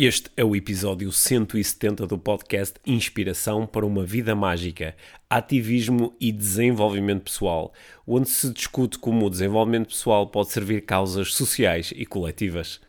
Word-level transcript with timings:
Este 0.00 0.30
é 0.36 0.44
o 0.44 0.54
episódio 0.54 1.10
170 1.10 2.06
do 2.06 2.16
podcast 2.16 2.76
Inspiração 2.86 3.66
para 3.66 3.84
uma 3.84 4.04
Vida 4.04 4.32
Mágica, 4.32 4.94
Ativismo 5.28 6.14
e 6.20 6.30
Desenvolvimento 6.30 7.24
Pessoal, 7.24 7.72
onde 8.06 8.28
se 8.28 8.48
discute 8.52 8.96
como 8.96 9.26
o 9.26 9.28
desenvolvimento 9.28 9.88
pessoal 9.88 10.28
pode 10.28 10.52
servir 10.52 10.82
causas 10.82 11.34
sociais 11.34 11.92
e 11.96 12.06
coletivas. 12.06 12.80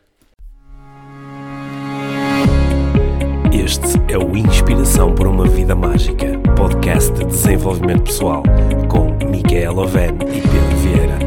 Este 3.52 4.12
é 4.12 4.16
o 4.16 4.36
Inspiração 4.36 5.12
para 5.12 5.28
uma 5.28 5.48
Vida 5.48 5.74
Mágica, 5.74 6.38
podcast 6.56 7.12
de 7.12 7.24
desenvolvimento 7.24 8.04
pessoal, 8.04 8.44
com 8.88 9.10
Micaela 9.28 9.82
Oven 9.82 10.14
e 10.32 10.40
Pedro 10.42 10.76
Vieira. 10.76 11.18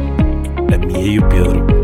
A 0.74 0.78
Mia 0.78 1.12
e 1.12 1.18
o 1.18 1.28
Pedro 1.28 1.83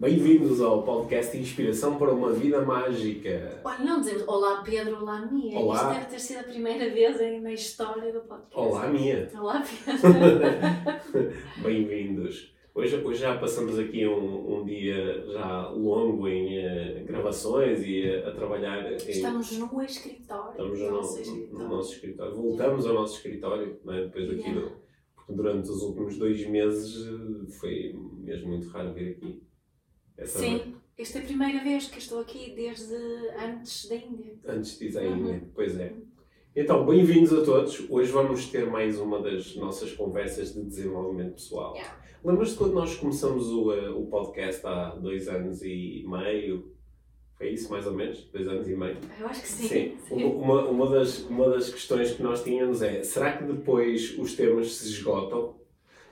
Bem-vindos 0.00 0.62
ao 0.62 0.82
podcast 0.82 1.36
Inspiração 1.36 1.98
para 1.98 2.10
uma 2.14 2.32
Vida 2.32 2.62
Mágica. 2.62 3.60
Olha, 3.62 3.84
não 3.84 4.00
dizemos 4.00 4.26
Olá 4.26 4.62
Pedro, 4.64 4.96
Olá 5.02 5.26
Mia. 5.30 5.58
Olá. 5.58 5.74
Isto 5.76 5.88
deve 5.92 6.06
ter 6.06 6.18
sido 6.18 6.40
a 6.40 6.42
primeira 6.44 6.88
vez 6.90 7.20
em- 7.20 7.40
na 7.42 7.52
história 7.52 8.10
do 8.10 8.20
podcast. 8.20 8.56
Olá, 8.56 8.88
Mia! 8.88 9.28
Olá 9.38 9.62
Pedro. 11.12 11.32
Bem-vindos. 11.62 12.50
Hoje, 12.74 12.96
hoje 13.04 13.20
já 13.20 13.36
passamos 13.36 13.78
aqui 13.78 14.06
um, 14.06 14.60
um 14.60 14.64
dia 14.64 15.22
já 15.32 15.68
longo 15.68 16.26
em 16.28 16.56
eh, 16.56 17.04
gravações 17.06 17.82
e 17.84 18.02
eh, 18.06 18.26
a 18.26 18.32
trabalhar 18.32 18.90
em, 18.90 18.96
Estamos 18.96 19.52
no 19.58 19.82
escritório. 19.82 20.50
Estamos 20.52 20.78
no 20.80 20.86
no, 20.86 20.92
nosso 20.96 21.14
no- 21.16 21.20
escritório. 21.20 21.58
no 21.68 21.76
nosso 21.76 21.92
escritório. 21.92 22.34
Voltamos 22.36 22.86
ao 22.86 22.94
nosso 22.94 23.16
escritório, 23.16 23.78
não 23.84 23.92
é? 23.92 24.04
depois 24.06 24.30
aqui 24.30 24.40
Yeah. 24.48 24.72
porque 25.14 25.32
durante 25.34 25.68
os 25.68 25.82
últimos 25.82 26.16
dois 26.16 26.46
meses 26.48 27.06
eh, 27.06 27.50
foi 27.60 27.94
mesmo 28.18 28.48
muito 28.48 28.66
raro 28.70 28.94
vir 28.94 29.10
aqui. 29.10 29.42
Essa 30.20 30.38
Sim, 30.38 30.74
esta 30.98 31.18
é 31.18 31.22
a 31.22 31.24
primeira 31.24 31.64
vez 31.64 31.86
que 31.88 31.98
estou 31.98 32.20
aqui 32.20 32.52
desde 32.54 32.94
antes 33.42 33.88
da 33.88 33.94
Índia. 33.96 34.34
Antes 34.46 34.78
de 34.78 34.86
dizer 34.86 35.06
Uhum. 35.06 35.14
ainda, 35.14 35.46
pois 35.54 35.80
é. 35.80 35.94
Então, 36.54 36.84
bem-vindos 36.84 37.32
a 37.32 37.42
todos. 37.42 37.88
Hoje 37.88 38.12
vamos 38.12 38.44
ter 38.48 38.66
mais 38.66 39.00
uma 39.00 39.22
das 39.22 39.56
nossas 39.56 39.92
conversas 39.92 40.52
de 40.52 40.62
desenvolvimento 40.62 41.36
pessoal. 41.36 41.72
Yeah. 41.74 41.96
Lembras-te 42.22 42.58
quando 42.58 42.74
nós 42.74 42.96
começamos 42.96 43.50
o, 43.50 43.72
eh, 43.72 43.88
o 43.88 44.04
podcast 44.08 44.66
há 44.66 44.90
dois 44.90 45.26
anos 45.26 45.62
e 45.62 46.04
meio? 46.06 46.70
Foi 47.38 47.48
isso, 47.48 47.70
mais 47.70 47.86
ou 47.86 47.94
menos? 47.94 48.22
Dois 48.24 48.46
anos 48.46 48.68
e 48.68 48.76
meio? 48.76 48.98
Eu 49.18 49.26
acho 49.26 49.40
que 49.40 49.48
sim. 49.48 49.96
Sim. 50.06 50.24
Uma, 50.24 50.68
uma, 50.68 50.90
das, 50.90 51.20
uma 51.20 51.48
das 51.48 51.70
questões 51.72 52.12
que 52.12 52.22
nós 52.22 52.44
tínhamos 52.44 52.82
é: 52.82 53.02
será 53.02 53.38
que 53.38 53.44
depois 53.44 54.18
os 54.18 54.34
temas 54.34 54.70
se 54.74 54.88
esgotam? 54.88 55.58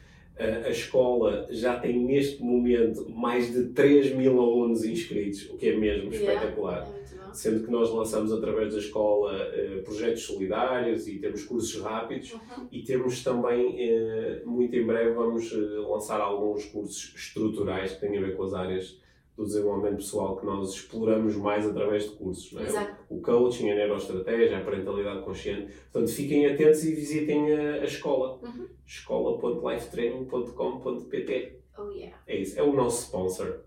A 0.67 0.71
escola 0.71 1.47
já 1.51 1.79
tem 1.79 1.99
neste 2.05 2.43
momento 2.43 3.09
mais 3.11 3.53
de 3.53 3.69
3 3.71 4.15
mil 4.15 4.41
alunos 4.41 4.85
inscritos, 4.85 5.49
o 5.51 5.57
que 5.57 5.69
é 5.69 5.77
mesmo 5.77 6.13
Yeah. 6.13 6.33
espetacular. 6.35 6.89
É. 6.97 7.01
Sendo 7.33 7.65
que 7.65 7.71
nós 7.71 7.91
lançamos 7.93 8.33
através 8.33 8.73
da 8.73 8.81
escola 8.81 9.37
eh, 9.55 9.83
projetos 9.85 10.23
solidários 10.25 11.07
e 11.07 11.19
temos 11.19 11.45
cursos 11.45 11.81
rápidos 11.81 12.33
Uhum. 12.33 12.67
e 12.73 12.83
temos 12.83 13.23
também, 13.23 13.77
eh, 13.79 14.43
muito 14.45 14.75
em 14.75 14.85
breve, 14.85 15.13
vamos 15.13 15.53
eh, 15.53 15.57
lançar 15.89 16.21
alguns 16.21 16.65
cursos 16.65 17.13
estruturais 17.15 17.93
que 17.93 18.01
têm 18.01 18.19
a 18.19 18.21
ver 18.21 18.37
com 18.37 18.43
as 18.45 18.55
áreas 18.55 18.99
do 19.41 19.47
desenvolvimento 19.47 19.97
pessoal 19.97 20.37
que 20.37 20.45
nós 20.45 20.75
exploramos 20.75 21.35
mais 21.37 21.67
através 21.67 22.05
de 22.05 22.11
cursos. 22.11 22.53
Não 22.53 22.61
é? 22.61 22.67
Exato. 22.67 22.95
O 23.09 23.23
coaching, 23.23 23.71
a 23.71 23.75
neuroestratégia, 23.75 24.59
a 24.59 24.65
parentalidade 24.65 25.25
consciente. 25.25 25.73
Portanto, 25.91 26.13
fiquem 26.13 26.45
atentos 26.47 26.85
e 26.85 26.95
visitem 26.95 27.51
a, 27.55 27.77
a 27.77 27.85
escola. 27.85 28.39
Uhum. 28.43 28.69
escola.lifetraining.com.pt 28.85 31.61
Oh 31.79 31.89
yeah. 31.91 32.15
É 32.27 32.37
isso, 32.37 32.61
é 32.61 32.63
o 32.63 32.75
nosso 32.75 33.05
sponsor. 33.05 33.65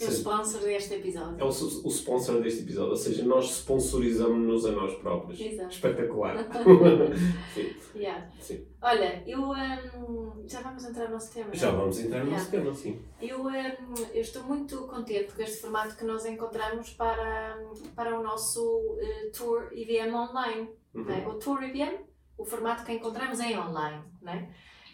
É 0.00 0.04
o 0.06 0.08
sponsor 0.08 0.60
deste 0.62 0.94
episódio. 0.94 1.36
é 1.38 1.44
o, 1.44 1.48
o 1.48 1.88
sponsor 1.88 2.40
deste 2.40 2.62
episódio, 2.62 2.90
ou 2.90 2.96
seja, 2.96 3.24
nós 3.24 3.44
sponsorizamos-nos 3.50 4.64
a 4.66 4.72
nós 4.72 4.94
próprios. 4.94 5.40
Exato. 5.40 5.70
Espetacular. 5.70 6.36
sim, 7.54 7.74
Yeah. 7.94 8.26
sim. 8.40 8.66
Olha, 8.80 9.22
eu 9.26 9.50
hum, 9.50 10.44
já 10.48 10.62
vamos 10.62 10.82
entrar 10.84 11.04
no 11.06 11.12
nosso 11.12 11.32
tema. 11.32 11.54
Já 11.54 11.70
não? 11.70 11.80
vamos 11.80 11.98
entrar 12.00 12.24
nesse 12.24 12.46
Yeah. 12.46 12.50
tema, 12.50 12.74
sim. 12.74 13.00
Eu, 13.20 13.42
hum, 13.46 13.94
eu 14.14 14.20
estou 14.22 14.42
muito 14.44 14.78
contente 14.88 15.32
com 15.34 15.42
este 15.42 15.58
formato 15.60 15.94
que 15.96 16.04
nós 16.04 16.24
encontramos 16.24 16.90
para, 16.94 17.62
para 17.94 18.18
o 18.18 18.22
nosso 18.22 18.96
eh, 18.98 19.30
Tour 19.36 19.68
IVM 19.72 20.14
online. 20.14 20.70
Uhum. 20.94 21.04
não 21.04 21.14
é? 21.14 21.26
O 21.28 21.34
Tour 21.34 21.62
IBM, 21.62 21.98
o 22.38 22.44
formato 22.44 22.84
que 22.84 22.92
encontramos 22.92 23.38
é 23.40 23.58
online, 23.58 24.02
não 24.22 24.32
é? 24.32 24.48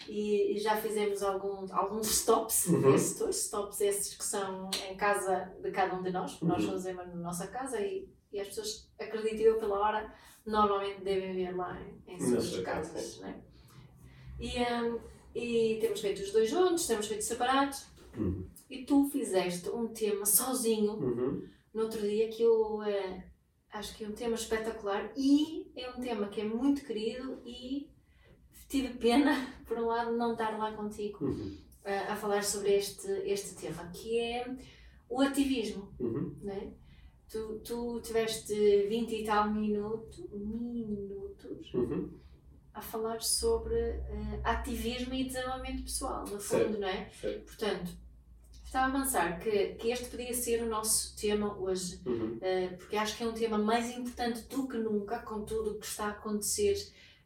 E, 0.06 0.54
e 0.54 0.58
já 0.58 0.76
fizemos 0.76 1.22
alguns, 1.22 1.70
alguns 1.72 2.06
stops 2.08 2.66
Uhum. 2.66 2.80
desse 2.92 3.18
tour, 3.18 3.30
stops 3.30 3.80
esses 3.80 4.14
que 4.14 4.24
são 4.24 4.70
em 4.88 4.96
casa 4.96 5.52
de 5.62 5.70
cada 5.70 5.94
um 5.96 6.02
de 6.02 6.10
nós, 6.12 6.32
porque 6.32 6.46
nós 6.46 6.64
Uhum. 6.64 6.70
fazemos 6.72 7.06
na 7.08 7.14
nossa 7.16 7.46
casa 7.48 7.80
e, 7.80 8.08
e 8.32 8.40
as 8.40 8.48
pessoas, 8.48 8.88
acredito 8.98 9.40
eu 9.40 9.58
pela 9.58 9.78
hora, 9.78 10.14
normalmente 10.46 11.00
devem 11.02 11.34
ver 11.34 11.56
lá 11.56 11.78
em, 12.06 12.14
em 12.14 12.18
suas 12.20 12.44
sua 12.44 12.62
casa, 12.62 12.90
casas, 12.94 13.20
não 13.20 13.28
é? 13.28 13.40
E, 14.40 14.48
hum, 14.62 14.98
e 15.34 15.78
temos 15.80 16.00
feito 16.00 16.22
os 16.22 16.32
dois 16.32 16.48
juntos, 16.48 16.86
temos 16.86 17.06
feito 17.06 17.22
separados, 17.24 17.86
Uhum. 18.16 18.46
e 18.70 18.84
tu 18.84 19.04
fizeste 19.10 19.68
um 19.68 19.88
tema 19.88 20.24
sozinho 20.24 20.92
Uhum. 20.94 21.48
no 21.74 21.82
outro 21.82 22.00
dia 22.00 22.28
que 22.28 22.42
eu 22.42 22.82
eh, 22.82 23.24
acho 23.72 23.96
que 23.96 24.04
é 24.04 24.08
um 24.08 24.12
tema 24.12 24.34
espetacular 24.36 25.12
e 25.16 25.70
é 25.76 25.90
um 25.90 26.00
tema 26.00 26.28
que 26.28 26.40
é 26.40 26.44
muito 26.44 26.84
querido 26.84 27.40
e 27.44 27.90
tive 28.68 28.94
pena, 28.98 29.34
por 29.66 29.78
um 29.78 29.86
lado, 29.86 30.12
não 30.16 30.32
estar 30.32 30.56
lá 30.58 30.72
contigo 30.72 31.24
Uhum. 31.24 31.56
eh, 31.84 31.98
a 32.08 32.14
falar 32.16 32.42
sobre 32.44 32.74
este, 32.76 33.06
este 33.24 33.54
tema, 33.54 33.88
que 33.92 34.18
é 34.18 34.46
o 35.08 35.20
ativismo, 35.22 35.92
Uhum. 35.98 36.36
né? 36.42 36.72
Tu, 37.30 37.60
tu 37.64 38.00
tiveste 38.00 38.54
20 38.88 39.12
e 39.14 39.24
tal 39.24 39.50
minuto, 39.52 40.28
minutos 40.32 41.74
Uhum. 41.74 42.10
a 42.72 42.80
falar 42.80 43.20
sobre 43.22 43.74
eh, 43.74 44.40
ativismo 44.44 45.12
e 45.14 45.24
desenvolvimento 45.24 45.82
pessoal, 45.82 46.22
no 46.22 46.38
fundo, 46.40 46.40
Certo. 46.64 46.80
não 46.80 46.88
é? 46.88 47.10
Certo. 47.10 47.44
Portanto, 47.46 47.90
estava 48.64 48.96
a 48.96 49.00
pensar 49.02 49.38
que, 49.40 49.74
que 49.74 49.90
este 49.90 50.06
podia 50.08 50.32
ser 50.32 50.62
o 50.62 50.68
nosso 50.68 51.16
tema 51.16 51.54
hoje, 51.58 52.00
Uhum. 52.06 52.38
eh, 52.40 52.68
porque 52.78 52.96
acho 52.96 53.16
que 53.16 53.24
é 53.24 53.26
um 53.28 53.32
tema 53.34 53.58
mais 53.58 53.90
importante 53.96 54.42
do 54.48 54.66
que 54.68 54.76
nunca, 54.78 55.18
com 55.20 55.42
tudo 55.44 55.72
o 55.72 55.78
que 55.78 55.86
está 55.86 56.06
a 56.06 56.10
acontecer 56.10 56.76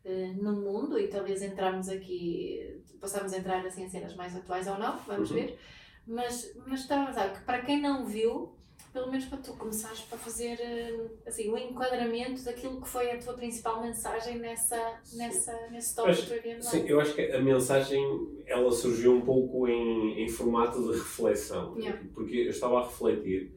eh, 0.05 0.33
no 0.41 0.53
mundo, 0.53 0.99
e 0.99 1.09
talvez 1.09 1.43
entrarmos 1.43 1.89
aqui, 1.89 2.81
possamos 3.01 3.33
entrar 3.33 3.65
assim, 3.67 3.85
em 3.85 3.89
cenas 3.89 4.15
mais 4.17 4.35
atuais 4.37 4.67
ou 4.67 4.79
não, 4.79 4.99
vamos 5.07 5.31
Uhum. 5.31 5.37
ver. 5.37 5.59
Mas, 6.07 6.53
mas 6.67 6.81
estava 6.81 7.11
a 7.11 7.13
que 7.31 7.45
para 7.45 7.63
quem 7.63 7.81
não 7.81 8.05
viu, 8.05 8.55
pelo 8.93 9.11
menos 9.11 9.25
para 9.27 9.39
tu 9.39 9.53
começares 9.55 10.01
para 10.01 10.19
fazer 10.19 10.59
eh, 10.61 11.09
assim, 11.27 11.51
o 11.51 11.57
enquadramento 11.57 12.45
daquilo 12.45 12.81
que 12.81 12.89
foi 12.89 13.11
a 13.11 13.19
tua 13.19 13.35
principal 13.35 13.81
mensagem 13.81 14.39
nessa, 14.39 15.01
nessa, 15.15 15.69
nesse 15.71 15.95
tu 16.27 16.35
havíamos 16.35 16.67
Sim, 16.67 16.85
eu 16.87 17.01
acho 17.01 17.15
que 17.15 17.23
a 17.23 17.41
mensagem 17.41 18.03
ela 18.47 18.71
surgiu 18.71 19.15
um 19.15 19.23
pouco 19.23 19.67
em, 19.69 20.23
em 20.25 20.29
formato 20.29 20.83
de 20.83 20.99
reflexão. 20.99 21.79
Yeah. 21.79 22.03
Porque 22.13 22.37
eu 22.37 22.51
estava 22.51 22.81
a 22.81 22.85
refletir 22.85 23.53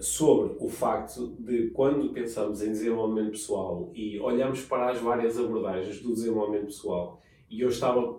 sobre 0.00 0.56
o 0.58 0.68
facto 0.68 1.34
de 1.38 1.70
quando 1.70 2.12
pensamos 2.12 2.62
em 2.62 2.70
desenvolvimento 2.70 3.30
pessoal 3.30 3.90
e 3.94 4.18
olhamos 4.18 4.62
para 4.62 4.90
as 4.90 4.98
várias 4.98 5.38
abordagens 5.38 6.00
do 6.00 6.12
desenvolvimento 6.12 6.66
pessoal, 6.66 7.20
e 7.48 7.60
eu 7.60 7.68
estava, 7.68 8.18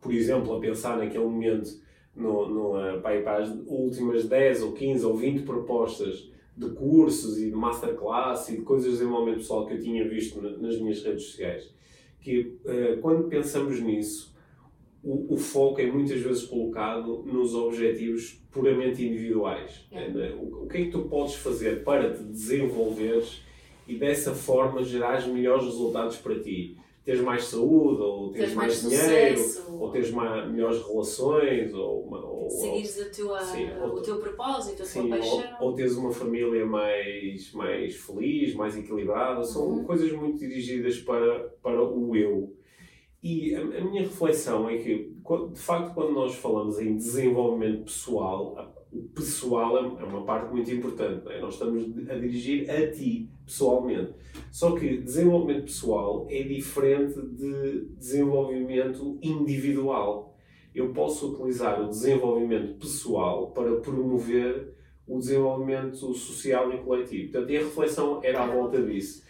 por 0.00 0.12
exemplo, 0.12 0.56
a 0.56 0.60
pensar 0.60 0.96
naquele 0.96 1.24
momento 1.24 1.70
no, 2.14 2.48
no, 2.48 2.76
uh, 2.76 3.00
para, 3.00 3.20
para 3.22 3.42
as 3.42 3.50
últimas 3.66 4.28
10 4.28 4.62
ou 4.62 4.72
15 4.72 5.06
ou 5.06 5.16
20 5.16 5.42
propostas 5.42 6.30
de 6.56 6.68
cursos 6.70 7.38
e 7.38 7.46
de 7.46 7.56
masterclass 7.56 8.48
e 8.48 8.56
de 8.56 8.62
coisas 8.62 8.92
de 8.92 8.98
desenvolvimento 8.98 9.38
pessoal 9.38 9.66
que 9.66 9.74
eu 9.74 9.80
tinha 9.80 10.08
visto 10.08 10.40
nas 10.40 10.78
minhas 10.78 11.02
redes 11.02 11.24
sociais, 11.24 11.74
que 12.20 12.58
uh, 12.64 13.00
quando 13.00 13.28
pensamos 13.28 13.80
nisso, 13.80 14.34
o, 15.02 15.34
o, 15.34 15.36
foco 15.36 15.80
é 15.80 15.86
muitas 15.86 16.20
vezes 16.20 16.44
colocado 16.44 17.22
nos 17.24 17.54
objetivos 17.54 18.40
puramente 18.50 19.04
individuais. 19.04 19.86
É. 19.90 20.08
Né? 20.10 20.30
O, 20.38 20.64
o, 20.64 20.68
que 20.68 20.78
é 20.78 20.84
que 20.84 20.90
tu 20.90 21.00
podes 21.02 21.34
fazer 21.36 21.82
para 21.82 22.12
te 22.12 22.22
desenvolveres 22.22 23.42
e 23.88 23.96
dessa 23.96 24.34
forma 24.34 24.82
gerar 24.82 25.26
melhores 25.26 25.64
resultados 25.64 26.16
para 26.16 26.38
ti? 26.38 26.76
Teres 27.02 27.22
mais 27.22 27.44
saúde, 27.44 28.02
ou 28.02 28.30
teres, 28.30 28.52
mais, 28.52 28.82
mais 28.82 29.02
dinheiro, 29.02 29.38
sucesso. 29.38 29.78
ou 29.80 29.90
teres 29.90 30.10
mais, 30.10 30.50
melhores 30.50 30.82
relações, 30.86 31.72
ou, 31.72 32.06
ou 32.12 32.50
seguires 32.50 33.00
a 33.00 33.10
tua, 33.10 33.40
sim, 33.40 33.68
ou, 33.80 33.94
o 33.94 34.02
teu 34.02 34.18
propósito, 34.18 34.82
a 34.82 34.84
sim, 34.84 35.08
tua 35.08 35.16
paixão. 35.16 35.44
Ou, 35.60 35.68
ou 35.68 35.74
teres 35.74 35.96
uma 35.96 36.12
família 36.12 36.66
mais, 36.66 37.52
mais 37.52 37.96
feliz, 37.96 38.54
mais 38.54 38.76
equilibrada. 38.76 39.42
São 39.44 39.66
uhum. 39.66 39.84
coisas 39.84 40.12
muito 40.12 40.38
dirigidas 40.38 40.98
para, 40.98 41.48
para 41.62 41.82
o 41.82 42.14
eu 42.14 42.54
e 43.22 43.54
a, 43.54 43.60
a, 43.60 43.84
minha 43.84 44.02
reflexão 44.02 44.68
é 44.68 44.78
que, 44.78 45.14
de 45.52 45.60
facto, 45.60 45.94
quando 45.94 46.12
nós 46.12 46.34
falamos 46.36 46.78
em 46.78 46.96
desenvolvimento 46.96 47.84
pessoal, 47.84 48.74
o 48.92 49.02
pessoal 49.14 49.76
é, 49.76 50.02
é 50.02 50.04
uma 50.04 50.24
parte 50.24 50.50
muito 50.52 50.70
importante. 50.70 51.28
É? 51.28 51.40
Nós 51.40 51.54
estamos 51.54 51.84
a 52.08 52.14
dirigir 52.14 52.70
a 52.70 52.90
ti, 52.90 53.28
pessoalmente. 53.44 54.14
Só 54.50 54.72
que 54.72 54.98
desenvolvimento 54.98 55.64
pessoal 55.64 56.26
é 56.30 56.42
diferente 56.42 57.20
de 57.20 57.86
desenvolvimento 57.98 59.18
individual. 59.22 60.34
Eu 60.74 60.92
posso 60.92 61.32
utilizar 61.32 61.82
o 61.82 61.88
desenvolvimento 61.88 62.78
pessoal 62.78 63.50
para 63.50 63.76
promover 63.76 64.74
o 65.06 65.18
desenvolvimento 65.18 66.14
social 66.14 66.72
e 66.72 66.78
coletivo. 66.78 67.32
Portanto, 67.32 67.50
a 67.50 67.58
reflexão 67.58 68.20
era 68.22 68.44
à 68.44 68.46
volta 68.46 68.80
disso. 68.80 69.24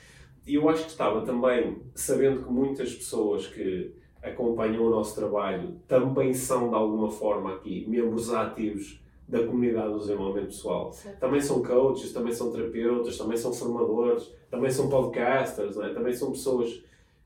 E 0.46 0.54
eu 0.54 0.68
acho 0.68 0.84
que 0.84 0.90
estava 0.90 1.22
também, 1.22 1.82
sabendo 1.94 2.42
que 2.42 2.50
muitas 2.50 2.94
pessoas 2.94 3.46
que 3.46 3.94
acompanham 4.22 4.84
o 4.84 4.90
nosso 4.90 5.14
trabalho 5.14 5.76
também 5.86 6.32
são, 6.34 6.68
de 6.68 6.74
alguma 6.74 7.10
forma, 7.10 7.54
aqui 7.54 7.86
membros 7.88 8.32
ativos 8.32 9.00
da 9.28 9.46
comunidade 9.46 9.92
do 9.92 9.98
desenvolvimento 10.00 10.48
pessoal. 10.48 10.90
Também 11.20 11.40
são 11.40 11.62
coaches, 11.62 12.12
também 12.12 12.32
são 12.32 12.50
terapeutas, 12.50 13.16
também 13.16 13.36
são 13.36 13.52
formadores, 13.52 14.30
também 14.50 14.70
são 14.70 14.88
podcasters, 14.88 15.76
é? 15.78 15.90
também 15.94 16.12
são 16.12 16.32
pessoas 16.32 16.82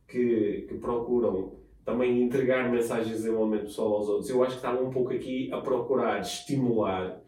que, 0.07 0.67
que 0.69 0.75
procuram 0.75 1.53
também 1.85 2.23
entregar 2.23 2.71
mensagens 2.71 3.09
de 3.09 3.15
desenvolvimento 3.15 3.65
pessoal 3.65 3.95
aos 3.95 4.09
outros. 4.09 4.29
Eu 4.29 4.43
acho 4.43 4.53
que 4.53 4.59
estava 4.59 4.83
um 4.83 4.91
pouco 4.91 5.13
aqui 5.13 5.51
a 5.53 5.61
procurar 5.61 6.21
estimular 6.21 7.21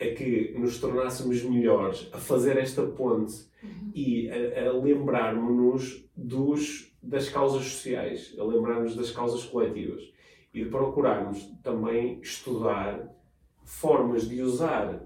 a 0.00 0.04
que 0.04 0.54
nos 0.58 0.78
tornássemos 0.78 1.42
melhores, 1.42 2.08
a 2.12 2.18
fazer 2.18 2.56
esta 2.58 2.82
ponte. 2.82 3.50
E 3.94 4.30
a, 4.30 4.68
a 4.68 4.72
lembrarmos-nos 4.72 6.92
das 7.02 7.28
causas 7.28 7.64
sociais, 7.64 8.34
a 8.38 8.44
lembrarmos 8.44 8.94
das 8.94 9.10
causas 9.10 9.44
coletivas 9.44 10.12
e 10.54 10.64
de 10.64 10.70
procurarmos 10.70 11.50
também 11.62 12.20
estudar 12.20 13.08
formas 13.64 14.28
de 14.28 14.42
usar 14.42 15.02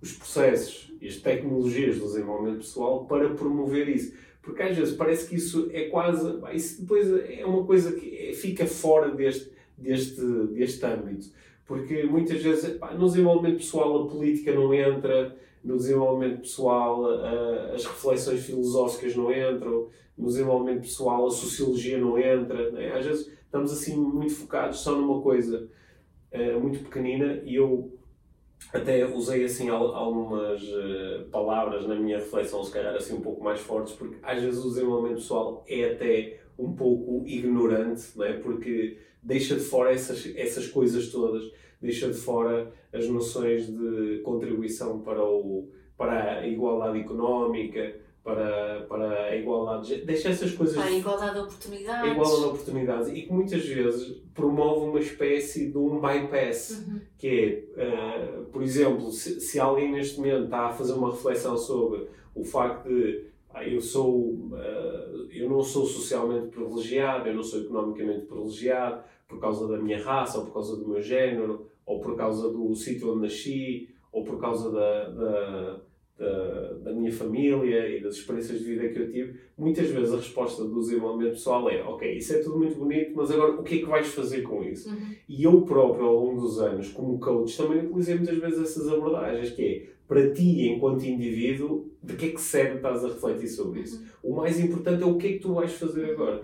os 0.00 0.12
processos 0.12 0.92
e 1.00 1.06
as 1.06 1.16
tecnologias 1.16 1.98
do 1.98 2.04
desenvolvimento 2.04 2.58
pessoal 2.58 3.06
para 3.06 3.30
promover 3.30 3.88
isso. 3.88 4.14
Porque 4.42 4.62
às 4.62 4.76
vezes 4.76 4.94
parece 4.94 5.28
que 5.28 5.36
isso 5.36 5.68
é 5.72 5.88
quase. 5.88 6.38
Isso 6.54 6.80
depois 6.80 7.06
é 7.28 7.44
uma 7.44 7.64
coisa 7.64 7.92
que 7.92 8.32
fica 8.34 8.66
fora 8.66 9.14
deste, 9.14 9.50
deste, 9.76 10.22
deste 10.54 10.84
âmbito. 10.86 11.30
Porque 11.66 12.04
muitas 12.04 12.42
vezes 12.42 12.78
pá, 12.78 12.94
no 12.94 13.06
desenvolvimento 13.06 13.58
pessoal 13.58 14.02
a 14.02 14.08
política 14.08 14.52
não 14.52 14.72
entra, 14.72 15.36
no 15.62 15.76
desenvolvimento 15.76 16.40
pessoal 16.40 17.04
as 17.74 17.84
reflexões 17.84 18.44
filosóficas 18.44 19.14
não 19.14 19.30
entram, 19.30 19.88
no 20.16 20.26
desenvolvimento 20.26 20.82
pessoal 20.82 21.26
a 21.26 21.30
sociologia 21.30 21.98
não 21.98 22.18
entra. 22.18 22.70
Né? 22.70 22.92
Às 22.92 23.06
vezes 23.06 23.32
estamos 23.44 23.72
assim 23.72 23.96
muito 23.96 24.34
focados 24.34 24.78
só 24.78 24.94
numa 24.94 25.20
coisa 25.20 25.68
uh, 26.32 26.60
muito 26.60 26.84
pequenina 26.84 27.40
e 27.44 27.56
eu 27.56 27.98
até 28.72 29.04
usei 29.06 29.44
assim 29.44 29.68
algumas 29.68 30.62
uh, 30.62 31.24
palavras 31.30 31.86
na 31.86 31.94
minha 31.94 32.18
reflexão, 32.18 32.62
se 32.62 32.70
calhar 32.70 32.94
assim 32.94 33.14
um 33.14 33.20
pouco 33.20 33.42
mais 33.42 33.60
fortes, 33.60 33.94
porque 33.94 34.16
às 34.22 34.40
vezes 34.40 34.62
o 34.64 34.68
desenvolvimento 34.68 35.16
pessoal 35.16 35.64
é 35.66 35.92
até 35.92 36.40
um 36.58 36.72
pouco 36.74 37.24
ignorante, 37.26 38.12
não 38.14 38.24
é? 38.24 38.34
porque 38.34 38.98
deixa 39.22 39.56
de 39.56 39.62
fora 39.62 39.92
essas, 39.92 40.30
essas 40.36 40.68
coisas 40.68 41.10
todas, 41.10 41.50
deixa 41.80 42.08
de 42.08 42.14
fora 42.14 42.72
as 42.92 43.08
noções 43.08 43.66
de 43.66 44.20
contribuição 44.24 45.00
para, 45.00 45.24
o, 45.24 45.68
para 45.96 46.40
a 46.40 46.46
igualdade 46.46 47.00
económica, 47.00 47.96
para, 48.22 48.82
para 48.82 49.24
a 49.24 49.36
igualdade, 49.36 50.02
deixa 50.04 50.28
essas 50.28 50.52
coisas. 50.52 50.76
Para 50.76 50.86
a 50.86 50.92
igualdade 50.92 51.34
de 51.34 51.40
oportunidades. 51.40 52.10
Igualdade 52.10 52.40
de 52.40 52.48
oportunidades 52.48 53.08
e 53.08 53.22
que 53.22 53.32
muitas 53.32 53.64
vezes 53.64 54.22
promove 54.34 54.90
uma 54.90 55.00
espécie 55.00 55.70
de 55.70 55.78
um 55.78 56.00
bypass, 56.00 56.84
uhum. 56.86 57.00
que 57.16 57.66
é, 57.76 58.40
uh, 58.40 58.44
por 58.46 58.62
exemplo, 58.62 59.10
se, 59.10 59.40
se 59.40 59.58
alguém 59.58 59.90
neste 59.90 60.18
momento 60.18 60.44
está 60.44 60.66
a 60.66 60.72
fazer 60.72 60.92
uma 60.92 61.10
reflexão 61.10 61.56
sobre 61.56 62.08
o 62.34 62.44
facto 62.44 62.88
de 62.88 63.30
ah, 63.52 63.66
eu 63.66 63.80
sou 63.80 64.34
uh, 64.52 65.28
eu 65.30 65.48
não 65.48 65.62
sou 65.62 65.86
socialmente 65.86 66.48
privilegiado, 66.48 67.28
eu 67.28 67.34
não 67.34 67.42
sou 67.42 67.60
economicamente 67.60 68.26
privilegiado 68.26 69.02
por 69.26 69.40
causa 69.40 69.66
da 69.66 69.78
minha 69.78 70.02
raça, 70.02 70.38
ou 70.38 70.46
por 70.46 70.54
causa 70.54 70.76
do 70.76 70.88
meu 70.88 71.00
género, 71.00 71.66
ou 71.86 72.00
por 72.00 72.16
causa 72.16 72.50
do 72.50 72.74
sítio 72.74 73.12
onde 73.12 73.22
nasci, 73.22 73.88
ou 74.12 74.24
por 74.24 74.40
causa 74.40 74.70
da, 74.70 75.08
da, 75.08 75.80
da, 76.18 76.72
da, 76.84 76.92
minha 76.92 77.12
família 77.12 77.88
e 77.88 78.02
das 78.02 78.16
experiências 78.16 78.58
de 78.58 78.64
vida 78.64 78.88
que 78.88 78.98
eu 78.98 79.10
tive, 79.10 79.40
muitas 79.56 79.88
vezes 79.88 80.12
a 80.12 80.16
resposta 80.16 80.64
do 80.64 80.80
desenvolvimento 80.80 81.32
pessoal 81.32 81.68
é 81.70 81.82
ok, 81.82 82.12
isso 82.16 82.34
é 82.34 82.38
tudo 82.38 82.58
muito 82.58 82.76
bonito, 82.76 83.12
mas 83.14 83.30
agora 83.30 83.52
o 83.52 83.62
que 83.62 83.76
é 83.76 83.78
que 83.78 83.86
vais 83.86 84.08
fazer 84.08 84.42
com 84.42 84.62
isso? 84.64 84.90
Uhum. 84.90 85.14
E 85.28 85.44
eu 85.44 85.62
próprio, 85.62 86.06
ao 86.06 86.24
longo 86.24 86.40
dos 86.40 86.60
anos, 86.60 86.88
como 86.88 87.18
coach, 87.18 87.56
também 87.56 87.86
utilizei 87.86 88.16
muitas 88.16 88.38
vezes 88.38 88.60
essas 88.60 88.88
abordagens, 88.88 89.50
que 89.50 89.62
é, 89.62 90.00
para 90.06 90.32
ti, 90.32 90.68
enquanto 90.68 91.04
indivíduo, 91.04 91.88
de 92.02 92.16
que 92.16 92.26
é 92.26 92.28
que 92.30 92.40
serve 92.40 92.76
estás 92.76 93.04
a 93.04 93.08
refletir 93.08 93.48
sobre 93.48 93.80
isso? 93.80 94.00
Uhum. 94.00 94.32
O 94.32 94.36
mais 94.36 94.58
importante 94.58 95.02
é 95.02 95.06
o 95.06 95.16
que 95.16 95.26
é 95.26 95.32
que 95.34 95.38
tu 95.38 95.54
vais 95.54 95.72
fazer 95.72 96.04
agora. 96.10 96.42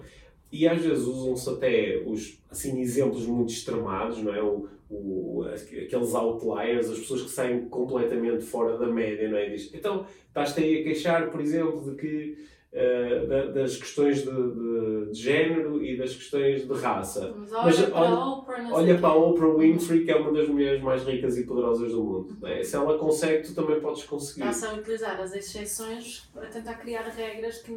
E 0.53 0.69
às 0.69 0.81
vezes 0.81 1.05
usam-se 1.05 1.51
até 1.51 2.03
os 2.07 2.41
assim, 2.49 2.81
exemplos 2.81 3.27
muito 3.27 3.53
extremados, 3.53 4.23
não 4.23 4.33
é? 4.33 4.43
O, 4.43 4.69
o, 4.89 5.45
aqueles 5.45 6.15
outliers, 6.15 6.91
as 6.91 6.99
pessoas 6.99 7.23
que 7.23 7.31
saem 7.31 7.69
completamente 7.69 8.45
fora 8.45 8.79
da 8.79 8.87
média, 8.87 9.29
não 9.29 9.37
é? 9.37 9.49
Diz, 9.49 9.73
então, 9.75 10.07
estás-te 10.29 10.63
aí 10.63 10.81
a 10.81 10.85
queixar, 10.85 11.31
por 11.31 11.41
exemplo, 11.41 11.83
de 11.83 11.97
que 11.97 12.39
uh, 12.77 13.53
das 13.53 13.77
questões 13.77 14.23
de, 14.23 14.31
de, 14.31 15.11
de, 15.11 15.19
género 15.19 15.83
e 15.83 15.97
das 15.97 16.15
questões 16.15 16.67
de 16.67 16.75
raça. 16.75 17.35
Mas 17.37 17.53
olha, 17.53 17.65
Mas, 17.65 17.81
para, 17.81 18.01
olha, 18.01 18.09
a 18.09 18.33
Oprah, 18.35 18.69
olha 18.73 18.99
para 18.99 19.09
a 19.09 19.17
Oprah 19.17 19.55
Winfrey, 19.55 20.05
que 20.05 20.11
é 20.11 20.17
uma 20.17 20.33
das 20.33 20.49
mulheres 20.49 20.83
mais 20.83 21.03
ricas 21.03 21.39
e 21.39 21.45
poderosas 21.45 21.91
do 21.91 22.05
mundo. 22.05 22.47
É? 22.47 22.63
Se 22.63 22.77
ela 22.77 22.99
consegue, 22.99 23.47
tu 23.47 23.55
também 23.55 23.81
podes 23.81 24.05
conseguir. 24.05 24.47
Está-se 24.47 24.67
a 24.67 24.75
utilizar 24.75 25.21
as 25.21 25.35
exceções 25.35 26.29
para 26.33 26.47
tentar 26.49 26.75
criar 26.75 27.03
regras 27.03 27.63
que 27.63 27.75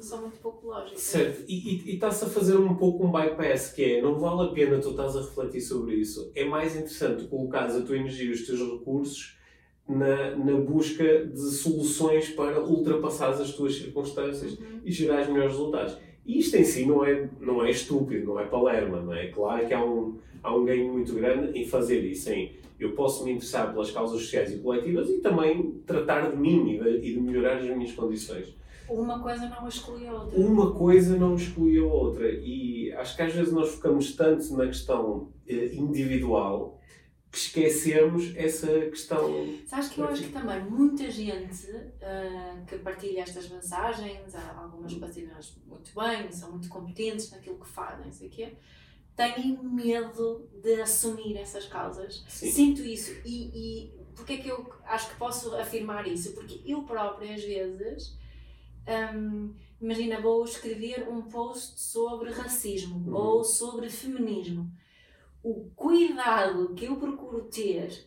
são 0.00 0.22
muito 0.22 0.38
pouco 0.38 0.68
lógicas. 0.68 1.00
Certo, 1.00 1.44
e 1.48 1.94
está-se 1.94 2.24
a 2.24 2.28
fazer 2.28 2.56
um 2.56 2.76
pouco 2.76 3.04
um 3.04 3.10
bypass, 3.10 3.72
que 3.72 3.84
é, 3.84 4.02
não 4.02 4.18
vale 4.18 4.48
a 4.48 4.52
pena 4.52 4.78
tu 4.78 4.90
estás 4.90 5.16
a 5.16 5.20
refletir 5.20 5.60
sobre 5.60 5.96
isso. 5.96 6.30
É 6.34 6.44
mais 6.44 6.74
interessante 6.74 7.26
colocares 7.26 7.74
a 7.74 7.82
tua 7.82 7.96
energia 7.96 8.28
e 8.28 8.32
os 8.32 8.46
teus 8.46 8.60
recursos 8.60 9.37
na, 9.88 10.36
na 10.36 10.52
busca 10.60 11.24
de 11.24 11.50
soluções 11.50 12.28
para 12.30 12.62
ultrapassar 12.62 13.30
as 13.30 13.54
tuas 13.54 13.76
circunstâncias 13.76 14.52
uhum. 14.52 14.80
e 14.84 14.92
gerar 14.92 15.22
os 15.22 15.28
melhores 15.28 15.52
resultados. 15.52 15.96
E 16.26 16.38
isto 16.38 16.56
em 16.56 16.64
si 16.64 16.84
não 16.84 17.04
é, 17.04 17.28
não 17.40 17.64
é 17.64 17.70
estúpido, 17.70 18.26
não 18.26 18.40
é 18.40 18.44
palerma, 18.44 19.00
não 19.00 19.14
é? 19.14 19.28
Claro 19.28 19.66
que 19.66 19.72
há 19.72 19.82
um, 19.82 20.18
há 20.42 20.54
um 20.54 20.64
ganho 20.64 20.92
muito 20.92 21.14
grande 21.14 21.58
em 21.58 21.66
fazer 21.66 22.00
isso, 22.04 22.30
em 22.30 22.52
eu 22.78 22.92
posso 22.92 23.24
me 23.24 23.32
interessar 23.32 23.72
pelas 23.72 23.90
causas 23.90 24.20
sociais 24.20 24.52
e 24.52 24.58
coletivas 24.58 25.08
e 25.08 25.18
também 25.18 25.82
tratar 25.84 26.30
de 26.30 26.36
mim 26.36 26.74
e 26.74 26.78
de, 26.78 27.08
e 27.08 27.14
de 27.14 27.20
melhorar 27.20 27.56
as 27.58 27.64
minhas 27.64 27.92
condições. 27.92 28.56
Uma 28.88 29.18
coisa 29.18 29.48
não 29.48 29.68
exclui 29.68 30.06
a 30.06 30.12
outra. 30.14 30.38
Uma 30.38 30.72
coisa 30.72 31.16
não 31.16 31.34
exclui 31.34 31.78
a 31.78 31.84
outra. 31.84 32.30
E 32.30 32.92
acho 32.92 33.16
que 33.16 33.22
às 33.22 33.34
vezes 33.34 33.52
nós 33.52 33.70
focamos 33.70 34.14
tanto 34.14 34.56
na 34.56 34.66
questão 34.66 35.28
eh, 35.46 35.74
individual 35.74 36.80
que 37.30 37.38
esquecemos 37.38 38.34
essa 38.36 38.66
questão. 38.88 39.54
Sabes 39.66 39.88
que 39.88 40.00
eu 40.00 40.06
acho 40.08 40.22
que 40.22 40.32
também 40.32 40.62
muita 40.64 41.10
gente 41.10 41.66
uh, 41.70 42.64
que 42.66 42.78
partilha 42.78 43.20
estas 43.20 43.48
mensagens, 43.50 44.34
há 44.34 44.60
algumas 44.62 44.94
partilhas 44.94 45.54
muito 45.66 45.90
bem, 45.94 46.32
são 46.32 46.50
muito 46.52 46.68
competentes 46.68 47.30
naquilo 47.30 47.58
que 47.58 47.68
fazem, 47.68 48.10
sei 48.10 48.28
quê, 48.30 48.54
têm 49.14 49.58
medo 49.62 50.48
de 50.62 50.80
assumir 50.80 51.36
essas 51.36 51.66
causas. 51.66 52.24
Sim. 52.28 52.50
Sinto 52.50 52.82
isso 52.82 53.12
e, 53.24 53.50
e 53.54 53.92
porque 54.14 54.32
é 54.34 54.36
que 54.38 54.48
eu 54.48 54.72
acho 54.86 55.10
que 55.10 55.16
posso 55.16 55.54
afirmar 55.56 56.06
isso? 56.08 56.32
Porque 56.32 56.60
eu 56.64 56.82
própria, 56.82 57.34
às 57.34 57.42
vezes, 57.44 58.16
hum, 59.14 59.52
imagina, 59.80 60.20
vou 60.20 60.44
escrever 60.44 61.08
um 61.08 61.22
post 61.22 61.78
sobre 61.80 62.30
racismo 62.30 62.96
Uhum. 63.06 63.14
ou 63.14 63.44
sobre 63.44 63.88
feminismo. 63.90 64.70
O 65.42 65.70
cuidado 65.76 66.74
que 66.74 66.86
eu 66.86 66.96
procuro 66.96 67.42
ter 67.44 68.06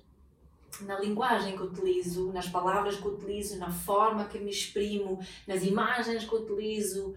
na 0.81 0.99
linguagem 0.99 1.55
que 1.55 1.63
utilizo, 1.63 2.31
nas 2.31 2.47
palavras 2.47 2.95
que 2.97 3.07
utilizo, 3.07 3.57
na 3.57 3.69
forma 3.71 4.25
que 4.25 4.39
me 4.39 4.49
exprimo, 4.49 5.19
nas 5.47 5.63
imagens 5.63 6.23
que 6.25 6.35
utilizo, 6.35 7.13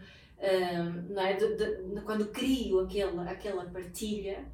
não 1.11 1.23
é? 1.23 1.35
De- 1.35 1.55
de- 1.57 1.83
de- 1.95 2.01
quando 2.03 2.27
crio 2.29 2.81
aquela, 2.81 3.23
aquela 3.31 3.65
partilha, 3.65 4.45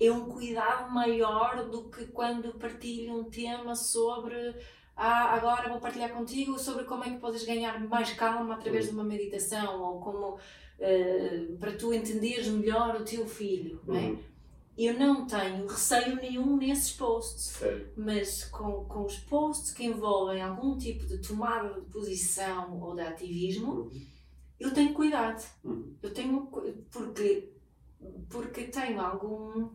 é 0.00 0.10
um 0.10 0.26
cuidado 0.28 0.92
maior 0.92 1.68
do 1.70 1.84
que 1.84 2.06
quando 2.06 2.52
partilho 2.58 3.14
um 3.18 3.24
tema 3.24 3.74
sobre 3.74 4.54
ah, 4.96 5.34
agora 5.34 5.68
vou 5.68 5.80
partilhar 5.80 6.10
contigo 6.12 6.56
sobre 6.58 6.84
como 6.84 7.02
é 7.02 7.10
que 7.10 7.18
podes 7.18 7.44
ganhar 7.44 7.80
mais 7.88 8.12
calma 8.12 8.54
através 8.54 8.86
de 8.86 8.92
uma 8.92 9.02
meditação 9.02 9.82
ou 9.82 10.00
como 10.00 10.38
eh, 10.78 11.46
para 11.58 11.72
tu 11.72 11.92
entenderes 11.92 12.46
melhor 12.48 12.94
o 13.00 13.04
teu 13.04 13.26
filho, 13.26 13.80
não 13.86 13.96
é? 13.96 14.14
Eu 14.76 14.98
não 14.98 15.24
tenho 15.26 15.66
receio 15.66 16.16
nenhum 16.16 16.56
nesses 16.56 16.92
posts, 16.92 17.44
Sério. 17.58 17.92
mas 17.96 18.44
com, 18.46 18.84
com 18.86 19.04
os 19.04 19.18
posts 19.18 19.70
que 19.72 19.84
envolvem 19.84 20.42
algum 20.42 20.76
tipo 20.76 21.06
de 21.06 21.18
tomada 21.18 21.80
de 21.80 21.86
posição 21.92 22.80
ou 22.80 22.94
de 22.94 23.02
ativismo, 23.02 23.72
Uhum. 23.82 24.06
eu 24.58 24.74
tenho 24.74 24.92
cuidado. 24.92 25.44
Uhum. 25.64 25.94
Eu 26.02 26.12
tenho. 26.12 26.46
Porque, 26.90 27.52
porque 28.28 28.64
tenho 28.64 29.00
algum. 29.00 29.68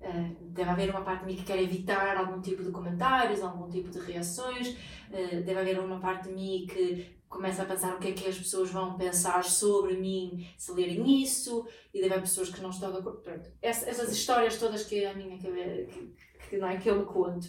eh, 0.00 0.30
deve 0.40 0.70
haver 0.70 0.90
uma 0.90 1.02
parte 1.02 1.20
de 1.20 1.26
mim 1.26 1.36
que 1.36 1.44
quer 1.44 1.60
evitar 1.62 2.16
algum 2.16 2.40
tipo 2.40 2.62
de 2.62 2.70
comentários, 2.70 3.42
algum 3.42 3.68
tipo 3.68 3.90
de 3.90 3.98
reações. 3.98 4.76
eh, 5.12 5.40
deve 5.42 5.60
haver 5.60 5.78
uma 5.80 5.98
parte 6.00 6.28
de 6.28 6.34
mim 6.34 6.66
que 6.66 7.17
começa 7.28 7.62
a 7.62 7.66
pensar 7.66 7.94
o 7.94 7.98
que 7.98 8.08
é 8.08 8.12
que 8.12 8.26
as 8.26 8.38
pessoas 8.38 8.70
vão 8.70 8.96
pensar 8.96 9.44
sobre 9.44 9.96
mim 9.96 10.46
se 10.56 10.72
lerem 10.72 11.22
isso. 11.22 11.66
E 11.92 12.00
deve 12.00 12.14
haver 12.14 12.22
pessoas 12.24 12.48
que 12.50 12.60
não 12.60 12.70
estão 12.70 12.90
de 12.92 12.98
acordo. 12.98 13.20
Pronto, 13.20 13.50
ess- 13.62 13.86
essas 13.86 14.10
histórias 14.12 14.58
todas 14.58 14.84
que 14.84 15.04
a 15.04 15.14
minha 15.14 15.38
cabeça. 15.40 15.92
Que, 15.92 16.14
que, 16.50 16.56
não 16.58 16.68
é, 16.68 16.76
que 16.78 16.88
eu 16.90 16.98
me 16.98 17.04
conto. 17.04 17.46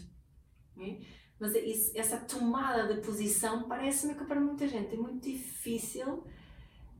né? 0.75 0.99
Mas 1.39 1.55
é 1.55 1.59
isso- 1.61 1.91
essa 1.95 2.17
tomada 2.17 2.93
de 2.93 2.99
posição 3.01 3.63
parece-me 3.67 4.13
que 4.15 4.25
para 4.25 4.39
muita 4.41 4.67
gente 4.67 4.93
é 4.93 4.97
muito 4.97 5.23
difícil 5.29 6.23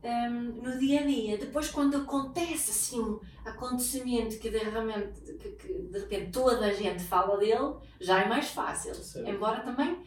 hum, 0.04 0.62
no 0.64 0.78
dia 0.80 1.02
a 1.02 1.06
dia. 1.06 1.38
Depois, 1.38 1.70
quando 1.70 1.98
acontece 1.98 2.72
assim 2.72 3.00
um 3.02 3.20
acontecimento 3.44 4.40
que 4.40 4.50
de 4.50 4.58
repente, 4.60 5.22
que, 5.38 5.50
que 5.52 5.74
de 5.74 6.00
repente 6.00 6.32
toda 6.32 6.66
a 6.68 6.74
gente 6.74 7.04
fala 7.04 7.38
dele, 7.38 7.76
já 8.00 8.22
é 8.24 8.28
mais 8.30 8.50
fácil. 8.50 8.96
Certo. 8.96 9.30
Embora 9.30 9.62
também 9.62 9.98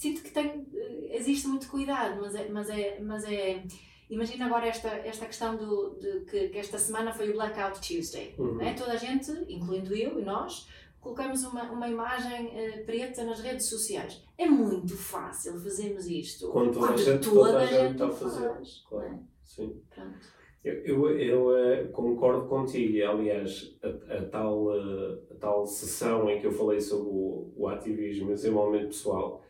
sinto 0.00 0.22
que 0.22 0.30
tem, 0.30 0.66
eh, 0.74 1.16
existe 1.16 1.46
muito 1.46 1.68
cuidado, 1.68 2.20
mas 2.20 2.34
é. 2.34 2.48
Mas 2.48 2.70
é, 2.70 2.98
mas 3.00 3.24
é 3.24 3.62
Imagina 4.10 4.46
agora 4.46 4.66
esta, 4.66 4.88
esta 4.88 5.24
questão 5.24 5.56
do, 5.56 5.90
de 6.00 6.24
que, 6.28 6.48
que 6.48 6.58
esta 6.58 6.76
semana 6.78 7.12
foi 7.12 7.30
o 7.30 7.32
Blackout 7.32 7.80
Tuesday. 7.80 8.34
Uhum. 8.36 8.56
né? 8.56 8.74
Toda 8.76 8.94
a 8.94 8.96
gente, 8.96 9.30
incluindo 9.48 9.94
eu 9.94 10.18
e 10.18 10.24
nós, 10.24 10.66
colocamos 11.00 11.44
uma, 11.44 11.62
uma 11.70 11.88
imagem 11.88 12.50
eh, 12.58 12.82
preta 12.84 13.22
nas 13.24 13.40
redes 13.40 13.68
sociais. 13.68 14.20
É 14.36 14.46
muito 14.46 14.96
fácil 14.96 15.52
fazermos 15.60 16.08
isto. 16.08 16.48
Quando 16.48 16.72
toda 16.72 16.92
a 16.92 16.96
gente- 16.96 17.30
toda 17.30 17.58
a 17.60 17.62
a 17.62 17.66
gente 17.66 17.92
está 17.92 18.06
a 18.08 18.10
fazer, 18.10 18.48
faz, 18.48 18.84
claro. 18.88 19.08
não 19.10 19.14
é? 19.14 19.20
Sim. 19.44 19.80
Pronto. 19.94 20.18
Eu, 20.64 20.74
eu, 20.84 21.18
eu, 21.18 21.56
eh, 21.56 21.84
concordo 21.84 22.48
contigo, 22.48 22.96
e 22.96 23.02
aliás, 23.04 23.78
a, 23.80 24.18
a 24.18 24.24
tal, 24.24 24.76
eh, 24.76 25.18
a 25.30 25.34
tal 25.36 25.64
sessão 25.64 26.28
em 26.28 26.40
que 26.40 26.48
eu 26.48 26.52
falei 26.52 26.80
sobre 26.80 27.08
o, 27.08 27.52
o 27.56 27.68
ativismo 27.68 28.30
e 28.30 28.32
o 28.32 28.34
desenvolvimento 28.34 28.88
pessoal 28.88 29.40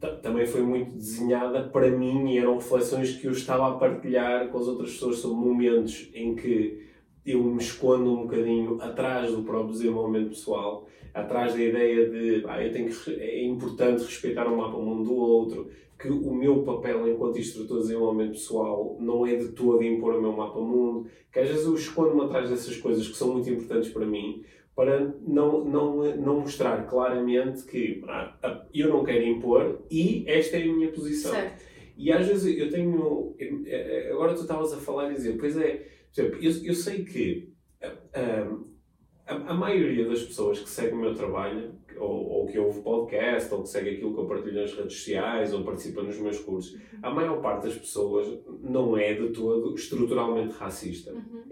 ta- 0.00 0.16
também 0.16 0.46
foi 0.46 0.62
muito 0.62 0.94
desenhada 0.96 1.62
para 1.64 1.90
mim 1.90 2.30
e 2.30 2.38
eram 2.38 2.56
reflexões 2.56 3.16
que 3.16 3.26
eu 3.26 3.32
estava 3.32 3.68
a 3.68 3.72
partilhar 3.78 4.48
com 4.48 4.58
as 4.58 4.66
outras 4.66 4.92
pessoas 4.92 5.18
sobre 5.18 5.36
momentos 5.36 6.10
em 6.14 6.34
que 6.34 6.82
eu 7.24 7.42
me 7.44 7.62
escondo 7.62 8.12
um 8.12 8.22
bocadinho 8.22 8.80
atrás 8.82 9.30
do 9.30 9.42
próprio 9.44 9.72
desenvolvimento 9.72 10.30
pessoal, 10.30 10.86
atrás 11.14 11.54
da 11.54 11.62
ideia 11.62 12.08
de 12.10 12.44
ah, 12.48 12.60
eu 12.64 12.72
tenho 12.72 12.88
que, 12.90 13.10
é 13.14 13.44
importante 13.44 14.02
respeitar 14.02 14.46
o 14.48 14.56
mapa 14.56 14.76
mundo 14.76 15.04
do 15.04 15.14
outro, 15.14 15.68
que 15.96 16.08
o 16.08 16.34
meu 16.34 16.64
papel 16.64 17.06
enquanto 17.06 17.38
instrutor 17.38 17.76
de 17.76 17.82
desenvolvimento 17.84 18.32
pessoal 18.32 18.96
não 18.98 19.24
é 19.24 19.36
de 19.36 19.50
todo 19.50 19.84
impor 19.84 20.14
o 20.14 20.20
meu 20.20 20.32
mapa 20.32 20.58
mundo, 20.58 21.06
que 21.32 21.38
às 21.38 21.48
vezes 21.48 21.64
eu 21.64 21.74
escondo-me 21.74 22.22
atrás 22.22 22.50
dessas 22.50 22.76
coisas 22.76 23.06
que 23.06 23.16
são 23.16 23.32
muito 23.34 23.48
importantes 23.48 23.90
para 23.90 24.04
mim, 24.04 24.42
para 24.74 25.14
não, 25.26 25.64
não, 25.64 26.16
não 26.16 26.40
mostrar 26.40 26.86
claramente 26.86 27.64
que 27.64 28.02
ah, 28.08 28.66
eu 28.72 28.88
não 28.88 29.04
quero 29.04 29.24
impor 29.24 29.82
e 29.90 30.24
esta 30.26 30.56
é 30.56 30.62
a 30.62 30.72
minha 30.72 30.90
posição. 30.90 31.32
Certo. 31.32 31.62
E 31.96 32.10
às 32.10 32.26
vezes 32.26 32.58
eu 32.58 32.70
tenho. 32.70 33.34
eu- 33.38 33.62
eh, 33.66 34.10
Agora 34.12 34.34
tu 34.34 34.40
estavas 34.42 34.72
a 34.72 34.78
falar 34.78 35.10
e 35.10 35.14
dizer, 35.14 35.36
pois 35.38 35.56
é, 35.58 35.86
exemplo, 36.16 36.38
eu, 36.42 36.52
eu 36.64 36.74
sei 36.74 37.04
que 37.04 37.52
ah, 37.82 38.48
a, 39.26 39.34
a 39.34 39.54
maioria 39.54 40.08
das 40.08 40.22
pessoas 40.22 40.58
que 40.60 40.70
seguem 40.70 40.94
o 40.94 41.00
meu 41.00 41.14
trabalho, 41.14 41.74
ou, 41.98 42.28
ou 42.28 42.46
que 42.46 42.58
ouve 42.58 42.80
podcast, 42.80 43.52
ou 43.52 43.62
que 43.62 43.68
segue 43.68 43.90
aquilo 43.90 44.14
que 44.14 44.20
eu 44.20 44.26
partilho 44.26 44.60
nas 44.62 44.72
redes 44.74 44.96
sociais, 44.96 45.52
ou 45.52 45.62
participa 45.64 46.02
nos 46.02 46.18
meus 46.18 46.38
cursos, 46.40 46.80
a 47.02 47.10
maior 47.10 47.40
parte 47.42 47.64
das 47.66 47.76
pessoas 47.76 48.26
não 48.62 48.96
é 48.96 49.12
de 49.14 49.28
todo 49.28 49.74
estruturalmente 49.74 50.54
racista. 50.54 51.12
Uhum. 51.12 51.42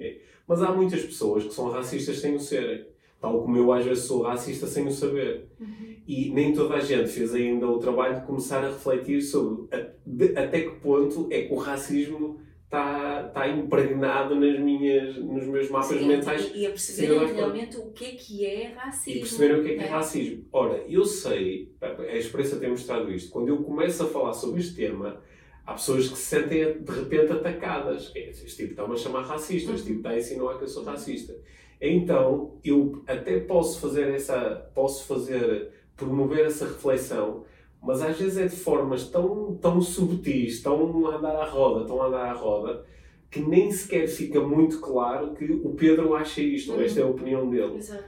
Mas 0.49 0.63
há 0.63 0.73
muitas 0.73 1.05
pessoas 1.05 1.45
que 1.45 1.53
são 1.53 1.69
racistas 1.69 2.19
sem 2.19 2.35
o 2.35 2.41
serem. 2.41 2.87
Tal 3.21 3.43
como 3.43 3.57
eu 3.57 3.71
às 3.73 3.85
vezes 3.85 4.05
sou 4.05 4.23
racista 4.23 4.67
sem 4.67 4.87
o 4.87 4.91
saber. 4.91 5.47
Uhum. 5.61 5.97
E 6.09 6.31
nem 6.31 6.53
toda 6.55 6.75
a 6.75 6.81
gente 6.81 7.09
fez 7.11 7.35
ainda 7.35 7.67
o 7.67 7.79
trabalho 7.79 8.21
de 8.21 8.27
começar 8.27 8.65
a 8.65 8.69
refletir 8.69 9.21
sobre 9.21 9.67
a- 9.77 9.87
de- 10.07 10.37
até 10.39 10.63
que 10.63 10.71
ponto 10.81 11.29
é 11.31 11.43
que 11.43 11.53
o 11.53 11.57
racismo 11.57 12.41
está, 12.65 13.27
está 13.29 13.47
impregnado 13.49 14.35
nas 14.35 14.59
minhas, 14.59 15.17
nos 15.19 15.45
meus 15.47 15.69
mapas 15.69 15.89
Sim, 15.99 16.07
mentais 16.07 16.51
E, 16.55 16.61
e 16.61 16.67
a 16.67 16.71
que- 16.73 17.33
realmente 17.35 17.77
o 17.77 17.91
que 17.91 18.05
é 18.07 18.11
que 18.13 18.47
é 18.47 18.73
racismo. 18.75 19.17
e 19.19 19.21
perceberem 19.21 19.61
o 19.61 19.65
que 19.65 19.71
é 19.71 19.75
que 19.75 19.81
é 19.81 19.85
né? 19.85 19.89
racismo. 19.91 20.45
Ora, 20.53 20.83
eu 20.89 21.05
sei, 21.05 21.73
a 21.83 22.17
experiência 22.17 22.59
tem 22.59 22.71
mostrado 22.71 23.13
isto, 23.13 23.31
quando 23.31 23.49
eu 23.49 23.59
começo 23.59 24.03
a 24.03 24.07
falar 24.07 24.33
sobre 24.33 24.61
este 24.61 24.75
tema, 24.77 25.21
há 25.67 25.75
pessoas 25.75 26.09
que 26.09 26.17
se 26.17 26.23
sentem 26.23 26.83
de 26.83 26.91
repente 26.91 27.33
atacadas. 27.33 28.11
É, 28.17 28.31
Este 28.31 28.57
tipo 28.57 28.71
está-me 28.71 28.95
a 28.95 28.97
chamar 28.97 29.23
racista, 29.23 29.73
este 29.73 29.87
tipo 29.89 29.99
está 29.99 30.11
a 30.11 30.19
insinuar 30.19 30.57
que 30.57 30.65
eu 30.65 30.69
sou 30.69 30.85
racista. 30.85 31.35
Então, 31.81 32.59
eu 32.63 33.03
até 33.07 33.41
posso 33.41 33.81
fazer 33.81 34.13
essa, 34.15 34.71
posso 34.75 35.07
fazer, 35.07 35.71
promover 35.97 36.45
essa 36.47 36.67
reflexão, 36.67 37.45
mas 37.83 38.03
às 38.03 38.19
vezes 38.19 38.37
é 38.37 38.47
de 38.47 38.57
formas 38.57 39.09
tão, 39.09 39.57
tão 39.57 39.81
subtis, 39.81 40.63
tão 40.63 41.07
a 41.07 41.17
andar 41.17 41.37
à 41.37 41.47
roda, 41.47 41.87
tão 41.87 42.03
a 42.03 42.09
andar 42.09 42.27
à 42.27 42.33
roda, 42.35 42.85
que 43.31 43.41
nem 43.41 43.71
sequer 43.71 44.09
fica 44.09 44.41
muito 44.41 44.81
claro 44.81 45.35
que 45.35 45.45
o 45.45 45.71
Pedro 45.71 46.15
acha 46.15 46.43
isto, 46.43 46.73
ou 46.73 46.83
esta 46.83 47.01
é 47.01 47.03
a 47.03 47.07
opinião 47.07 47.49
dele. 47.49 47.77
Exato. 47.77 48.05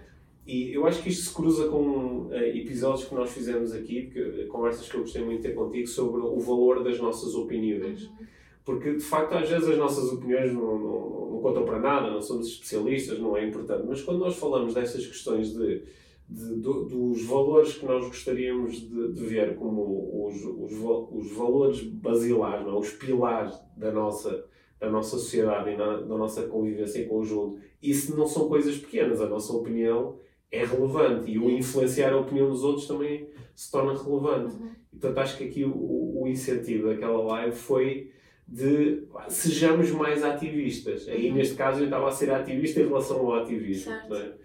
E 0.47 0.75
eu 0.75 0.85
acho 0.87 1.03
que 1.03 1.09
isto 1.09 1.29
se 1.29 1.35
cruza 1.35 1.69
com 1.69 2.29
eh, 2.33 2.59
episódios 2.59 3.09
que 3.09 3.15
nós 3.15 3.31
fizemos 3.31 3.73
aqui, 3.73 4.11
que, 4.11 4.19
eh, 4.19 4.47
conversas 4.47 4.89
que 4.89 4.97
eu 4.97 5.03
gostei 5.03 5.25
muito 5.25 5.41
de 5.41 5.49
ter 5.49 5.55
contigo, 5.55 5.87
sobre 5.87 6.21
o 6.21 6.39
valor 6.41 6.83
das 6.83 6.99
nossas 6.99 7.35
opiniões. 7.35 8.03
Uhum. 8.03 8.27
Porque, 8.65 8.93
de 8.95 9.01
facto, 9.03 9.33
às 9.35 9.49
vezes 9.49 9.69
as 9.69 9.77
nossas 9.79 10.13
opiniões 10.13 10.53
não, 10.53 10.79
não, 10.79 11.31
não 11.33 11.41
contam 11.41 11.65
para 11.65 11.81
nada, 11.81 12.11
não 12.11 12.21
somos 12.23 12.47
especialistas, 12.47 13.19
não 13.19 13.37
é 13.37 13.45
importante. 13.47 13.85
Mas 13.89 14.03
quando 14.03 14.21
nós 14.21 14.37
falamos 14.37 14.73
dessas 14.75 15.05
questões 15.05 15.53
de, 15.53 15.83
de- 16.29 16.55
do- 16.61 16.85
dos 16.85 17.25
valores 17.25 17.75
que 17.75 17.85
nós 17.85 18.05
gostaríamos 18.07 18.77
de, 18.89 19.13
de 19.13 19.25
ver 19.25 19.57
como 19.57 20.27
os, 20.29 20.37
os, 20.45 20.73
os 21.11 21.33
valores 21.37 21.83
basilares, 21.83 22.65
não 22.65 22.77
é? 22.77 22.79
os 22.79 22.91
pilares 22.91 23.53
da 23.77 23.91
nossa, 23.91 24.45
da 24.79 24.89
nossa 24.89 25.19
sociedade 25.19 25.71
e 25.71 25.77
na, 25.77 25.97
da 25.97 26.17
nossa 26.17 26.43
convivência 26.43 27.01
em 27.03 27.09
conjunto, 27.09 27.59
isso 27.83 28.17
não 28.17 28.27
são 28.27 28.49
coisas 28.49 28.77
pequenas. 28.79 29.21
A 29.21 29.29
nossa 29.29 29.53
opinião 29.53 30.17
é 30.53 30.65
relevante 30.65 31.29
e 31.33 31.37
o 31.39 31.51
influenciar 31.51 32.13
a 32.13 32.21
opinião 32.21 32.49
dos 32.49 32.63
outros 32.63 32.87
também 32.87 33.27
se 33.57 33.73
torna 33.73 33.93
relevante. 34.01 34.55
Uhum. 34.55 34.71
Portanto, 34.93 35.19
acho 35.19 35.37
que 35.39 35.45
aqui 35.45 35.65
o, 35.65 36.21
o 36.23 36.29
incentivo 36.29 36.87
daquela 36.87 37.21
live 37.25 37.57
foi 37.57 38.13
de 38.47 39.07
sejamos 39.29 39.91
mais 39.91 40.23
ativistas. 40.23 41.09
Aí, 41.09 41.29
Uhum. 41.31 41.37
neste 41.37 41.55
caso, 41.55 41.81
eu 41.81 41.85
estava 41.85 42.09
a 42.09 42.13
ser 42.13 42.31
ativista 42.31 42.81
em 42.81 42.87
relação 42.89 43.19
ao 43.19 43.35
ativismo. 43.43 43.85
Certo. 43.93 44.15
é? 44.15 44.43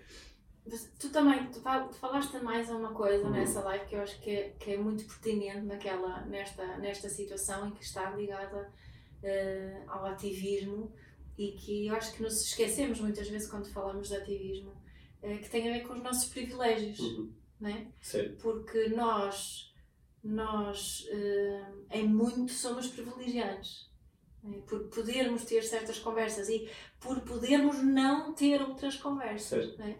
Tu 0.99 1.09
também, 1.11 1.45
tu 1.49 1.61
fal- 1.61 1.87
tu 1.87 1.95
falaste 1.95 2.37
mais 2.43 2.69
uma 2.69 2.91
coisa 2.93 3.23
Uhum. 3.25 3.31
nessa 3.31 3.61
live 3.61 3.85
que 3.85 3.95
eu 3.95 4.01
acho 4.01 4.19
que 4.21 4.29
é, 4.29 4.49
que 4.59 4.71
é 4.71 4.77
muito 4.77 5.05
pertinente 5.05 5.61
naquela, 5.61 6.25
nesta, 6.25 6.77
nesta 6.77 7.07
situação 7.09 7.67
em 7.67 7.71
que 7.71 7.83
está 7.83 8.09
ligada 8.11 8.69
eh, 9.23 9.81
ao 9.87 10.05
ativismo 10.05 10.91
e 11.37 11.53
que 11.53 11.87
eu 11.87 11.95
acho 11.95 12.13
que 12.15 12.21
nos 12.21 12.41
esquecemos 12.45 12.99
muitas 12.99 13.27
vezes 13.29 13.49
quando 13.49 13.67
falamos 13.71 14.09
de 14.09 14.15
ativismo, 14.17 14.73
eh, 15.23 15.37
que 15.37 15.49
tem 15.49 15.69
a 15.69 15.73
ver 15.73 15.87
com 15.87 15.93
os 15.93 16.03
nossos 16.03 16.29
privilégios, 16.29 16.99
Uhum. 16.99 17.31
né? 17.61 17.87
Certo. 18.01 18.35
porque 18.43 18.89
nós, 18.89 19.73
nós 20.23 21.07
eh, 21.09 21.65
em 21.91 22.07
muito 22.07 22.51
somos 22.51 22.87
privilegiados. 22.87 23.89
né? 24.43 24.61
Por 24.67 24.87
podermos 24.89 25.45
ter 25.45 25.63
certas 25.63 25.99
conversas 25.99 26.49
e 26.49 26.69
por 26.99 27.21
podermos 27.21 27.81
não 27.83 28.33
ter 28.33 28.61
outras 28.61 28.95
conversas. 28.97 29.77
Né? 29.77 29.97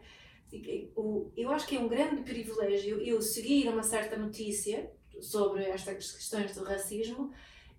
eu 1.35 1.51
acho 1.51 1.67
que 1.67 1.75
é 1.75 1.79
um 1.79 1.89
grande 1.89 2.21
privilégio 2.21 3.01
eu 3.01 3.21
seguir 3.21 3.67
uma 3.67 3.83
certa 3.83 4.17
notícia 4.17 4.89
sobre 5.19 5.63
estas 5.63 6.13
questões 6.13 6.55
do 6.55 6.63
racismo 6.63 7.33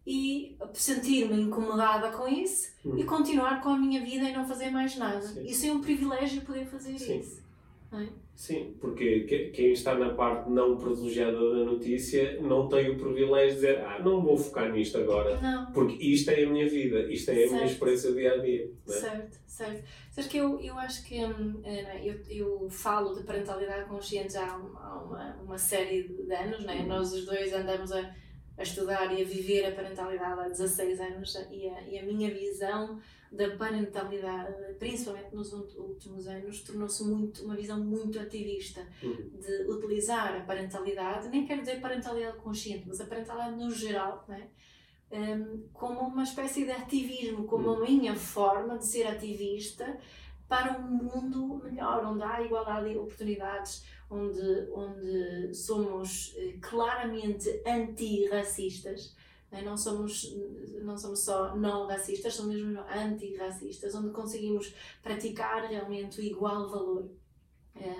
e 0.07 0.57
sentir-me 0.75 1.41
incomodada 1.41 2.11
com 2.11 2.27
isso 2.27 2.69
hum. 2.85 2.97
e 2.97 3.05
continuar 3.05 3.63
com 3.63 3.71
a 3.71 3.79
minha 3.79 4.03
vida 4.03 4.29
e 4.29 4.33
não 4.33 4.47
fazer 4.47 4.71
mais 4.71 4.97
nada. 4.97 5.21
Sim. 5.21 5.45
Isso 5.45 5.67
é 5.67 5.73
um 5.73 5.81
privilégio 5.81 6.43
poder 6.43 6.67
fazer 6.67 6.99
Sim. 6.99 7.21
isso. 7.21 7.48
É? 7.91 8.07
Sim, 8.35 8.77
porque 8.79 9.51
quem 9.53 9.73
está 9.73 9.95
na 9.95 10.11
parte 10.11 10.51
não 10.51 10.77
privilegiada 10.77 11.33
da 11.33 11.65
notícia 11.65 12.41
não 12.41 12.69
tem 12.69 12.91
o 12.91 12.99
privilégio 12.99 13.49
de 13.49 13.55
dizer 13.55 13.79
ah, 13.81 13.99
não 13.99 14.23
vou 14.23 14.37
focar 14.37 14.71
nisto 14.71 14.99
agora, 14.99 15.41
não. 15.41 15.73
porque 15.73 15.95
isto 16.05 16.31
é 16.31 16.45
a 16.45 16.49
minha 16.49 16.69
vida, 16.69 17.01
isto 17.11 17.31
é 17.31 17.35
certo. 17.35 17.51
a 17.51 17.55
minha 17.55 17.67
experiência 17.67 18.13
dia 18.13 18.35
a 18.35 18.37
dia. 18.37 18.71
É? 18.87 18.93
Certo, 18.93 19.39
certo. 19.47 19.85
Sabes 20.13 20.31
que 20.31 20.37
eu, 20.37 20.61
eu 20.61 20.79
acho 20.79 21.05
que 21.05 21.25
hum, 21.25 21.61
é, 21.65 22.01
eu, 22.05 22.21
eu 22.29 22.71
falo 22.71 23.15
de 23.15 23.25
parentalidade 23.25 23.89
consciente 23.89 24.35
já 24.35 24.47
há 24.47 24.57
uma, 24.57 25.37
uma 25.43 25.59
série 25.59 26.03
de 26.05 26.33
anos, 26.33 26.65
né? 26.65 26.85
nós 26.87 27.13
os 27.13 27.25
dois 27.25 27.53
andamos 27.55 27.91
a, 27.91 28.15
a 28.59 28.63
estudar 28.63 29.19
e 29.19 29.23
a 29.23 29.25
viver 29.25 29.65
a 29.65 29.73
parentalidade 29.73 30.41
há 30.41 30.49
16 30.49 31.01
anos 31.01 31.35
e 31.51 31.67
a, 31.67 31.89
e 31.89 31.99
a 31.99 32.03
minha 32.05 32.31
visão 32.31 33.01
da 33.31 33.57
parentalidade, 33.57 34.75
principalmente 34.79 35.35
nos 35.35 35.53
últimos 35.53 36.27
anos, 36.27 36.63
tornou-se 36.63 37.05
muito 37.05 37.45
uma 37.45 37.57
visão 37.57 37.79
muito 37.79 38.19
ativista 38.19 38.87
uhum. 39.03 39.31
de 39.39 39.71
utilizar 39.71 40.37
a 40.37 40.45
parentalidade, 40.45 41.29
nem 41.29 41.47
quero 41.47 41.61
dizer 41.61 41.81
parentalidade 41.81 42.39
consciente, 42.39 42.85
mas 42.87 43.01
a 43.01 43.07
parentalidade 43.07 43.57
no 43.57 43.71
geral, 43.71 44.25
né? 44.29 44.49
Um, 45.11 45.67
como 45.73 46.01
uma 46.01 46.23
espécie 46.23 46.67
de 46.67 46.71
ativismo, 46.71 47.45
como 47.45 47.69
uhum. 47.69 47.77
a 47.77 47.81
minha 47.81 48.15
forma 48.15 48.77
de 48.77 48.87
ser 48.87 49.07
ativista 49.07 49.99
para 50.47 50.79
um 50.79 50.91
mundo 50.91 51.63
melhor, 51.63 52.05
onde 52.05 52.23
há 52.23 52.43
igualdade 52.43 52.91
de 52.91 52.99
oportunidades, 52.99 53.85
onde, 54.11 54.69
onde 54.73 55.55
somos 55.55 56.35
eh, 56.37 56.57
claramente 56.61 57.63
antirracistas? 57.67 59.15
Não, 59.51 59.77
somos, 59.77 60.35
não 60.83 60.97
somos 60.97 61.21
só 61.21 61.57
não 61.57 61.87
racistas, 61.87 62.35
somos 62.35 62.55
mesmo 62.55 62.81
antirracistas, 62.81 63.95
onde 63.95 64.11
conseguimos 64.11 64.75
praticar 65.03 65.67
realmente 65.69 66.21
o 66.21 66.25
igual 66.25 66.69
valor. 66.69 67.11
É, 67.75 67.95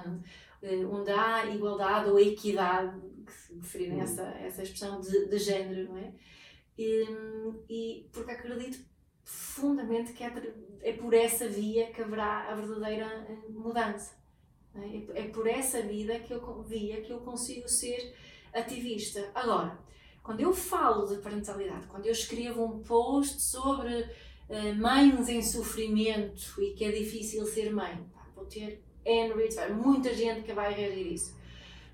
é 0.61 0.87
onde 0.87 1.11
há 1.11 1.47
igualdade 1.47 2.11
ou 2.11 2.19
equidade, 2.19 3.01
que 3.25 3.55
referirem 3.55 3.97
uhum. 3.97 4.03
essa, 4.03 4.23
essa 4.23 4.63
expressão 4.63 5.01
de, 5.01 5.27
de 5.27 5.39
género, 5.39 5.89
não 5.89 5.99
é? 5.99 6.13
E, 6.77 7.07
e 7.69 8.09
porque 8.13 8.31
acredito 8.31 8.79
profundamente 9.59 10.13
que 10.13 10.25
é, 10.25 10.33
é 10.83 10.93
por 10.93 11.13
essa 11.13 11.49
via 11.49 11.91
que 11.93 12.01
haverá 12.01 12.51
a 12.51 12.55
verdadeira 12.55 13.07
eh, 13.29 13.49
mudança. 13.51 14.17
É? 14.75 15.23
é 15.23 15.29
por 15.29 15.47
essa 15.47 15.83
vida 15.83 16.19
que 16.21 16.33
eu, 16.33 16.63
via 16.63 17.01
que 17.03 17.13
eu 17.13 17.21
consigo 17.21 17.69
ser 17.69 18.15
ativista. 18.55 19.31
Agora, 19.35 19.79
quando 20.29 20.43
eu 20.43 20.53
falo 20.53 21.07
de 21.07 21.23
parentalidade, 21.23 21.87
quando 21.87 22.05
eu 22.05 22.13
escrevo 22.13 22.63
um 22.63 22.83
post 22.83 23.41
sobre 23.41 24.03
uh, 24.03 24.75
mães 24.77 25.27
em 25.27 25.41
sofrimento 25.41 26.63
e 26.63 26.75
que 26.75 26.85
é 26.85 26.91
difícil 26.91 27.47
ser 27.47 27.73
mãe, 27.73 28.07
pá, 28.13 28.27
vou 28.35 28.45
ter 28.45 28.85
vai 29.55 29.73
muita 29.73 30.13
gente 30.13 30.43
que 30.43 30.53
vai 30.53 30.75
reagir 30.75 31.15
isso. 31.15 31.35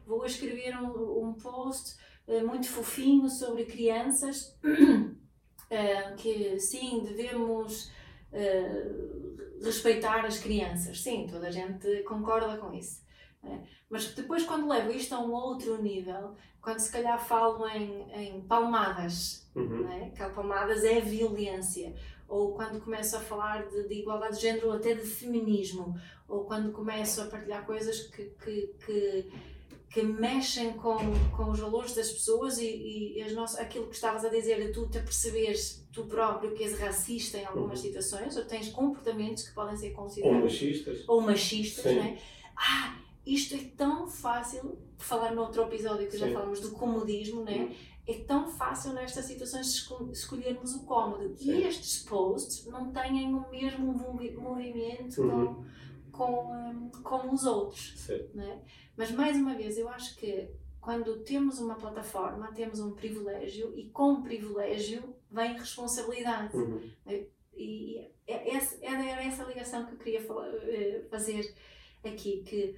Vou 0.05 0.27
escrever 0.27 0.77
um, 0.77 1.29
um 1.29 1.35
post 1.35 1.95
uh, 2.27 2.45
muito 2.45 2.69
fofinho 2.69 3.31
sobre 3.31 3.67
crianças, 3.67 4.59
uh, 4.65 6.17
que 6.19 6.59
sim, 6.59 7.05
devemos 7.05 7.93
respeitar 9.63 10.25
as 10.25 10.41
crianças. 10.41 11.01
Sim, 11.01 11.29
toda 11.31 11.47
a 11.47 11.53
gente 11.53 12.03
concorda 12.03 12.57
com 12.57 12.75
isso. 12.75 13.04
É? 13.47 13.59
Mas 13.91 14.13
depois, 14.15 14.45
quando 14.45 14.69
levo 14.69 14.91
isto 14.91 15.15
a 15.15 15.21
um 15.21 15.33
outro 15.33 15.81
nível, 15.83 16.35
quando 16.61 16.79
se 16.79 16.91
calhar 16.91 17.23
falo 17.23 17.67
em, 17.69 18.11
em 18.13 18.41
palmadas, 18.43 19.47
uhum. 19.55 19.89
é? 19.91 20.11
que 20.11 20.25
palmadas 20.31 20.83
é 20.83 21.01
violência, 21.01 21.95
ou 22.27 22.55
quando 22.55 22.81
começo 22.81 23.17
a 23.17 23.21
falar 23.21 23.67
de, 23.69 23.87
de, 23.87 23.95
igualdade 23.95 24.37
de 24.37 24.43
género 24.43 24.69
ou 24.69 24.73
até 24.73 24.95
de 24.95 25.03
feminismo, 25.03 25.95
ou 26.27 26.45
quando 26.45 26.73
começo 26.73 27.21
a 27.21 27.27
partilhar 27.27 27.67
coisas 27.67 28.09
que, 28.09 28.25
que, 28.43 28.75
que, 28.85 29.31
que 29.93 30.03
mexem 30.03 30.73
com, 30.73 30.97
com 31.37 31.51
os 31.51 31.61
valores 31.61 31.95
das 31.95 32.11
pessoas 32.11 32.59
e, 32.59 33.15
e 33.17 33.23
as 33.23 33.33
nossas, 33.35 33.61
aquilo 33.61 33.87
que 33.87 33.95
estavas 33.95 34.25
a 34.25 34.31
dizer 34.31 34.73
tu 34.73 34.89
te 34.89 35.01
perceberes 35.01 35.87
tu 35.93 36.07
próprio 36.07 36.53
que 36.55 36.65
és 36.65 36.79
racista 36.79 37.39
em 37.39 37.45
algumas 37.45 37.79
uhum. 37.79 37.85
situações, 37.85 38.37
ou 38.37 38.45
tens 38.45 38.71
comportamentos 38.71 39.47
que 39.47 39.55
podem 39.55 39.77
ser 39.77 39.91
considerados. 39.91 40.39
Ou 40.39 40.45
machistas. 40.45 41.05
Ou 41.07 41.21
machistas, 41.21 41.85
Sim. 41.85 41.99
né? 42.01 42.19
Ah, 42.57 43.04
isto 43.27 43.55
é 43.55 43.71
tão 43.77 44.07
fácil, 44.07 44.79
falar 44.99 45.35
no 45.35 45.43
outro 45.43 45.63
episódio 45.63 46.07
que 46.07 46.13
Sim. 46.13 46.19
já 46.19 46.33
falamos 46.33 46.61
do 46.61 46.73
comodismo, 46.73 47.43
né? 47.43 47.75
É 48.07 48.19
tão 48.25 48.47
fácil 48.47 48.93
nestas 48.93 49.25
situações 49.25 49.89
escolhermos 50.13 50.75
o 50.75 50.85
cómodo. 50.85 51.35
Sim. 51.37 51.53
E 51.53 51.63
estes 51.65 52.03
posts 52.03 52.67
não 52.67 52.93
têm 52.93 53.35
o 53.35 53.51
mesmo 53.51 53.95
movimento 53.95 55.23
uhum. 55.23 55.65
com, 56.13 56.13
com, 56.13 56.53
um, 56.53 56.91
como 57.03 57.33
os 57.33 57.45
outros. 57.45 57.95
Sim. 57.97 58.29
Né? 58.35 58.61
Mas, 58.95 59.11
mais 59.11 59.37
uma 59.39 59.55
vez, 59.55 59.79
eu 59.79 59.89
acho 59.89 60.17
que 60.17 60.51
quando 60.83 61.21
temos 61.21 61.59
uma 61.61 61.77
plataforma, 61.77 62.53
temos 62.53 62.79
um 62.79 62.93
privilégio 62.93 63.73
e 63.75 63.89
com 63.89 64.13
o 64.13 64.23
privilégio 64.23 65.03
vem 65.31 65.55
responsabilidade. 65.55 66.55
Uhum. 66.55 66.91
Né? 67.07 67.25
E 67.57 67.99
é, 68.27 68.55
essa, 68.55 68.85
era 68.85 69.25
essa 69.25 69.45
ligação 69.45 69.87
que 69.87 69.95
eu 69.95 69.99
queria 69.99 70.21
falar, 70.21 70.49
eh, 70.49 71.07
fazer 71.11 71.55
aqui, 72.05 72.43
que 72.43 72.77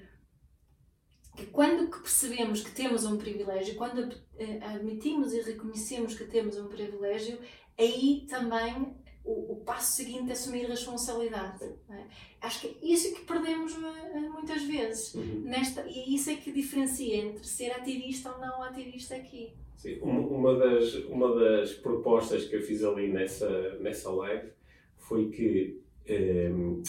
que 1.37 1.47
quando 1.47 1.91
que 1.91 2.01
percebemos 2.01 2.63
que 2.63 2.71
temos 2.73 3.05
um 3.05 3.19
privilégio, 3.19 3.75
quando 3.77 4.11
eh, 4.39 4.59
admitimos 4.63 5.35
e 5.35 5.43
reconhecemos 5.43 6.15
que 6.15 6.25
temos 6.25 6.57
um 6.57 6.67
privilégio, 6.67 7.39
aí 7.79 8.27
também 8.29 8.95
o, 9.23 9.53
o 9.53 9.57
passo 9.57 9.97
seguinte 9.97 10.31
é 10.31 10.33
assumir 10.33 10.67
responsabilidade. 10.67 11.65
É? 11.91 12.05
Acho 12.41 12.61
que 12.61 12.67
é 12.69 12.93
isso 12.93 13.15
que 13.15 13.25
perdemos 13.27 13.75
eh, 13.75 14.29
muitas 14.31 14.63
vezes. 14.63 15.15
Uhum. 15.15 15.43
Nesta, 15.45 15.85
e 15.87 16.15
isso 16.15 16.31
é 16.31 16.37
que 16.37 16.51
diferencia 16.51 17.17
entre 17.17 17.45
ser 17.45 17.71
ativista 17.73 18.33
ou 18.33 18.39
não 18.39 18.63
ativista 18.63 19.15
aqui. 19.15 19.53
Sim, 19.77 19.99
uma, 20.01 20.57
das, 20.57 20.95
uma 21.05 21.35
das 21.35 21.75
propostas 21.75 22.45
que 22.47 22.57
eu 22.57 22.63
fiz 22.63 22.83
ali 22.83 23.13
nessa, 23.13 23.75
nessa 23.79 24.11
live 24.11 24.51
foi 24.97 25.29
que 25.29 25.83
um, 26.09 26.83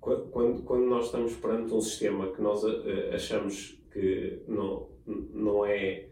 quando, 0.00 0.62
quando 0.64 0.86
nós 0.86 1.06
estamos 1.06 1.34
perante 1.36 1.72
um 1.72 1.80
sistema 1.80 2.32
que 2.32 2.42
nós 2.42 2.64
eh, 2.64 3.14
achamos 3.14 3.80
que 3.92 4.42
não, 4.48 4.88
não 5.06 5.66
é 5.66 6.08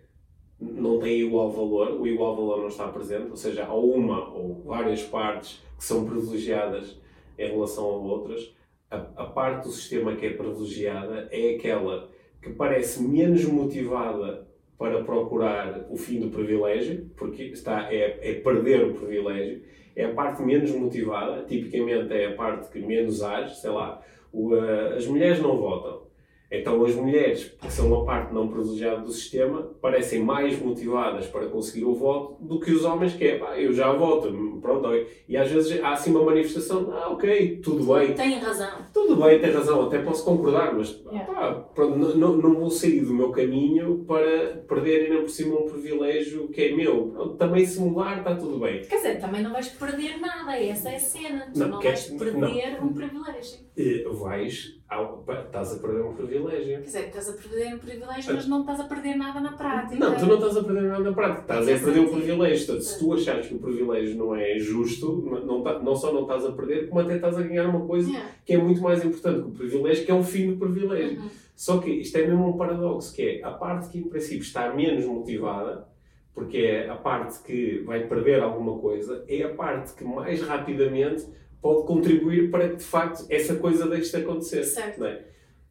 não 0.60 0.98
tem 0.98 1.20
igual 1.20 1.50
valor, 1.50 1.98
o 1.98 2.06
igual 2.06 2.36
valor 2.36 2.58
não 2.58 2.68
está 2.68 2.86
presente, 2.88 3.30
ou 3.30 3.36
seja, 3.36 3.64
há 3.64 3.74
uma 3.74 4.28
ou 4.28 4.62
várias 4.62 5.02
partes 5.02 5.62
que 5.76 5.82
são 5.82 6.04
privilegiadas 6.04 7.00
em 7.38 7.48
relação 7.48 7.84
a 7.86 7.96
outras. 7.96 8.54
A, 8.90 8.96
a 9.16 9.24
parte 9.24 9.66
do 9.66 9.72
sistema 9.72 10.14
que 10.14 10.26
é 10.26 10.30
privilegiada 10.34 11.28
é 11.30 11.54
aquela 11.54 12.10
que 12.42 12.50
parece 12.50 13.02
menos 13.02 13.44
motivada 13.46 14.46
para 14.76 15.02
procurar 15.02 15.86
o 15.88 15.96
fim 15.96 16.20
do 16.20 16.28
privilégio, 16.28 17.10
porque 17.16 17.44
está, 17.44 17.90
é, 17.92 18.18
é 18.20 18.34
perder 18.34 18.84
o 18.84 18.94
privilégio, 18.94 19.62
é 19.96 20.04
a 20.04 20.14
parte 20.14 20.42
menos 20.42 20.70
motivada, 20.72 21.42
tipicamente 21.44 22.12
é 22.12 22.26
a 22.26 22.34
parte 22.34 22.70
que 22.70 22.80
menos 22.80 23.22
age, 23.22 23.56
sei 23.56 23.70
lá, 23.70 24.02
o, 24.32 24.54
uh, 24.54 24.94
as 24.96 25.06
mulheres 25.06 25.40
não 25.40 25.56
votam 25.56 26.09
então 26.50 26.84
as 26.84 26.94
mulheres, 26.96 27.56
que 27.60 27.72
são 27.72 27.86
uma 27.86 28.04
parte 28.04 28.34
não 28.34 28.48
privilegiada 28.48 29.02
do 29.02 29.12
sistema, 29.12 29.70
parecem 29.80 30.20
mais 30.20 30.60
motivadas 30.60 31.26
para 31.28 31.46
conseguir 31.46 31.84
o 31.84 31.94
voto 31.94 32.42
do 32.42 32.58
que 32.58 32.72
os 32.72 32.84
homens 32.84 33.14
que 33.14 33.24
é, 33.24 33.38
pá, 33.38 33.56
eu 33.56 33.72
já 33.72 33.92
voto, 33.92 34.32
pronto. 34.60 34.88
E 35.28 35.36
às 35.36 35.48
vezes 35.48 35.80
há 35.80 35.92
assim 35.92 36.10
uma 36.10 36.24
manifestação, 36.24 36.90
ah, 36.92 37.10
ok, 37.10 37.60
tudo 37.62 37.94
bem. 37.94 38.14
Tem 38.14 38.38
razão. 38.38 38.70
Tudo 38.92 39.14
bem, 39.16 39.38
tem 39.38 39.52
razão, 39.52 39.86
até 39.86 40.00
posso 40.00 40.24
concordar, 40.24 40.74
mas 40.74 41.00
yeah. 41.06 41.32
pá, 41.32 41.52
pronto, 41.52 42.16
não, 42.16 42.36
não 42.36 42.54
vou 42.54 42.70
sair 42.70 43.02
do 43.02 43.14
meu 43.14 43.30
caminho 43.30 44.04
para 44.06 44.64
perder 44.68 45.06
ainda 45.06 45.20
por 45.20 45.30
cima 45.30 45.56
um 45.56 45.66
privilégio 45.66 46.48
que 46.48 46.62
é 46.62 46.74
meu. 46.74 47.10
Pronto, 47.12 47.36
também 47.36 47.64
se 47.64 47.78
mudar 47.78 48.18
está 48.18 48.34
tudo 48.34 48.58
bem. 48.58 48.80
Quer 48.82 48.96
dizer, 48.96 49.20
também 49.20 49.42
não 49.42 49.52
vais 49.52 49.68
perder 49.68 50.18
nada, 50.18 50.58
essa 50.58 50.88
é 50.88 50.96
a 50.96 50.98
cena. 50.98 51.50
Tu 51.52 51.60
não, 51.60 51.68
não 51.68 51.80
vais 51.80 52.06
perder 52.06 52.80
não. 52.80 52.88
um 52.88 52.92
privilégio. 52.92 53.60
E 53.76 54.02
vais 54.10 54.79
estás 54.90 55.72
a 55.72 55.78
perder 55.78 56.02
um 56.02 56.14
privilégio. 56.14 56.78
Quer 56.78 56.80
dizer, 56.80 57.06
estás 57.06 57.28
a 57.28 57.32
perder 57.34 57.74
um 57.74 57.78
privilégio, 57.78 58.34
mas 58.34 58.48
não 58.48 58.60
estás 58.60 58.80
a 58.80 58.84
perder 58.84 59.14
nada 59.14 59.40
na 59.40 59.52
prática. 59.52 59.96
Não, 59.96 60.16
tu 60.16 60.26
não 60.26 60.34
estás 60.34 60.56
a 60.56 60.64
perder 60.64 60.82
nada 60.82 61.04
na 61.04 61.12
prática, 61.12 61.40
estás 61.42 61.68
a 61.68 61.84
perder 61.84 62.00
um 62.00 62.10
privilégio. 62.10 62.66
Portanto, 62.66 62.84
se 62.84 62.98
tu 62.98 63.12
achares 63.14 63.46
que 63.46 63.54
o 63.54 63.58
privilégio 63.58 64.16
não 64.16 64.34
é 64.34 64.58
justo, 64.58 65.42
não, 65.46 65.62
tá, 65.62 65.78
não 65.78 65.94
só 65.94 66.12
não 66.12 66.22
estás 66.22 66.44
a 66.44 66.52
perder, 66.52 66.88
como 66.88 67.00
até 67.00 67.16
estás 67.16 67.38
a 67.38 67.42
ganhar 67.42 67.68
uma 67.68 67.86
coisa 67.86 68.10
yeah. 68.10 68.30
que 68.44 68.54
é 68.54 68.58
muito 68.58 68.80
mais 68.80 69.04
importante 69.04 69.42
que 69.42 69.48
o 69.48 69.52
privilégio, 69.52 70.04
que 70.04 70.10
é 70.10 70.14
o 70.14 70.24
fim 70.24 70.52
do 70.52 70.56
privilégio. 70.58 71.20
Uhum. 71.20 71.30
Só 71.54 71.78
que 71.78 71.90
isto 71.90 72.16
é 72.16 72.26
mesmo 72.26 72.48
um 72.48 72.56
paradoxo, 72.56 73.14
que 73.14 73.22
é 73.22 73.44
a 73.44 73.50
parte 73.50 73.90
que 73.90 73.98
em 73.98 74.04
princípio 74.04 74.42
está 74.42 74.72
menos 74.74 75.04
motivada, 75.04 75.86
porque 76.34 76.58
é 76.58 76.88
a 76.88 76.96
parte 76.96 77.42
que 77.42 77.82
vai 77.84 78.06
perder 78.06 78.42
alguma 78.42 78.78
coisa, 78.78 79.24
é 79.28 79.42
a 79.42 79.50
parte 79.50 79.94
que 79.94 80.02
mais 80.02 80.40
rapidamente 80.42 81.26
pode 81.60 81.86
contribuir 81.86 82.50
para 82.50 82.68
que 82.70 82.76
de 82.76 82.84
facto 82.84 83.26
essa 83.28 83.56
coisa 83.56 83.88
deixe 83.88 84.10
de 84.10 84.22
acontecer. 84.24 84.64
Certo. 84.64 85.04
É? 85.04 85.24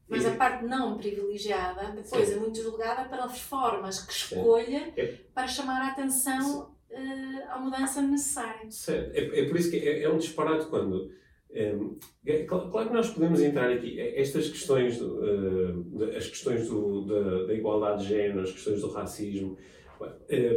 Mas 0.08 0.25
a 0.25 0.32
parte 0.32 0.65
não 0.65 0.97
privilegiada 0.97 1.91
depois 1.95 2.28
Sim. 2.28 2.34
é 2.34 2.38
muito 2.38 2.62
julgada 2.62 3.08
pelas 3.10 3.39
formas 3.39 4.02
que 4.06 4.12
escolha 4.12 4.91
É. 4.97 5.13
para 5.34 5.47
chamar 5.47 5.82
a 5.82 5.91
atenção 5.91 6.73
eh, 6.89 7.43
à 7.47 7.60
mudança 7.60 8.02
necessária. 8.02 8.69
Certo. 8.71 9.15
É, 9.15 9.39
é 9.41 9.45
por 9.47 9.56
isso 9.58 9.69
que 9.69 9.78
é, 9.78 10.02
é 10.04 10.10
um 10.10 10.17
disparate 10.17 10.65
quando. 10.67 11.12
ehm, 11.52 11.95
é, 12.25 12.38
cl- 12.47 12.69
claro 12.71 12.88
que 12.89 12.93
nós 12.95 13.10
podemos 13.12 13.39
entrar 13.41 13.71
aqui. 13.71 13.99
é, 13.99 14.19
Estas 14.19 14.49
questões, 14.49 14.97
de- 14.97 16.15
as 16.15 16.28
questões 16.28 16.67
do, 16.69 17.06
da, 17.06 17.45
da 17.47 17.54
igualdade 17.54 18.04
de 18.04 18.10
género, 18.10 18.41
as 18.41 18.52
questões 18.52 18.82
do 18.82 18.89
racismo, 18.89 19.58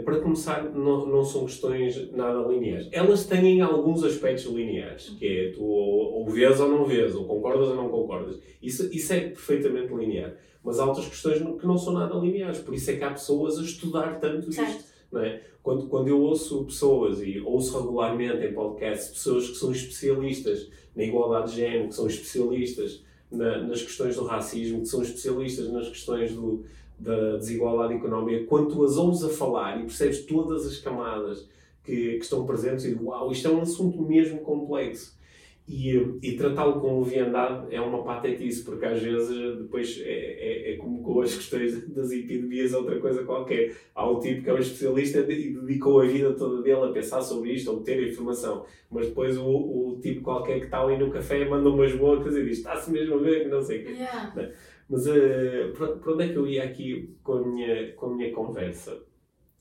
para 0.05 0.21
começar, 0.21 0.65
não, 0.73 1.07
não 1.07 1.25
são 1.25 1.45
questões 1.45 2.11
nada 2.13 2.47
lineares. 2.49 2.89
Elas 2.93 3.25
têm 3.25 3.61
alguns 3.61 4.05
aspectos 4.05 4.45
lineares, 4.45 5.09
que 5.11 5.27
é 5.27 5.51
tu 5.53 5.65
ou, 5.65 6.15
ou 6.21 6.31
vês 6.31 6.61
ou 6.61 6.69
não 6.69 6.85
vês, 6.85 7.15
ou 7.15 7.25
concordas 7.25 7.69
ou 7.69 7.75
não 7.77 7.89
concordas. 7.89 8.39
Isso, 8.63 8.89
isso 8.95 9.13
é 9.13 9.21
perfeitamente 9.21 9.93
linear. 9.93 10.35
Mas 10.65 10.79
há 10.79 10.87
outras 10.87 11.09
questões 11.09 11.39
que 11.39 11.67
não 11.67 11.77
são 11.77 11.93
nada 11.93 12.15
lineares. 12.17 12.59
Por 12.61 12.73
isso 12.75 12.91
é 12.91 12.97
que 12.97 13.03
há 13.05 13.11
pessoas 13.11 13.59
a 13.59 13.63
estudar 13.63 14.21
tanto 14.21 14.49
isto. 14.51 14.63
Certo. 14.65 14.85
Não 15.11 15.21
é? 15.21 15.41
quando, 15.63 15.87
quando 15.89 16.09
eu 16.09 16.21
ouço 16.21 16.65
pessoas, 16.65 17.21
e 17.23 17.39
ouço 17.41 17.79
regularmente 17.79 18.45
em 18.45 18.53
podcasts, 18.53 19.11
pessoas 19.11 19.49
que 19.49 19.57
são 19.57 19.71
especialistas 19.71 20.69
na 20.97 21.05
igualdade 21.05 21.51
de 21.51 21.57
género, 21.57 21.89
que 21.89 21.95
são 21.95 22.07
especialistas 22.07 23.05
na- 23.31 23.59
nas 23.59 23.81
questões 23.83 24.17
do 24.17 24.25
racismo, 24.25 24.81
que 24.81 24.89
são 24.89 25.03
especialistas 25.03 25.71
nas 25.71 25.89
questões 25.89 26.33
do, 26.33 26.65
da 27.03 27.37
desigualdade 27.37 27.95
económica, 27.95 28.47
quando 28.47 28.73
tu 28.73 28.85
as 28.85 28.97
ouves 28.97 29.25
a 29.25 29.29
falar 29.29 29.79
e 29.81 29.83
percebes 29.83 30.25
todas 30.25 30.67
as 30.67 30.79
camadas 30.79 31.49
que, 31.85 32.15
que 32.15 32.25
estão 32.25 32.47
presentes, 32.47 32.85
e 32.85 32.95
uau, 32.95 33.33
isto 33.33 33.49
é 33.49 33.51
um 33.51 33.61
assunto 33.61 34.01
mesmo 34.03 34.39
complexo. 34.41 35.21
E, 35.69 35.97
e 36.23 36.33
tratá-lo 36.37 36.81
com 36.81 37.01
leviandade 37.01 37.73
é 37.75 37.81
uma 37.81 38.03
patetice, 38.03 38.65
porque 38.65 38.85
às 38.85 39.01
vezes 39.01 39.59
depois 39.59 40.01
é, 40.05 40.11
é, 40.11 40.73
é 40.73 40.77
como 40.77 41.03
com 41.03 41.21
as 41.21 41.35
questões 41.35 41.89
das 41.89 42.11
epidemias, 42.11 42.73
outra 42.73 42.99
coisa 42.99 43.23
qualquer. 43.23 43.75
Há 43.95 44.09
um 44.11 44.19
tipo 44.19 44.43
que 44.43 44.51
é 44.51 44.55
um 44.55 44.59
especialista 44.59 45.21
e 45.21 45.55
dedicou 45.55 46.01
a 46.01 46.07
vida 46.07 46.33
toda 46.35 46.63
dele 46.63 46.85
a 46.85 46.93
pensar 46.93 47.23
sobre 47.23 47.53
isto, 47.53 47.71
a 47.71 47.75
obter 47.75 48.09
informação, 48.09 48.65
mas 48.91 49.07
depois 49.07 49.39
o, 49.39 49.47
o 49.47 50.01
tipo 50.03 50.23
qualquer 50.23 50.59
que 50.59 50.67
está 50.67 50.83
ali 50.83 50.99
no 50.99 51.11
café 51.11 51.45
manda 51.45 51.69
umas 51.69 51.95
bocas 51.95 52.37
e 52.37 52.45
diz: 52.45 52.59
está-se 52.59 52.91
mesmo 52.91 53.15
a 53.15 53.19
ver, 53.19 53.45
que 53.45 53.49
não 53.49 53.63
sei 53.63 53.83
o 53.83 53.85
quê. 53.85 53.93
Yeah. 53.93 54.53
Mas 54.93 55.07
eh, 55.07 55.73
para, 55.77 56.13
onde 56.13 56.25
é 56.25 56.29
que 56.29 56.37
eu 56.37 56.47
ia 56.47 56.65
aqui 56.65 57.17
com 57.23 57.33
a 57.33 57.47
minha, 57.47 57.93
com 57.95 58.07
a 58.07 58.15
minha 58.15 58.31
conversa? 58.33 59.03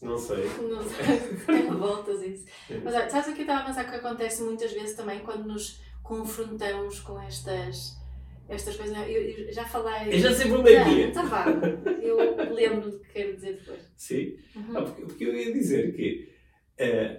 Não 0.02 0.18
sei. 0.18 0.44
Não 0.70 0.84
sei, 0.84 1.38
tem 1.48 1.68
voltas 1.72 2.22
isso. 2.22 2.46
Mas 2.84 2.94
olha, 2.94 3.10
sabes 3.10 3.30
o 3.30 3.34
que 3.34 3.40
eu 3.40 3.44
estava 3.44 3.62
a 3.62 3.66
pensar 3.66 3.86
que 3.90 3.96
acontece 3.96 4.44
muitas 4.44 4.74
vezes 4.74 4.96
também 4.96 5.20
quando 5.22 5.48
nos 5.48 5.82
confrontamos 6.04 7.00
com 7.00 7.18
estas, 7.22 7.98
estas 8.50 8.76
coisas? 8.76 8.98
Eu, 9.08 9.22
eu 9.22 9.54
já 9.54 9.64
falei. 9.64 10.14
Eu 10.14 10.20
já 10.20 10.34
sei 10.34 10.50
para 10.50 10.60
onde 10.60 10.74
é. 10.76 11.02
Então 11.08 11.26
vá, 11.28 11.46
eu 12.02 12.18
lembro 12.54 12.92
do 12.92 13.00
que 13.00 13.14
quero 13.14 13.34
dizer 13.36 13.54
depois. 13.54 13.80
Sim? 13.96 14.36
Uhum. 14.54 14.78
Ah, 14.78 14.82
porque, 14.82 15.02
porque 15.04 15.24
eu 15.24 15.34
ia 15.36 15.54
dizer 15.54 15.96
que 15.96 16.30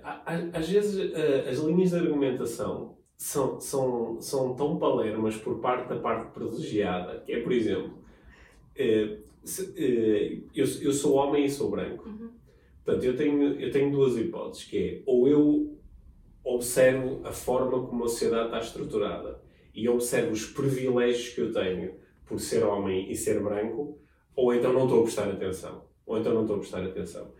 a- 0.05 0.59
às 0.59 0.68
vezes 0.68 1.12
eh, 1.14 1.48
as 1.48 1.59
linhas 1.61 1.90
de 1.90 1.96
argumentação 1.96 2.98
são, 3.16 3.61
são, 3.61 4.20
são 4.20 4.55
tão 4.57 4.77
palermas 4.79 5.37
por 5.37 5.61
parte 5.61 5.88
da 5.88 6.01
parte 6.01 6.33
privilegiada, 6.35 7.20
que 7.20 7.33
é, 7.33 7.40
por 7.40 7.53
exemplo, 7.53 8.02
eh, 8.76 9.18
se- 9.44 9.72
eh, 9.76 10.38
eu, 10.54 10.66
eu 10.82 10.92
sou 10.92 11.14
homem 11.16 11.44
e 11.44 11.50
sou 11.50 11.70
branco. 11.70 12.08
Uhum. 12.08 12.30
Portanto, 12.85 13.04
eu 13.04 13.16
tenho, 13.16 13.61
eu 13.61 13.70
tenho 13.70 13.90
duas 13.92 14.16
hipóteses, 14.16 14.64
que 14.64 14.78
é, 14.78 15.02
ou 15.06 15.28
eu 15.28 15.76
observo 16.44 17.20
a 17.24 17.32
forma 17.32 17.87
como 17.87 18.04
a 18.04 18.08
sociedade 18.08 18.46
está 18.46 18.58
estruturada 18.58 19.40
e 19.74 19.88
observo 19.88 20.32
os 20.32 20.46
privilégios 20.46 21.28
que 21.35 21.40
eu 21.40 21.52
tenho 21.52 21.94
por 22.26 22.40
ser 22.40 22.64
homem 22.64 23.11
e 23.11 23.14
ser 23.16 23.40
branco, 23.42 23.98
ou 24.35 24.52
então 24.54 24.72
não 24.72 24.85
estou 24.85 25.00
a 25.00 25.02
prestar 25.02 25.28
atenção. 25.30 25.85
Ou 26.04 26.18
então 26.18 26.35
não 26.35 26.42
estou 26.42 26.56
a 26.56 26.58
prestar 26.58 26.82
atenção. 26.85 27.32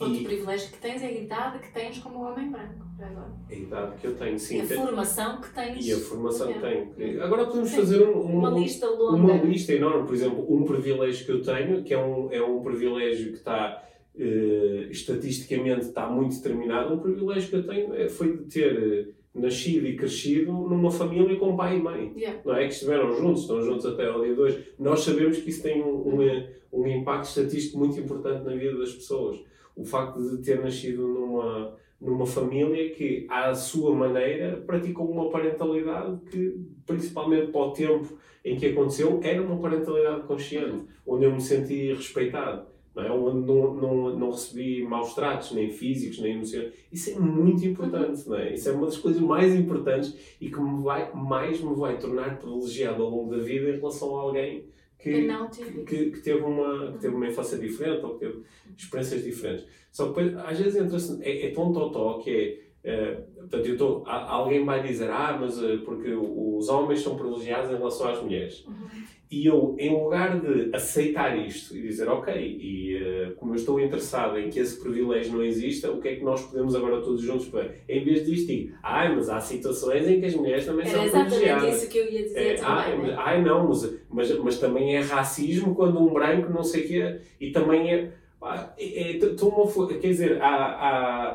Outro 0.00 0.16
E 0.16 0.24
privilégio 0.24 0.70
que 0.72 0.78
tens 0.78 1.02
é 1.02 1.06
a 1.06 1.12
idade 1.12 1.58
que 1.60 1.72
tens 1.72 1.98
como 1.98 2.20
homem 2.24 2.50
branco. 2.50 2.84
agora. 2.98 3.32
a 3.48 3.54
idade 3.54 3.96
que 4.00 4.06
eu 4.06 4.14
tenho, 4.16 4.38
sim. 4.38 4.58
e 4.58 4.60
a 4.62 4.64
formação 4.66 5.40
que 5.40 5.50
tens. 5.54 5.86
e 5.86 5.92
a 5.92 5.96
formação 5.98 6.52
que 6.52 6.58
tenho. 6.58 7.22
Agora 7.22 7.44
podemos 7.46 7.68
Sim. 7.70 7.76
fazer 7.76 8.02
um, 8.08 8.18
um- 8.18 8.38
Uma 8.38 8.50
um- 8.54 8.58
lista 8.60 8.88
longa. 8.88 9.16
uma 9.16 9.36
lista 9.44 9.72
enorme. 9.72 10.06
Por 10.06 10.14
exemplo, 10.14 10.46
um 10.52 10.64
privilégio 10.64 11.24
que 11.26 11.32
eu 11.32 11.42
tenho, 11.42 11.82
que 11.84 11.92
é 11.94 11.98
um, 11.98 12.32
é 12.32 12.42
um 12.42 12.60
privilégio 12.62 13.30
que 13.32 13.38
está 13.38 13.82
eh, 14.16 14.86
estatisticamente 14.90 15.86
está 15.86 16.08
muito 16.08 16.36
determinado, 16.36 16.94
um 16.94 16.98
privilégio 16.98 17.48
que 17.50 17.56
eu 17.56 17.66
tenho 17.66 17.94
é, 17.94 18.08
foi 18.08 18.36
de 18.36 18.44
ter 18.44 18.76
eh, 18.76 19.08
nascido 19.34 19.86
e 19.88 19.96
crescido 19.96 20.52
numa 20.52 20.90
família 20.90 21.36
com 21.36 21.56
pai 21.56 21.78
e 21.78 21.82
mãe. 21.82 22.12
Yeah. 22.16 22.40
Não 22.44 22.54
é 22.54 22.66
que 22.66 22.72
estiveram 22.74 23.12
juntos, 23.16 23.42
estão 23.42 23.60
juntos 23.60 23.84
até 23.86 24.06
ao 24.08 24.22
dia 24.22 24.34
2. 24.34 24.56
Nós 24.78 25.00
sabemos 25.00 25.38
que 25.38 25.50
isso 25.50 25.62
tem 25.64 25.82
um, 25.82 26.14
um, 26.16 26.22
eh, 26.22 26.48
um 26.72 26.86
impacto 26.86 27.24
estatístico 27.28 27.76
muito 27.78 27.98
importante 27.98 28.44
na 28.44 28.54
vida 28.54 28.76
das 28.78 28.92
pessoas. 28.92 29.40
O 29.76 29.84
facto 29.84 30.20
de 30.20 30.42
ter 30.42 30.60
nascido 30.62 31.06
numa, 31.06 31.76
numa 32.00 32.26
família 32.26 32.90
que, 32.90 33.26
à 33.28 33.54
sua 33.54 33.94
maneira, 33.94 34.62
praticou 34.66 35.10
uma 35.10 35.30
parentalidade 35.30 36.18
que, 36.30 36.60
principalmente 36.86 37.50
para 37.50 37.60
o 37.60 37.72
tempo 37.72 38.16
em 38.44 38.56
que 38.56 38.66
aconteceu, 38.66 39.20
era 39.22 39.42
uma 39.42 39.58
parentalidade 39.58 40.26
consciente, 40.26 40.84
onde 41.06 41.24
eu 41.24 41.32
me 41.32 41.40
senti 41.40 41.92
respeitado. 41.92 42.66
Não 42.94 43.02
é? 43.02 43.10
Onde 43.10 43.44
não, 43.44 43.74
não, 43.74 44.16
não 44.16 44.30
recebi 44.30 44.84
maus 44.84 45.14
tratos, 45.14 45.50
nem 45.50 45.68
físicos, 45.68 46.20
nem 46.20 46.34
emocionais. 46.34 46.72
Isso 46.92 47.10
é 47.10 47.18
muito 47.18 47.66
importante, 47.66 48.28
não 48.28 48.36
é? 48.36 48.54
Isso 48.54 48.68
é 48.68 48.72
uma 48.72 48.86
das 48.86 48.96
coisas 48.96 49.20
mais 49.20 49.52
importantes 49.52 50.16
e 50.40 50.48
que 50.48 50.60
me 50.60 50.80
vai, 50.82 51.12
mais 51.12 51.60
me 51.60 51.74
vai 51.74 51.98
tornar 51.98 52.38
privilegiado 52.38 53.02
ao 53.02 53.10
longo 53.10 53.36
da 53.36 53.42
vida 53.42 53.70
em 53.70 53.76
relação 53.76 54.16
a 54.16 54.20
alguém 54.20 54.64
Que 55.04 55.64
que, 55.64 55.84
que, 55.84 56.10
que 56.10 56.20
teve 56.20 56.40
uma, 56.42 56.92
que 56.92 56.98
teve 56.98 57.14
uma 57.14 57.28
infância 57.28 57.58
diferente 57.58 58.04
ou 58.04 58.14
que 58.14 58.20
teve 58.20 58.42
experiências 58.76 59.22
diferentes. 59.22 59.66
Só 59.90 60.12
que 60.12 60.22
depois, 60.22 60.46
às 60.46 60.58
vezes 60.58 60.76
entra-se, 60.76 61.22
é, 61.22 61.46
é 61.46 61.50
tão 61.52 61.72
totó 61.72 62.18
que 62.18 62.30
é. 62.30 62.90
eh, 62.92 63.14
portanto, 63.38 63.66
eu 63.66 63.76
tô, 63.76 64.02
alguém 64.06 64.64
vai 64.64 64.82
dizer, 64.82 65.10
ah, 65.10 65.36
mas 65.40 65.62
eh, 65.62 65.78
porque 65.84 66.12
os 66.12 66.68
homens 66.68 67.00
são 67.00 67.16
privilegiados 67.16 67.70
em 67.70 67.76
relação 67.76 68.08
às 68.08 68.22
mulheres. 68.22 68.64
Uhum. 68.66 69.04
E 69.30 69.46
eu, 69.46 69.74
em 69.78 69.90
lugar 69.90 70.38
de 70.40 70.70
aceitar 70.76 71.36
isto 71.36 71.76
e 71.76 71.82
dizer, 71.82 72.08
ok, 72.08 72.32
e 72.34 72.96
eh, 72.96 73.32
como 73.36 73.52
eu 73.52 73.56
estou 73.56 73.80
interessado 73.80 74.38
em 74.38 74.48
que 74.50 74.60
esse 74.60 74.78
privilégio 74.80 75.32
não 75.32 75.42
exista, 75.42 75.90
o 75.90 76.00
que 76.00 76.08
é 76.08 76.16
que 76.16 76.22
nós 76.22 76.42
podemos 76.42 76.74
agora 76.76 77.00
todos 77.00 77.20
juntos 77.22 77.46
fazer? 77.46 77.82
Em 77.88 78.04
vez 78.04 78.24
disto, 78.24 78.46
digo, 78.46 78.74
ai, 78.82 79.14
mas 79.14 79.28
há 79.28 79.40
situações 79.40 80.06
em 80.06 80.20
que 80.20 80.26
as 80.26 80.34
mulheres 80.34 80.66
também 80.66 80.86
Era 80.86 80.94
são 80.96 81.04
exatamente 81.04 81.34
privilegiadas. 81.36 81.82
isso 81.82 81.90
que 81.90 81.98
eu 81.98 82.10
ia 82.12 82.22
dizer 82.22 82.38
É, 82.38 82.54
também. 82.54 82.72
ai, 82.72 82.98
né? 82.98 83.14
ai, 83.18 83.42
não, 83.42 83.68
mas, 83.68 83.94
mas, 84.10 84.38
mas 84.38 84.58
também 84.58 84.94
é 84.96 85.00
racismo 85.00 85.74
quando 85.74 86.00
um 86.00 86.12
branco 86.12 86.52
não 86.52 86.62
sei 86.62 86.84
o 86.84 86.86
quê, 86.86 87.20
e 87.40 87.50
também 87.50 87.92
é. 87.92 88.12
pá, 88.38 88.72
é, 88.78 89.16
é, 89.16 89.18
quer 89.18 90.08
dizer, 90.08 90.40
há, 90.40 90.46
há, 90.54 91.28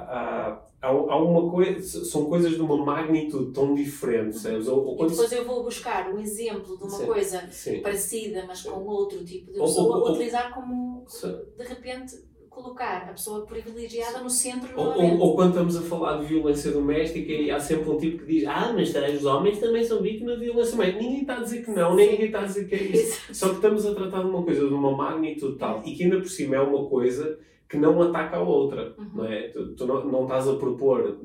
há, 0.52 0.69
há, 0.82 0.88
há 0.88 1.22
uma 1.24 1.50
coisa, 1.52 2.06
são 2.06 2.26
coisas 2.26 2.52
de 2.54 2.62
uma 2.62 2.78
magnitude 2.78 3.52
tão 3.52 3.74
diferente, 3.76 4.38
sabes? 4.38 4.68
Ou, 4.68 4.86
ou 4.86 4.96
quando 4.98 5.10
depois 5.12 5.32
eu 5.32 5.46
vou 5.46 5.64
buscar 5.64 6.14
um 6.14 6.20
exemplo 6.20 6.78
de 6.78 6.84
uma 6.84 6.98
Sim. 6.98 7.06
coisa 7.06 7.48
Sim. 7.52 7.82
parecida, 7.82 8.46
mas 8.48 8.62
com 8.64 8.80
outro 8.86 9.24
tipo 9.24 9.52
de 9.52 9.60
pessoa, 9.60 9.98
ou- 9.98 10.04
ou- 10.04 10.12
utilizar 10.12 10.54
como, 10.54 11.04
Sim. 11.08 11.36
de 11.58 11.64
repente, 11.66 12.30
colocar 12.50 13.04
a 13.10 13.14
pessoa 13.14 13.46
privilegiada 13.46 14.20
no 14.20 14.30
centro 14.30 14.68
Ou, 14.76 14.88
ou, 15.02 15.18
ou 15.20 15.36
quando 15.36 15.52
estamos 15.52 15.78
a 15.78 15.82
falar 15.82 16.18
de 16.20 16.26
violência 16.26 16.72
doméstica 16.72 17.32
e 17.32 17.50
há 17.50 17.58
sempre 17.60 17.90
um 17.90 17.96
tipo 17.96 18.26
que 18.26 18.34
diz 18.34 18.46
ah, 18.48 18.74
mas 18.76 18.94
os 19.16 19.26
homens 19.26 19.60
também 19.60 19.82
são 19.84 20.02
vítimas 20.02 20.38
de 20.40 20.46
violência 20.46 20.72
doméstica. 20.74 21.00
Ninguém 21.02 21.22
está 21.22 21.38
a 21.38 21.42
dizer 21.42 21.64
que 21.64 21.72
não, 21.72 21.96
ninguém 21.96 22.26
está 22.26 22.42
a 22.42 22.46
dizer 22.46 22.68
que 22.68 22.76
é 22.76 22.84
isso. 22.92 23.22
Isso. 23.32 23.34
Só 23.36 23.50
que 23.50 23.56
estamos 23.56 23.86
a 23.86 23.94
tratar 23.96 24.22
de 24.24 24.28
uma 24.30 24.44
coisa 24.44 24.68
de 24.68 24.74
uma 24.74 24.92
magnitude 24.92 25.58
tal 25.58 25.82
e 25.86 25.96
que 25.96 26.04
ainda 26.04 26.18
por 26.18 26.28
cima 26.30 26.56
é 26.58 26.60
uma 26.60 26.86
coisa 26.90 27.40
que 27.70 27.78
não 27.78 28.02
ataca 28.02 28.38
a 28.38 28.42
outra. 28.42 28.96
Uhum. 28.98 29.10
Não 29.14 29.26
é? 29.26 29.50
tu, 29.50 29.76
tu 29.76 29.86
não, 29.86 30.04
não 30.06 30.24
estás 30.24 30.48
a 30.48 30.56
propor 30.56 31.20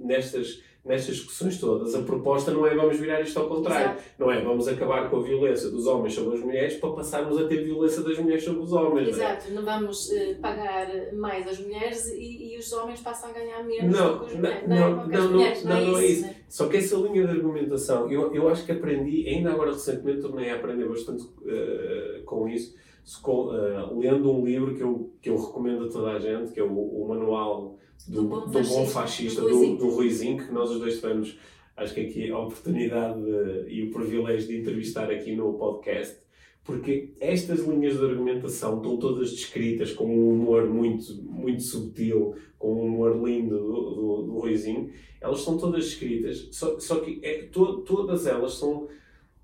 nestas, 0.00 0.62
nestas 0.84 1.14
discussões 1.16 1.60
todas. 1.60 1.94
A 1.94 2.02
proposta 2.02 2.50
não 2.50 2.66
é 2.66 2.74
vamos 2.74 2.98
virar 2.98 3.20
isto 3.20 3.38
ao 3.38 3.48
contrário. 3.48 3.92
Exato. 3.92 4.02
Não 4.18 4.30
é 4.32 4.40
vamos 4.42 4.66
acabar 4.66 5.08
com 5.08 5.18
a 5.18 5.22
violência 5.22 5.70
dos 5.70 5.86
homens 5.86 6.14
sobre 6.14 6.34
as 6.36 6.40
mulheres 6.44 6.74
para 6.76 6.90
passarmos 6.90 7.38
a 7.38 7.46
ter 7.46 7.62
violência 7.64 8.02
das 8.02 8.18
mulheres 8.18 8.42
sobre 8.44 8.62
os 8.62 8.72
homens. 8.72 9.16
não 9.16 9.24
é? 9.24 9.32
Exato, 9.32 9.52
não 9.52 9.64
vamos 9.64 10.10
eh, 10.10 10.34
pagar 10.42 10.88
mais 11.14 11.46
as 11.46 11.60
mulheres 11.60 12.08
e, 12.12 12.54
e 12.54 12.58
os 12.58 12.72
homens 12.72 13.00
passam 13.00 13.30
a 13.30 13.32
ganhar 13.32 13.62
menos 13.62 13.96
Não, 13.96 14.18
do 14.18 14.24
que 14.26 14.34
não, 14.34 14.40
mulheres. 14.40 14.68
não, 14.68 14.76
é? 14.76 14.80
Não, 14.90 15.06
não, 15.06 15.30
mulheres, 15.30 15.64
não, 15.64 15.80
não 15.92 15.98
é 15.98 16.06
isso. 16.06 16.22
né? 16.22 16.36
Só 16.48 16.68
que 16.68 16.76
essa 16.78 16.96
linha 16.96 17.24
de 17.26 17.30
argumentação, 17.30 18.10
eu, 18.10 18.34
eu 18.34 18.48
acho 18.48 18.66
que 18.66 18.72
aprendi, 18.72 19.28
ainda 19.28 19.52
agora 19.52 19.72
recentemente 19.72 20.20
tornei 20.20 20.50
a 20.50 20.56
aprender 20.56 20.86
bastante 20.88 21.24
eh, 21.46 22.22
com 22.26 22.48
isso, 22.48 22.74
com- 23.22 23.54
eh, 23.54 23.86
lendo 23.96 24.30
um 24.32 24.44
livro 24.44 24.74
que 24.74 24.82
eu, 24.82 25.10
que 25.20 25.30
eu 25.30 25.36
recomendo 25.36 25.84
a 25.84 25.88
toda 25.88 26.10
a 26.10 26.18
gente, 26.18 26.50
que 26.52 26.58
é 26.60 26.64
o, 26.64 26.72
o 26.76 27.06
Manual 27.08 27.76
do, 28.08 28.22
Do 28.22 28.28
Bom 28.28 28.40
do 28.46 28.52
Fascista, 28.52 28.76
Bom 28.80 28.86
Fascista, 28.86 29.40
do 29.42 29.48
do, 29.48 29.54
Ruizinho. 29.56 29.76
do 29.78 29.88
Ruizinho, 29.90 30.46
que 30.46 30.52
nós 30.52 30.70
os 30.70 30.78
dois 30.80 30.96
tivemos, 30.96 31.38
acho 31.76 31.94
que 31.94 32.00
aqui 32.00 32.30
a 32.30 32.38
oportunidade 32.38 33.20
de- 33.22 33.70
e 33.70 33.82
o 33.84 33.90
privilégio 33.92 34.48
de 34.48 34.58
entrevistar 34.58 35.10
aqui 35.10 35.34
no 35.34 35.54
podcast, 35.54 36.16
porque 36.64 37.12
estas 37.20 37.60
linhas 37.66 37.98
de 37.98 38.04
argumentação 38.04 38.76
estão 38.76 38.96
todas 38.96 39.30
descritas 39.32 39.92
com 39.92 40.06
um 40.06 40.30
humor 40.30 40.66
muito, 40.68 41.14
muito 41.22 41.62
subtil, 41.62 42.34
com 42.58 42.74
um 42.74 42.86
humor 42.86 43.20
lindo 43.28 43.58
do, 43.58 43.90
do, 43.94 44.22
do 44.22 44.38
Ruizinho, 44.38 44.90
elas 45.20 45.40
são 45.40 45.56
todas 45.58 45.86
escritas, 45.86 46.48
só, 46.52 46.78
só 46.78 46.96
que 47.00 47.18
é, 47.22 47.42
to, 47.44 47.78
todas 47.82 48.26
elas 48.26 48.54
são 48.54 48.88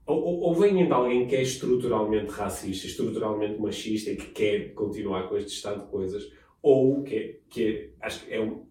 ou, 0.06 0.16
ou, 0.24 0.40
ou 0.40 0.54
vêm 0.54 0.86
de 0.86 0.92
alguém 0.92 1.26
que 1.26 1.36
é 1.36 1.42
estruturalmente 1.42 2.30
racista, 2.30 2.86
estruturalmente 2.86 3.60
machista 3.60 4.10
e 4.10 4.16
que 4.16 4.26
quer 4.30 4.72
continuar 4.72 5.28
com 5.28 5.36
este 5.36 5.50
estado 5.50 5.82
de 5.84 5.90
coisas, 5.90 6.30
ou 6.62 7.02
que 7.02 7.16
é, 7.16 7.36
que 7.48 7.66
é, 7.66 8.06
acho 8.06 8.24
que 8.24 8.34
é 8.34 8.40
um, 8.40 8.66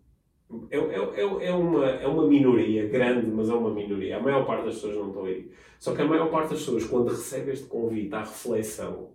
é, 0.69 0.78
é, 0.78 1.47
é, 1.47 1.52
uma, 1.54 1.86
é 1.86 2.08
uma 2.08 2.26
minoria 2.26 2.88
grande, 2.88 3.28
mas 3.28 3.50
é 3.50 3.54
uma 3.54 3.69
minoria. 3.69 4.17
A 4.17 4.19
maior 4.19 4.45
parte 4.45 4.65
das 4.65 4.76
pessoas 4.76 4.95
não 4.95 5.08
estão 5.08 5.26
aí. 5.26 5.52
Só 5.80 5.93
que 5.93 6.02
a 6.02 6.06
maior 6.06 6.30
parte 6.30 6.52
das 6.52 6.60
pessoas, 6.60 6.86
quando 6.86 7.10
recebe 7.10 7.52
este 7.52 7.65
convite 7.65 8.13
à 8.15 8.19
reflexão, 8.19 9.12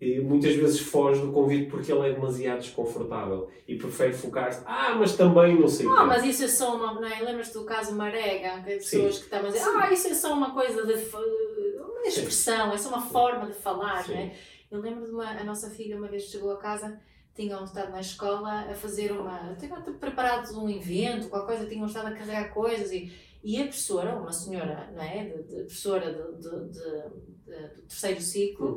e 0.00 0.20
muitas 0.20 0.54
vezes 0.54 0.80
foge 0.80 1.20
do 1.20 1.32
convite 1.32 1.70
porque 1.70 1.90
ele 1.90 2.08
é 2.08 2.12
demasiado 2.12 2.58
desconfortável 2.58 3.48
e 3.66 3.76
prefere 3.76 4.12
focar-se, 4.12 4.62
ah, 4.66 4.94
mas 4.98 5.16
também 5.16 5.58
não 5.58 5.68
sei. 5.68 5.86
Ah, 5.86 6.04
mas 6.04 6.24
isso 6.24 6.44
é 6.44 6.48
só 6.48 6.76
uma. 6.76 7.00
Não 7.00 7.06
é? 7.06 7.22
Lembras-te 7.22 7.54
do 7.54 7.64
caso 7.64 7.94
Marega? 7.94 8.62
Que 8.62 8.74
pessoas 8.74 9.14
Sim. 9.14 9.20
que 9.20 9.26
estavam 9.26 9.48
a 9.48 9.52
dizer, 9.52 9.64
Sim. 9.64 9.76
ah, 9.76 9.92
isso 9.92 10.08
é 10.08 10.14
só 10.14 10.34
uma 10.34 10.52
coisa 10.52 10.84
de. 10.84 10.92
uma 10.92 12.06
expressão, 12.06 12.68
Sim. 12.68 12.74
é 12.74 12.78
só 12.78 12.88
uma 12.90 13.00
forma 13.00 13.46
de 13.46 13.54
falar, 13.54 14.06
não 14.06 14.16
é? 14.16 14.34
Eu 14.70 14.80
lembro 14.80 15.06
de 15.06 15.12
uma. 15.12 15.30
A 15.30 15.44
nossa 15.44 15.70
filha 15.70 15.96
uma 15.96 16.08
vez 16.08 16.24
chegou 16.24 16.50
a 16.50 16.58
casa 16.58 17.00
tinham 17.34 17.64
estado 17.64 17.90
na 17.90 18.00
escola 18.00 18.70
a 18.70 18.74
fazer 18.74 19.12
uma. 19.12 19.54
tinham 19.56 19.82
preparado 19.82 20.58
um 20.58 20.68
evento, 20.68 21.28
qualquer 21.28 21.56
coisa, 21.56 21.68
tinham 21.68 21.86
estado 21.86 22.08
a 22.08 22.12
carregar 22.12 22.52
coisas 22.52 22.92
e, 22.92 23.12
e 23.42 23.60
a 23.60 23.64
professora, 23.64 24.16
uma 24.16 24.32
senhora, 24.32 24.90
não 24.94 25.02
é? 25.02 25.24
De, 25.24 25.42
de 25.42 25.54
professora 25.62 26.12
de, 26.12 26.40
de, 26.40 26.68
de, 26.70 27.82
terceiro 27.82 28.20
ciclo, 28.20 28.68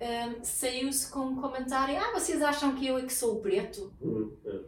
uhum. 0.00 0.38
um, 0.40 0.44
saiu-se 0.44 1.10
com 1.10 1.20
um 1.20 1.40
comentário: 1.40 1.96
Ah, 1.98 2.12
vocês 2.12 2.40
acham 2.42 2.74
que 2.74 2.86
eu 2.86 2.98
é 2.98 3.02
que 3.02 3.12
sou 3.12 3.36
o 3.36 3.40
preto? 3.40 3.92
Uhum. 4.00 4.32
É. 4.44 4.60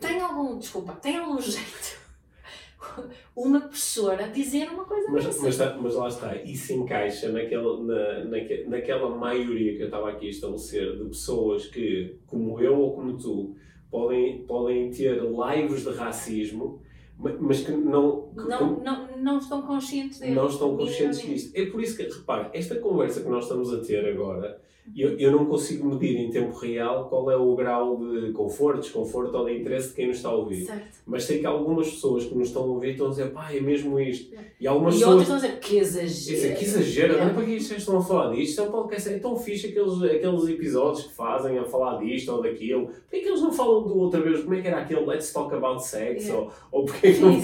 Tem 0.00 0.20
algum. 0.20 0.58
Desculpa, 0.58 0.92
tem 0.94 1.16
algum 1.16 1.40
jeito 1.42 2.05
uma 3.36 3.60
professora 3.60 4.28
dizer 4.28 4.68
uma 4.68 4.84
coisa 4.84 5.10
mas, 5.10 5.24
dessa. 5.24 5.42
Mas, 5.42 5.56
tá, 5.56 5.78
mas 5.80 5.94
lá 5.94 6.08
está, 6.08 6.36
isso 6.36 6.72
encaixa 6.72 7.30
naquela, 7.30 7.82
na, 7.82 8.24
naque, 8.24 8.64
naquela 8.64 9.10
maioria 9.10 9.76
que 9.76 9.82
eu 9.82 9.86
estava 9.86 10.10
aqui 10.10 10.26
a 10.26 10.30
estabelecer 10.30 10.96
de 10.96 11.04
pessoas 11.04 11.66
que, 11.66 12.16
como 12.26 12.60
eu 12.60 12.78
ou 12.78 12.94
como 12.94 13.16
tu, 13.16 13.54
podem, 13.90 14.44
podem 14.44 14.90
ter 14.90 15.20
lives 15.20 15.84
de 15.84 15.90
racismo, 15.90 16.80
mas 17.18 17.60
que 17.60 17.72
não, 17.72 18.28
que, 18.28 18.48
não, 18.48 18.80
não, 18.80 19.05
não 19.22 19.38
estão 19.38 19.62
conscientes 19.62 20.20
disso. 20.20 20.32
Não 20.32 20.46
estão 20.46 20.76
conscientes 20.76 21.20
disso. 21.20 21.52
É 21.54 21.66
por 21.66 21.82
isso 21.82 21.96
que, 21.96 22.02
repare, 22.02 22.48
esta 22.52 22.76
conversa 22.76 23.20
que 23.20 23.28
nós 23.28 23.44
estamos 23.44 23.72
a 23.72 23.78
ter 23.78 24.06
agora 24.06 24.60
eu, 24.94 25.18
eu 25.18 25.32
não 25.32 25.46
consigo 25.46 25.88
medir 25.88 26.16
em 26.16 26.30
tempo 26.30 26.56
real 26.56 27.08
qual 27.08 27.30
é 27.30 27.36
o 27.36 27.56
grau 27.56 27.96
de 27.96 28.32
conforto, 28.32 28.80
desconforto 28.80 29.36
ou 29.36 29.46
de 29.46 29.58
interesse 29.58 29.88
de 29.88 29.94
quem 29.94 30.06
nos 30.08 30.18
está 30.18 30.28
a 30.28 30.34
ouvir. 30.34 30.64
Certo. 30.64 30.98
Mas 31.06 31.24
sei 31.24 31.40
que 31.40 31.46
algumas 31.46 31.90
pessoas 31.90 32.24
que 32.24 32.34
nos 32.34 32.48
estão 32.48 32.62
a 32.62 32.66
ouvir 32.66 32.90
estão 32.90 33.06
a 33.06 33.10
dizer, 33.10 33.30
pá, 33.32 33.52
é 33.52 33.60
mesmo 33.60 33.98
isto. 33.98 34.34
E, 34.60 34.66
algumas 34.66 34.94
e 34.94 34.98
pessoas... 34.98 35.28
outras 35.28 35.42
estão 35.42 35.50
a 35.50 35.54
dizer, 35.54 35.60
que 35.60 35.78
exagero. 35.78 36.56
que 36.56 36.64
exagero, 36.64 37.14
agora 37.14 37.34
para 37.34 37.44
que 37.44 37.60
vocês 37.60 37.80
estão 37.80 37.98
a 37.98 38.02
falar 38.02 38.34
disto? 38.34 38.60
É 38.60 38.64
um 38.64 38.70
podcast, 38.70 39.08
é 39.08 39.18
tão 39.18 39.36
fixe 39.36 39.66
aqueles, 39.68 40.02
aqueles 40.02 40.48
episódios 40.48 41.06
que 41.06 41.14
fazem 41.14 41.58
a 41.58 41.64
falar 41.64 41.98
disto 41.98 42.32
ou 42.32 42.42
daquilo. 42.42 42.86
Porquê 42.86 43.20
que 43.20 43.28
eles 43.28 43.40
não 43.40 43.52
falam 43.52 43.82
do 43.82 43.98
outra 43.98 44.20
vez, 44.20 44.42
como 44.42 44.54
é 44.54 44.60
que 44.60 44.68
era 44.68 44.82
aquele 44.82 45.04
Let's 45.04 45.32
Talk 45.32 45.52
About 45.54 45.84
Sex? 45.84 46.30
Ou, 46.30 46.52
ou 46.70 46.84
porque 46.84 47.12
que 47.12 47.20
não... 47.20 47.32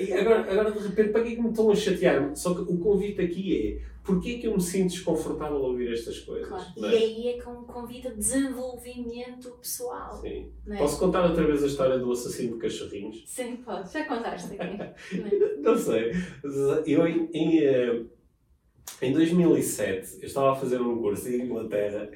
e 0.00 0.12
agora, 0.12 0.40
agora 0.50 0.70
de 0.70 0.86
repente, 0.86 1.03
para 1.08 1.22
que 1.22 1.32
é 1.32 1.36
que 1.36 1.42
me 1.42 1.50
estão 1.50 1.70
a 1.70 1.74
chatear? 1.74 2.36
Só 2.36 2.54
que 2.54 2.60
o 2.62 2.78
convite 2.78 3.20
aqui 3.20 3.80
é 3.80 3.94
Porquê 4.04 4.36
que 4.36 4.46
eu 4.46 4.52
me 4.52 4.60
sinto 4.60 4.90
desconfortável 4.90 5.56
a 5.56 5.68
ouvir 5.68 5.90
estas 5.90 6.20
coisas? 6.20 6.46
Claro. 6.46 6.66
É? 6.76 6.80
E 6.80 6.94
aí 6.94 7.28
é 7.28 7.32
que 7.38 7.44
convida 7.44 8.10
desenvolvimento 8.10 9.50
pessoal. 9.52 10.20
Sim. 10.20 10.52
É? 10.68 10.76
Posso 10.76 10.98
contar 10.98 11.24
outra 11.24 11.46
vez 11.46 11.64
a 11.64 11.66
história 11.66 11.98
do 11.98 12.12
assassino 12.12 12.52
de 12.52 12.58
cachorrinhos? 12.58 13.24
Sim, 13.26 13.56
pode. 13.56 13.90
Já 13.90 14.04
contaste 14.04 14.60
aqui. 14.60 14.76
não, 15.62 15.72
não 15.72 15.78
sei. 15.78 16.12
Eu, 16.86 17.06
em, 17.06 17.30
em, 17.32 17.60
eh, 17.60 18.02
em 19.00 19.12
2007, 19.14 20.18
eu 20.20 20.26
estava 20.26 20.52
a 20.52 20.54
fazer 20.54 20.82
um 20.82 20.98
curso 20.98 21.26
em 21.30 21.40
Inglaterra 21.40 22.10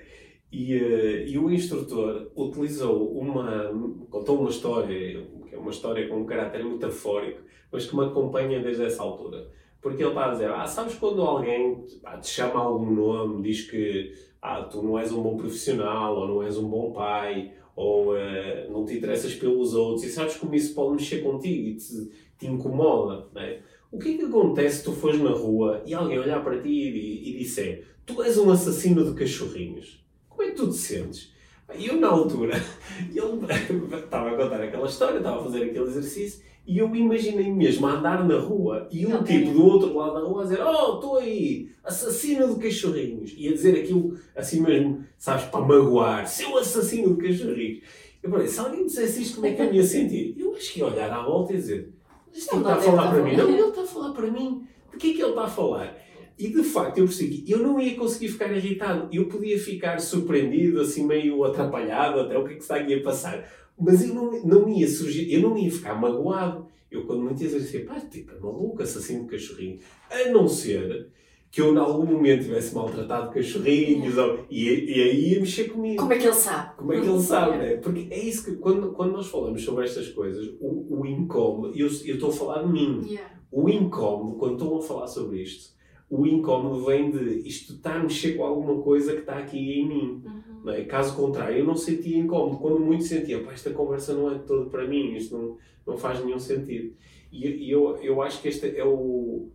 e, 0.52 0.76
uh, 0.76 1.26
e 1.26 1.38
o 1.38 1.50
instrutor 1.50 2.30
utilizou 2.36 3.18
uma. 3.18 3.72
contou 4.10 4.40
uma 4.40 4.50
história, 4.50 5.26
que 5.48 5.54
é 5.54 5.58
uma 5.58 5.70
história 5.70 6.06
com 6.08 6.20
um 6.20 6.26
caráter 6.26 6.64
metafórico, 6.64 7.40
mas 7.72 7.86
que 7.86 7.96
me 7.96 8.04
acompanha 8.04 8.60
desde 8.60 8.84
essa 8.84 9.02
altura 9.02 9.48
porque 9.80 10.02
ele 10.02 10.10
está 10.10 10.26
a 10.26 10.32
dizer, 10.32 10.50
ah, 10.50 10.66
sabes 10.66 10.96
quando 10.96 11.22
alguém 11.22 11.84
te 12.20 12.28
chama 12.28 12.60
algum 12.60 12.90
nome, 12.90 13.42
diz 13.42 13.70
que 13.70 14.12
ah, 14.42 14.62
tu 14.62 14.82
não 14.82 14.98
és 14.98 15.12
um 15.12 15.22
bom 15.22 15.36
profissional, 15.36 16.16
ou 16.16 16.28
não 16.28 16.42
és 16.42 16.56
um 16.58 16.68
bom 16.68 16.92
pai, 16.92 17.52
ou 17.76 18.12
uh, 18.12 18.70
não 18.70 18.84
te 18.84 18.96
interessas 18.96 19.34
pelos 19.34 19.74
outros, 19.74 20.04
e 20.04 20.08
sabes 20.08 20.36
como 20.36 20.54
isso 20.54 20.74
pode 20.74 20.92
mexer 20.92 21.22
contigo 21.22 21.68
e 21.68 21.76
te, 21.76 22.10
te 22.38 22.46
incomoda, 22.46 23.28
né? 23.32 23.60
O 23.90 23.98
que 23.98 24.14
é 24.14 24.16
que 24.18 24.24
acontece 24.24 24.78
se 24.78 24.84
tu 24.84 24.92
fores 24.92 25.20
na 25.20 25.30
rua 25.30 25.82
e 25.86 25.94
alguém 25.94 26.18
olhar 26.18 26.42
para 26.44 26.60
ti 26.60 26.68
e, 26.68 27.30
e 27.30 27.38
disser 27.38 27.86
tu 28.04 28.22
és 28.22 28.36
um 28.36 28.50
assassino 28.50 29.04
de 29.04 29.18
cachorrinhos? 29.18 30.04
Como 30.28 30.42
é 30.42 30.50
que 30.50 30.56
tu 30.56 30.68
te 30.68 30.76
sentes? 30.76 31.32
E 31.76 31.86
eu, 31.86 32.00
na 32.00 32.08
altura, 32.08 32.54
ele 33.14 33.96
estava 33.96 34.30
a 34.30 34.36
contar 34.36 34.62
aquela 34.62 34.86
história, 34.86 35.18
estava 35.18 35.40
a 35.40 35.44
fazer 35.44 35.64
aquele 35.64 35.84
exercício, 35.84 36.42
e 36.68 36.78
eu 36.78 36.94
imaginei 36.94 37.50
mesmo 37.50 37.86
a 37.86 37.92
andar 37.92 38.28
na 38.28 38.38
rua 38.38 38.86
e 38.90 39.06
um 39.06 39.16
okay. 39.20 39.38
tipo 39.38 39.52
do 39.52 39.64
outro 39.64 39.96
lado 39.96 40.14
da 40.14 40.20
rua 40.20 40.42
a 40.42 40.44
dizer: 40.44 40.60
Oh, 40.60 40.96
estou 40.96 41.16
aí, 41.16 41.70
assassino 41.82 42.54
de 42.54 42.60
cachorrinhos. 42.60 43.34
E 43.38 43.48
a 43.48 43.52
dizer 43.52 43.74
aquilo 43.74 44.18
assim 44.36 44.60
mesmo, 44.60 45.02
sabes, 45.16 45.46
para 45.46 45.62
magoar: 45.62 46.26
Seu 46.26 46.58
assassino 46.58 47.16
de 47.16 47.26
cachorrinhos. 47.26 47.82
Eu 48.22 48.30
falei: 48.30 48.46
Se 48.46 48.60
alguém 48.60 48.84
dissesse 48.84 49.22
isto, 49.22 49.36
como 49.36 49.46
é 49.46 49.52
que 49.54 49.62
eu 49.62 49.70
me 49.70 49.76
ia 49.78 49.82
sentir? 49.82 50.36
Eu 50.38 50.54
acho 50.54 50.70
que 50.70 50.80
ia 50.80 50.86
olhar 50.86 51.10
à 51.10 51.22
volta 51.22 51.54
e 51.54 51.56
dizer: 51.56 51.90
Isto 52.34 52.56
ele 52.56 52.60
está 52.60 52.74
a 52.74 52.80
falar 52.80 53.10
para 53.12 53.22
mim. 53.22 53.36
Não, 53.36 53.48
ele 53.48 53.60
está 53.62 53.80
a 53.80 53.86
falar 53.86 54.12
para 54.12 54.30
mim. 54.30 54.66
De 54.92 54.96
que 54.98 55.10
é 55.10 55.14
que 55.14 55.22
ele 55.22 55.30
está 55.30 55.44
a 55.44 55.48
falar? 55.48 55.96
E 56.38 56.48
de 56.48 56.62
facto 56.62 56.98
eu 56.98 57.04
percebi 57.04 57.38
que 57.38 57.52
eu 57.52 57.58
não 57.58 57.80
ia 57.80 57.96
conseguir 57.96 58.28
ficar 58.28 58.54
irritado. 58.54 59.08
Eu 59.12 59.26
podia 59.26 59.58
ficar 59.58 59.98
surpreendido, 59.98 60.80
assim 60.80 61.06
meio 61.06 61.42
atrapalhado, 61.44 62.20
até 62.20 62.38
o 62.38 62.44
que 62.44 62.52
é 62.52 62.56
que 62.56 62.62
está 62.62 62.76
aqui 62.76 62.94
a 62.94 63.02
passar. 63.02 63.50
Mas 63.78 64.06
eu 64.06 64.14
não, 64.14 64.44
não 64.44 64.68
ia 64.68 64.88
surgir, 64.88 65.32
eu 65.32 65.40
não 65.40 65.56
ia 65.58 65.70
ficar 65.70 65.94
magoado. 65.94 66.66
Eu, 66.90 67.04
quando 67.04 67.22
muitas 67.22 67.40
vezes 67.52 67.70
dizia, 67.70 67.84
pá, 67.84 68.00
tipo, 68.00 68.32
é 68.32 68.38
maluco, 68.38 68.82
assassino 68.82 69.24
de 69.24 69.30
cachorrinho. 69.30 69.78
A 70.10 70.30
não 70.30 70.48
ser 70.48 71.10
que 71.50 71.60
eu, 71.60 71.74
em 71.74 71.78
algum 71.78 72.04
momento, 72.04 72.44
tivesse 72.44 72.74
maltratado 72.74 73.32
cachorrinhos, 73.32 74.16
ou, 74.16 74.46
e, 74.50 74.68
e 74.68 75.02
aí 75.02 75.32
ia 75.32 75.40
mexer 75.40 75.64
comigo. 75.64 75.96
Como 75.96 76.12
é 76.12 76.18
que 76.18 76.26
ele 76.26 76.34
sabe? 76.34 76.76
Como 76.76 76.92
é 76.92 77.00
que 77.00 77.06
ele 77.06 77.20
sabe, 77.20 77.58
né? 77.58 77.76
Porque 77.76 78.06
é 78.10 78.18
isso 78.18 78.44
que, 78.44 78.56
quando, 78.56 78.92
quando 78.92 79.12
nós 79.12 79.26
falamos 79.26 79.62
sobre 79.64 79.84
estas 79.84 80.08
coisas, 80.08 80.46
o, 80.60 81.00
o 81.00 81.06
incómodo, 81.06 81.72
eu, 81.76 81.86
estou 81.86 82.30
a 82.30 82.32
falar 82.32 82.62
de 82.62 82.72
mim. 82.72 83.02
Yeah. 83.04 83.38
O 83.50 83.68
incómodo, 83.68 84.36
quando 84.36 84.54
estou 84.54 84.78
a 84.78 84.82
falar 84.82 85.06
sobre 85.06 85.42
isto, 85.42 85.77
o 86.10 86.26
incómodo 86.26 86.86
vem 86.86 87.10
de 87.10 87.46
isto 87.46 87.74
está 87.74 87.96
a 87.96 88.02
mexer 88.02 88.36
com 88.36 88.44
alguma 88.44 88.82
coisa 88.82 89.12
que 89.12 89.20
está 89.20 89.38
aqui 89.38 89.80
em 89.80 89.88
mim. 89.88 90.22
Uhum. 90.24 90.60
Não 90.64 90.72
é? 90.72 90.84
Caso 90.84 91.14
contrário, 91.14 91.58
eu 91.58 91.64
não 91.64 91.76
sentia 91.76 92.18
incómodo. 92.18 92.58
Quando 92.58 92.80
muito 92.80 93.04
sentia, 93.04 93.42
pá, 93.42 93.52
esta 93.52 93.70
conversa 93.70 94.14
não 94.14 94.30
é 94.30 94.38
toda 94.38 94.70
para 94.70 94.86
mim, 94.86 95.14
isto 95.14 95.36
não, 95.36 95.56
não 95.86 95.98
faz 95.98 96.24
nenhum 96.24 96.38
sentido. 96.38 96.94
E, 97.30 97.46
e 97.46 97.70
eu, 97.70 97.96
eu 97.98 98.22
acho 98.22 98.40
que 98.40 98.48
este 98.48 98.76
é 98.76 98.84
o. 98.84 99.50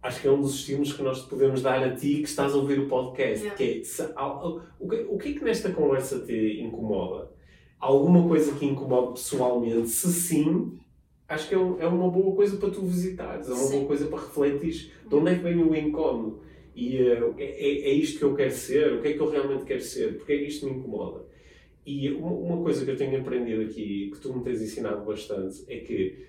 Acho 0.00 0.22
que 0.22 0.28
é 0.28 0.30
um 0.30 0.40
dos 0.40 0.54
estímulos 0.54 0.92
que 0.92 1.02
nós 1.02 1.22
podemos 1.22 1.60
dar 1.60 1.82
a 1.82 1.94
ti 1.94 2.18
que 2.18 2.28
estás 2.28 2.54
a 2.54 2.56
ouvir 2.56 2.78
o 2.78 2.88
podcast. 2.88 3.44
Yeah. 3.44 3.56
Que 3.56 3.80
é, 3.80 3.84
se, 3.84 4.02
o, 4.78 4.88
que, 4.88 4.96
o 5.08 5.18
que 5.18 5.28
é 5.30 5.32
que 5.32 5.44
nesta 5.44 5.72
conversa 5.72 6.20
te 6.20 6.60
incomoda? 6.60 7.32
Alguma 7.80 8.26
coisa 8.26 8.54
que 8.54 8.64
incomoda 8.64 9.12
pessoalmente? 9.12 9.88
Se 9.88 10.12
sim, 10.12 10.78
acho 11.28 11.48
que 11.48 11.54
é, 11.54 11.58
um, 11.58 11.80
é, 11.80 11.86
uma 11.86 12.10
boa 12.10 12.34
coisa 12.34 12.56
para 12.56 12.70
tu 12.70 12.82
visitares, 12.82 13.48
é 13.48 13.52
uma 13.52 13.64
Sim. 13.64 13.76
boa 13.76 13.86
coisa 13.86 14.06
para 14.06 14.18
refletir 14.18 14.92
de 15.06 15.14
onde 15.14 15.30
é 15.30 15.34
que 15.34 15.42
vem 15.42 15.56
o 15.56 15.76
incómodo 15.76 16.40
e 16.74 17.02
uh, 17.02 17.34
é, 17.36 17.44
é, 17.44 17.92
isto 17.92 18.18
que 18.18 18.24
eu 18.24 18.34
quero 18.34 18.52
ser, 18.52 18.92
o 18.94 19.02
que 19.02 19.08
é 19.08 19.12
que 19.12 19.20
eu 19.20 19.28
realmente 19.28 19.64
quero 19.64 19.82
ser, 19.82 20.16
porque 20.16 20.32
é 20.32 20.38
que 20.38 20.44
isto 20.44 20.64
me 20.66 20.78
incomoda. 20.78 21.26
E 21.84 22.10
uma, 22.12 22.30
uma 22.30 22.62
coisa 22.62 22.84
que 22.84 22.90
eu 22.90 22.96
tenho 22.96 23.20
aprendido 23.20 23.62
aqui, 23.62 24.10
que 24.12 24.20
tu 24.20 24.32
me 24.32 24.44
tens 24.44 24.62
ensinado 24.62 25.04
bastante, 25.04 25.64
é 25.68 25.78
que 25.78 26.24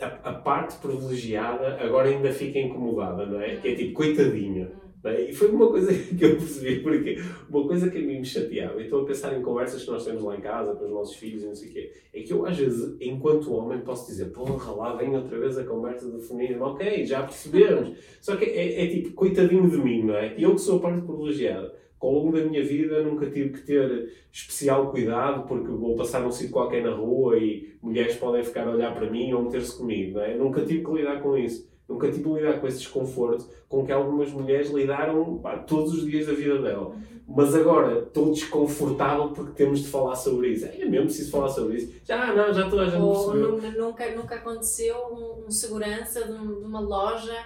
a, 0.00 0.06
a 0.06 0.32
parte 0.32 0.78
privilegiada 0.78 1.76
agora 1.82 2.08
ainda 2.08 2.32
fica 2.32 2.58
incomodada, 2.58 3.26
não 3.26 3.40
é? 3.40 3.56
Que 3.56 3.68
é 3.68 3.74
tipo, 3.74 3.92
coitadinha. 3.92 4.70
E 5.04 5.32
foi 5.32 5.48
uma 5.48 5.68
coisa 5.68 5.92
que 6.14 6.22
eu 6.22 6.36
percebi, 6.36 6.80
porque 6.80 7.16
uma 7.48 7.66
coisa 7.66 7.90
que 7.90 7.98
a 7.98 8.00
mim 8.00 8.18
me 8.18 8.24
chateava, 8.24 8.80
e 8.80 8.84
estou 8.84 9.02
a 9.02 9.06
pensar 9.06 9.36
em 9.36 9.42
conversas 9.42 9.84
que 9.84 9.90
nós 9.90 10.04
temos 10.04 10.22
lá 10.22 10.36
em 10.36 10.40
casa 10.40 10.74
com 10.74 10.84
os 10.84 10.90
nossos 10.90 11.16
filhos 11.16 11.42
e 11.42 11.46
não 11.46 11.54
sei 11.54 11.68
o 11.70 11.72
quê, 11.72 11.92
é 12.12 12.20
que 12.20 12.32
eu 12.32 12.44
às 12.44 12.56
vezes, 12.56 12.96
enquanto 13.00 13.54
homem, 13.54 13.80
posso 13.80 14.06
dizer, 14.06 14.26
porra, 14.26 14.72
lá 14.72 14.96
vem 14.96 15.16
outra 15.16 15.38
vez 15.38 15.56
a 15.56 15.64
conversa 15.64 16.10
do 16.10 16.20
feminismo, 16.20 16.64
ok, 16.64 17.06
já 17.06 17.22
percebemos. 17.22 17.96
Só 18.20 18.36
que 18.36 18.44
é, 18.44 18.84
é, 18.84 18.86
tipo, 18.88 19.12
coitadinho 19.12 19.70
de 19.70 19.78
mim, 19.78 20.04
não 20.04 20.14
é? 20.14 20.34
E 20.36 20.42
eu 20.42 20.54
que 20.54 20.60
sou 20.60 20.78
a 20.78 20.82
parte 20.82 21.00
privilegiada, 21.00 21.74
ao 22.00 22.12
longo 22.12 22.32
da 22.32 22.44
minha 22.44 22.62
vida 22.64 23.02
nunca 23.02 23.26
tive 23.30 23.50
que 23.50 23.60
ter 23.60 24.12
especial 24.32 24.90
cuidado 24.90 25.46
porque 25.46 25.68
vou 25.68 25.94
passar 25.96 26.20
num 26.20 26.30
sítio 26.30 26.50
qualquer 26.50 26.82
na 26.82 26.94
rua 26.94 27.36
e 27.38 27.74
mulheres 27.82 28.16
podem 28.16 28.42
ficar 28.42 28.66
a 28.66 28.70
olhar 28.70 28.94
para 28.94 29.10
mim 29.10 29.32
ou 29.34 29.42
meter-se 29.42 29.76
comigo, 29.76 30.14
não 30.14 30.22
é? 30.22 30.34
Nunca 30.34 30.64
tive 30.64 30.84
que 30.84 30.92
lidar 30.92 31.22
com 31.22 31.36
isso. 31.36 31.69
Nunca 31.90 32.06
tive 32.06 32.22
de 32.22 32.34
lidar 32.34 32.60
com 32.60 32.68
esse 32.68 32.78
desconforto 32.78 33.48
com 33.68 33.84
que 33.84 33.90
algumas 33.90 34.30
mulheres 34.30 34.70
lidaram 34.70 35.38
pá, 35.38 35.58
todos 35.58 35.92
os 35.92 36.04
dias 36.04 36.26
da 36.26 36.32
vida 36.32 36.62
dela. 36.62 36.94
Mas 37.26 37.54
agora 37.54 38.00
estou 38.00 38.32
desconfortável 38.32 39.30
porque 39.30 39.52
temos 39.52 39.80
de 39.80 39.88
falar 39.88 40.14
sobre 40.14 40.48
isso. 40.48 40.66
É 40.66 40.84
mesmo 40.84 41.06
preciso 41.06 41.30
falar 41.30 41.48
sobre 41.48 41.78
isso. 41.78 41.92
Já, 42.04 42.32
não, 42.34 42.52
já 42.52 42.64
estou 42.64 42.80
a 42.80 42.86
gente 42.86 43.00
Ou 43.00 43.34
nunca, 43.34 44.10
nunca 44.14 44.34
aconteceu 44.36 44.96
um, 45.12 45.46
um 45.46 45.50
segurança 45.50 46.24
de, 46.24 46.32
uma 46.32 46.80
loja 46.80 47.36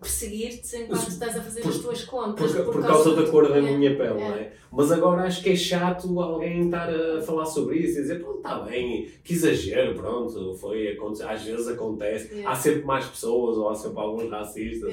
perseguir-te 0.00 0.76
enquanto 0.76 1.08
estás 1.08 1.36
a 1.36 1.42
fazer 1.42 1.62
por, 1.62 1.70
as 1.70 1.78
tuas 1.78 2.04
contas. 2.04 2.52
Por, 2.52 2.64
por, 2.64 2.72
por 2.74 2.82
causa, 2.82 3.04
causa 3.04 3.22
da 3.22 3.30
cor 3.30 3.48
da 3.48 3.58
é, 3.58 3.60
minha 3.60 3.96
pele, 3.96 4.20
é. 4.20 4.28
não 4.28 4.34
é? 4.34 4.52
Mas 4.72 4.92
agora 4.92 5.24
acho 5.24 5.42
que 5.42 5.50
é 5.50 5.56
chato 5.56 6.20
alguém 6.20 6.66
estar 6.66 6.88
a 6.88 7.20
falar 7.22 7.44
sobre 7.44 7.78
isso 7.78 7.98
e 7.98 8.02
dizer, 8.02 8.20
pronto, 8.20 8.36
está 8.36 8.60
bem, 8.60 9.08
que 9.24 9.32
exagero, 9.32 9.94
pronto, 9.94 10.54
foi, 10.54 10.96
às 11.28 11.42
vezes 11.42 11.68
acontece, 11.68 12.40
é. 12.40 12.46
há 12.46 12.54
sempre 12.54 12.84
mais 12.84 13.06
pessoas 13.06 13.58
ou 13.58 13.68
há 13.68 13.74
sempre 13.74 13.98
alguns 13.98 14.30
racistas. 14.30 14.92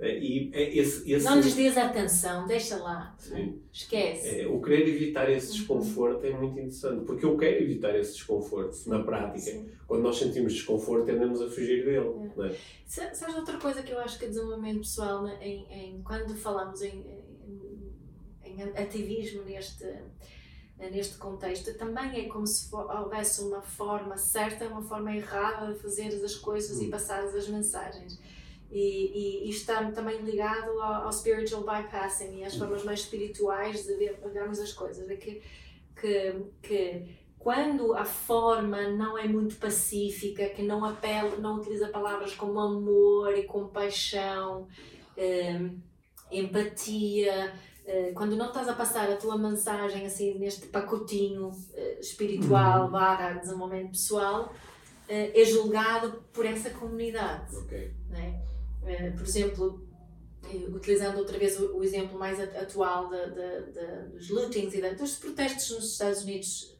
É, 0.00 0.18
e 0.18 0.50
esse, 0.52 1.10
esse... 1.12 1.24
Não 1.24 1.36
lhes 1.36 1.54
dês 1.54 1.78
atenção, 1.78 2.46
deixa 2.46 2.76
lá. 2.76 3.14
Sim. 3.16 3.60
Esquece. 3.72 4.40
É, 4.40 4.46
o 4.46 4.60
querer 4.60 4.88
evitar 4.88 5.30
esse 5.30 5.52
uhum. 5.52 5.58
desconforto 5.58 6.26
é 6.26 6.30
muito 6.30 6.58
interessante, 6.58 7.04
porque 7.04 7.24
eu 7.24 7.36
quero 7.36 7.62
evitar 7.62 7.96
esse 7.96 8.14
desconforto 8.14 8.76
na 8.88 9.04
prática. 9.04 9.38
Sim. 9.38 9.68
Quando 9.86 10.02
nós 10.02 10.16
sentimos 10.16 10.52
desconforto, 10.52 11.06
tendemos 11.06 11.40
a 11.40 11.48
fugir 11.48 11.84
dele. 11.84 12.10
É. 12.38 12.46
É? 12.46 13.14
Sabes 13.14 13.36
outra 13.36 13.56
coisa 13.56 13.82
que 13.82 13.92
eu 13.92 13.98
acho 14.00 14.18
que 14.18 14.24
é 14.24 14.28
desenvolvimento 14.28 14.78
pessoal, 14.78 15.22
né, 15.22 15.38
em, 15.40 15.66
em, 15.70 16.02
quando 16.02 16.34
falamos 16.34 16.82
em, 16.82 17.04
em, 18.60 18.82
ativismo 18.82 19.42
neste 19.42 19.86
neste 20.76 21.16
contexto, 21.18 21.72
também 21.78 22.24
é 22.24 22.28
como 22.28 22.46
se 22.46 22.68
houvesse 22.74 23.42
uma 23.42 23.62
forma 23.62 24.16
certa, 24.16 24.66
uma 24.66 24.82
forma 24.82 25.14
errada 25.14 25.72
de 25.72 25.78
fazer 25.78 26.08
as 26.08 26.34
coisas 26.34 26.80
e 26.80 26.86
hum. 26.86 26.90
passar 26.90 27.22
as 27.22 27.48
mensagens. 27.48 28.18
E, 28.70 29.44
e, 29.46 29.50
isto 29.50 29.60
está 29.60 29.90
também 29.92 30.20
ligado 30.22 30.70
ao, 30.80 31.04
ao, 31.04 31.12
spiritual 31.12 31.62
bypassing 31.62 32.40
e 32.40 32.44
às 32.44 32.56
formas 32.56 32.82
mais 32.82 33.00
espirituais 33.00 33.84
de 33.84 33.94
ver, 33.94 34.18
vermos 34.32 34.58
as 34.58 34.72
coisas. 34.72 35.08
É 35.08 35.14
que, 35.14 35.40
que, 35.94 36.34
que 36.60 37.04
quando 37.38 37.94
a 37.94 38.04
forma 38.04 38.88
não 38.88 39.16
é 39.16 39.28
muito 39.28 39.54
pacífica, 39.56 40.48
que 40.48 40.62
não 40.62 40.84
apela, 40.84 41.36
não 41.36 41.56
utiliza 41.56 41.88
palavras 41.88 42.34
como 42.34 42.58
amor 42.58 43.36
e 43.36 43.44
compaixão, 43.44 44.66
eh, 45.16 45.70
empatia, 46.32 47.54
quando 48.14 48.34
não 48.34 48.46
estás 48.46 48.68
a 48.68 48.72
passar 48.72 49.10
a 49.10 49.16
tua 49.16 49.36
mensagem 49.36 50.06
assim 50.06 50.38
neste 50.38 50.66
pacotinho 50.68 51.50
eh, 51.74 51.98
espiritual 52.00 52.86
uhum. 52.86 52.90
barra 52.90 53.34
desenvolvimento 53.34 53.90
pessoal, 53.90 54.52
eh, 55.08 55.38
é 55.38 55.44
julgado 55.44 56.24
por 56.32 56.46
essa 56.46 56.70
comunidade. 56.70 57.54
Okay. 57.56 57.92
Né? 58.08 58.42
Eh, 58.86 59.10
por 59.10 59.22
exemplo, 59.22 59.86
eh, 60.44 60.66
utilizando 60.68 61.18
outra 61.18 61.38
vez 61.38 61.60
o, 61.60 61.82
exemplo 61.82 62.18
mais 62.18 62.40
atual 62.40 63.10
de, 63.10 63.30
de, 63.30 63.72
de, 63.72 64.08
dos 64.12 64.30
lootings 64.30 64.74
e 64.74 64.94
dos 64.94 65.16
protestos 65.16 65.70
nos 65.70 65.92
Estados 65.92 66.22
Unidos 66.22 66.78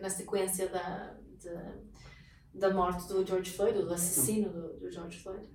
na 0.00 0.10
sequência 0.10 0.68
da, 0.68 1.16
da 2.52 2.72
morte 2.72 3.08
do 3.08 3.26
George 3.26 3.50
Floyd, 3.50 3.82
do 3.82 3.92
assassino 3.92 4.50
do, 4.50 4.80
do 4.80 4.90
George 4.90 5.18
Floyd. 5.18 5.48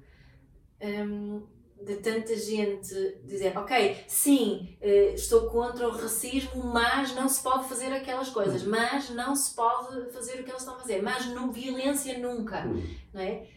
Um, 0.82 1.45
de 1.82 1.96
tanta 1.96 2.36
gente 2.36 3.18
dizer, 3.24 3.58
ok, 3.58 3.98
sim, 4.08 4.78
eh, 4.82 5.13
estou 5.13 5.50
contra 5.50 5.88
o 5.88 5.92
racismo, 5.92 6.63
mas 6.63 7.15
não 7.15 7.28
se 7.30 7.42
pode 7.42 7.70
fazer 7.70 7.88
aquelas 7.94 8.30
coisas, 8.30 8.63
hum. 8.63 8.70
mas 8.70 9.10
não 9.12 9.36
se 9.36 9.56
pode 9.56 10.12
fazer 10.12 10.42
o 10.42 10.44
que 10.44 10.52
eles 10.52 10.62
estão 10.62 10.76
a 10.76 10.80
fazer, 10.80 11.02
mas 11.02 11.28
não 11.28 11.52
violência 11.52 12.18
nunca, 12.20 12.65
hum. 12.68 12.84
não 13.13 13.22
é? 13.22 13.48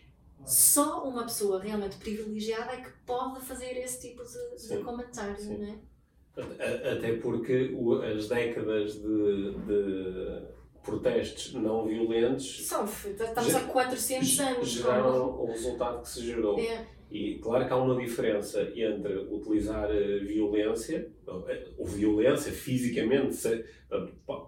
só 0.45 1.05
uma 1.05 1.23
pessoa 1.25 1.61
realmente 1.61 1.97
privilegiada 1.97 2.73
é 2.73 2.81
que 2.81 2.91
pode 3.07 3.41
fazer 3.41 3.77
esse 3.79 4.09
tipo 4.09 4.23
de, 4.25 4.69
de 4.69 4.83
comentário, 4.83 5.37
sim. 5.39 5.59
não 5.59 5.69
é? 5.69 6.93
Até 6.93 7.17
porque 7.19 7.77
as 8.17 8.29
décadas 8.29 8.95
de, 8.95 9.55
de 9.67 10.43
protestos 10.83 11.53
não 11.55 11.87
violentos. 11.87 12.67
São, 12.67 12.85
estamos 12.85 13.55
há 13.55 13.61
400 13.61 14.41
anos. 14.41 14.69
Geraram 14.69 15.41
o 15.41 15.47
resultado 15.47 16.03
que 16.03 16.09
se 16.09 16.25
gerou. 16.25 16.59
É. 16.59 16.87
E 17.12 17.38
claro 17.40 17.66
que 17.66 17.72
há 17.72 17.77
uma 17.77 17.94
diferença 17.94 18.72
entre 18.75 19.18
utilizar 19.31 19.90
eh, 19.90 20.20
violência, 20.20 21.11
eh, 21.46 21.68
ou 21.77 21.85
violência 21.85 22.51
fisicamente, 22.51 23.37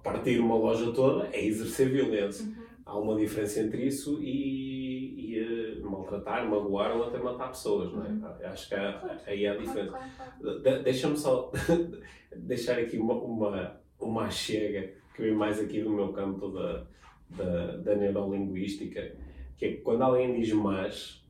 partir 0.02 0.38
uma 0.38 0.56
loja 0.56 0.90
toda, 0.92 1.28
é 1.30 1.44
exercer 1.44 1.90
violência. 1.90 2.46
Uhum. 2.46 2.64
Há 2.86 2.98
uma 2.98 3.16
diferença 3.16 3.60
entre 3.60 3.86
isso 3.86 4.18
e, 4.22 5.36
e 5.36 5.82
uh, 5.82 5.90
maltratar, 5.90 6.48
magoar 6.48 6.96
ou 6.96 7.04
até 7.04 7.18
matar 7.18 7.48
pessoas, 7.48 7.92
não 7.92 8.02
é? 8.02 8.08
Uhum. 8.08 8.46
Acho 8.46 8.68
que 8.68 8.74
há, 8.74 9.20
aí 9.26 9.46
há 9.46 9.52
a 9.52 9.56
diferença. 9.56 9.98
De, 10.40 10.82
Deixa-me 10.82 11.18
só 11.18 11.52
deixar 12.34 12.78
aqui 12.78 12.96
uma, 12.96 13.14
uma, 13.14 13.80
uma 14.00 14.30
chega 14.30 14.90
que 15.14 15.20
vem 15.20 15.34
mais 15.34 15.60
aqui 15.60 15.82
do 15.82 15.90
meu 15.90 16.14
campo 16.14 16.48
da, 16.48 16.86
da, 17.28 17.76
da 17.76 17.94
neurolinguística, 17.94 19.12
que 19.58 19.66
é 19.66 19.68
que 19.72 19.76
quando 19.82 20.00
alguém 20.00 20.34
diz 20.40 20.50
mas, 20.52 21.23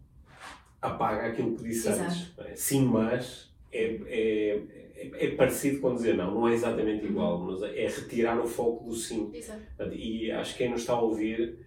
apaga 0.84 1.28
aquilo 1.28 1.56
que 1.56 1.64
disse 1.64 1.88
Exato. 1.88 2.10
antes. 2.10 2.32
É? 2.38 2.54
Sim, 2.54 2.84
mas 2.84 3.50
é, 3.72 4.00
é, 4.06 4.60
é, 5.18 5.28
parecido 5.30 5.80
com 5.80 5.94
dizer 5.94 6.14
não, 6.14 6.34
não 6.34 6.48
é 6.48 6.54
exatamente 6.54 7.06
igual, 7.06 7.40
uhum. 7.40 7.52
mas 7.52 7.62
é 7.62 7.86
retirar 7.88 8.38
o 8.38 8.46
foco 8.46 8.84
do 8.84 8.94
sim. 8.94 9.30
Exato. 9.32 9.60
E 9.92 10.30
acho 10.30 10.52
que 10.52 10.58
quem 10.58 10.70
nos 10.70 10.80
está 10.82 10.92
a 10.92 11.00
ouvir 11.00 11.58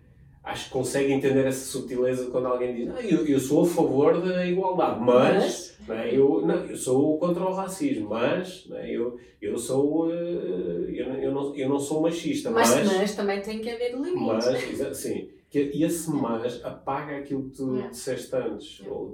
acho 0.43 0.65
que 0.65 0.71
consegue 0.71 1.11
entender 1.11 1.45
essa 1.45 1.65
sutileza 1.65 2.29
quando 2.31 2.47
alguém 2.47 2.73
diz 2.73 2.89
ah, 2.89 3.01
eu, 3.01 3.25
eu 3.27 3.39
sou 3.39 3.63
a 3.63 3.67
favor 3.67 4.21
da 4.21 4.45
igualdade, 4.45 5.01
mas, 5.01 5.75
mas... 5.85 5.87
Né, 5.87 6.15
eu, 6.15 6.45
não, 6.45 6.65
eu 6.65 6.77
sou 6.77 7.17
contra 7.17 7.43
o 7.43 7.53
racismo, 7.53 8.09
mas 8.09 8.65
né, 8.67 8.89
eu, 8.89 9.19
eu 9.41 9.57
sou 9.57 10.07
uh, 10.07 10.09
eu, 10.09 11.13
eu, 11.15 11.31
não, 11.33 11.55
eu 11.55 11.67
não 11.67 11.79
sou 11.79 12.01
machista, 12.01 12.49
mas, 12.49 12.69
mas, 12.69 12.97
mas 12.97 13.15
também 13.15 13.41
tem 13.41 13.59
que 13.59 13.69
haver 13.69 13.93
limites. 13.93 14.45
Mas, 14.79 14.97
sim, 14.97 15.29
que 15.49 15.59
esse 15.59 16.09
mas 16.11 16.63
apaga 16.63 17.17
aquilo 17.17 17.49
que 17.49 17.57
tu 17.57 17.73
yeah. 17.73 17.89
disseste 17.89 18.35
antes, 18.35 18.79
yeah. 18.79 18.93
ou 18.93 19.13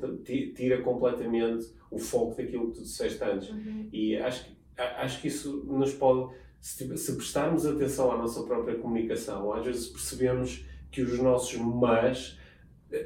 tira 0.55 0.81
completamente 0.81 1.67
o 1.91 1.99
foco 1.99 2.35
daquilo 2.35 2.71
que 2.71 2.77
tu 2.77 2.81
disseste 2.83 3.23
antes. 3.23 3.49
Uhum. 3.49 3.87
E 3.91 4.17
acho, 4.17 4.45
acho 4.77 5.21
que 5.21 5.27
isso 5.27 5.63
nos 5.67 5.93
pode, 5.93 6.33
se, 6.59 6.97
se 6.97 7.15
prestarmos 7.15 7.65
atenção 7.65 8.11
à 8.11 8.17
nossa 8.17 8.41
própria 8.43 8.75
comunicação, 8.75 9.53
às 9.53 9.65
vezes 9.65 9.87
percebemos 9.87 10.65
que 10.91 11.01
os 11.01 11.19
nossos 11.19 11.55
mas 11.59 12.39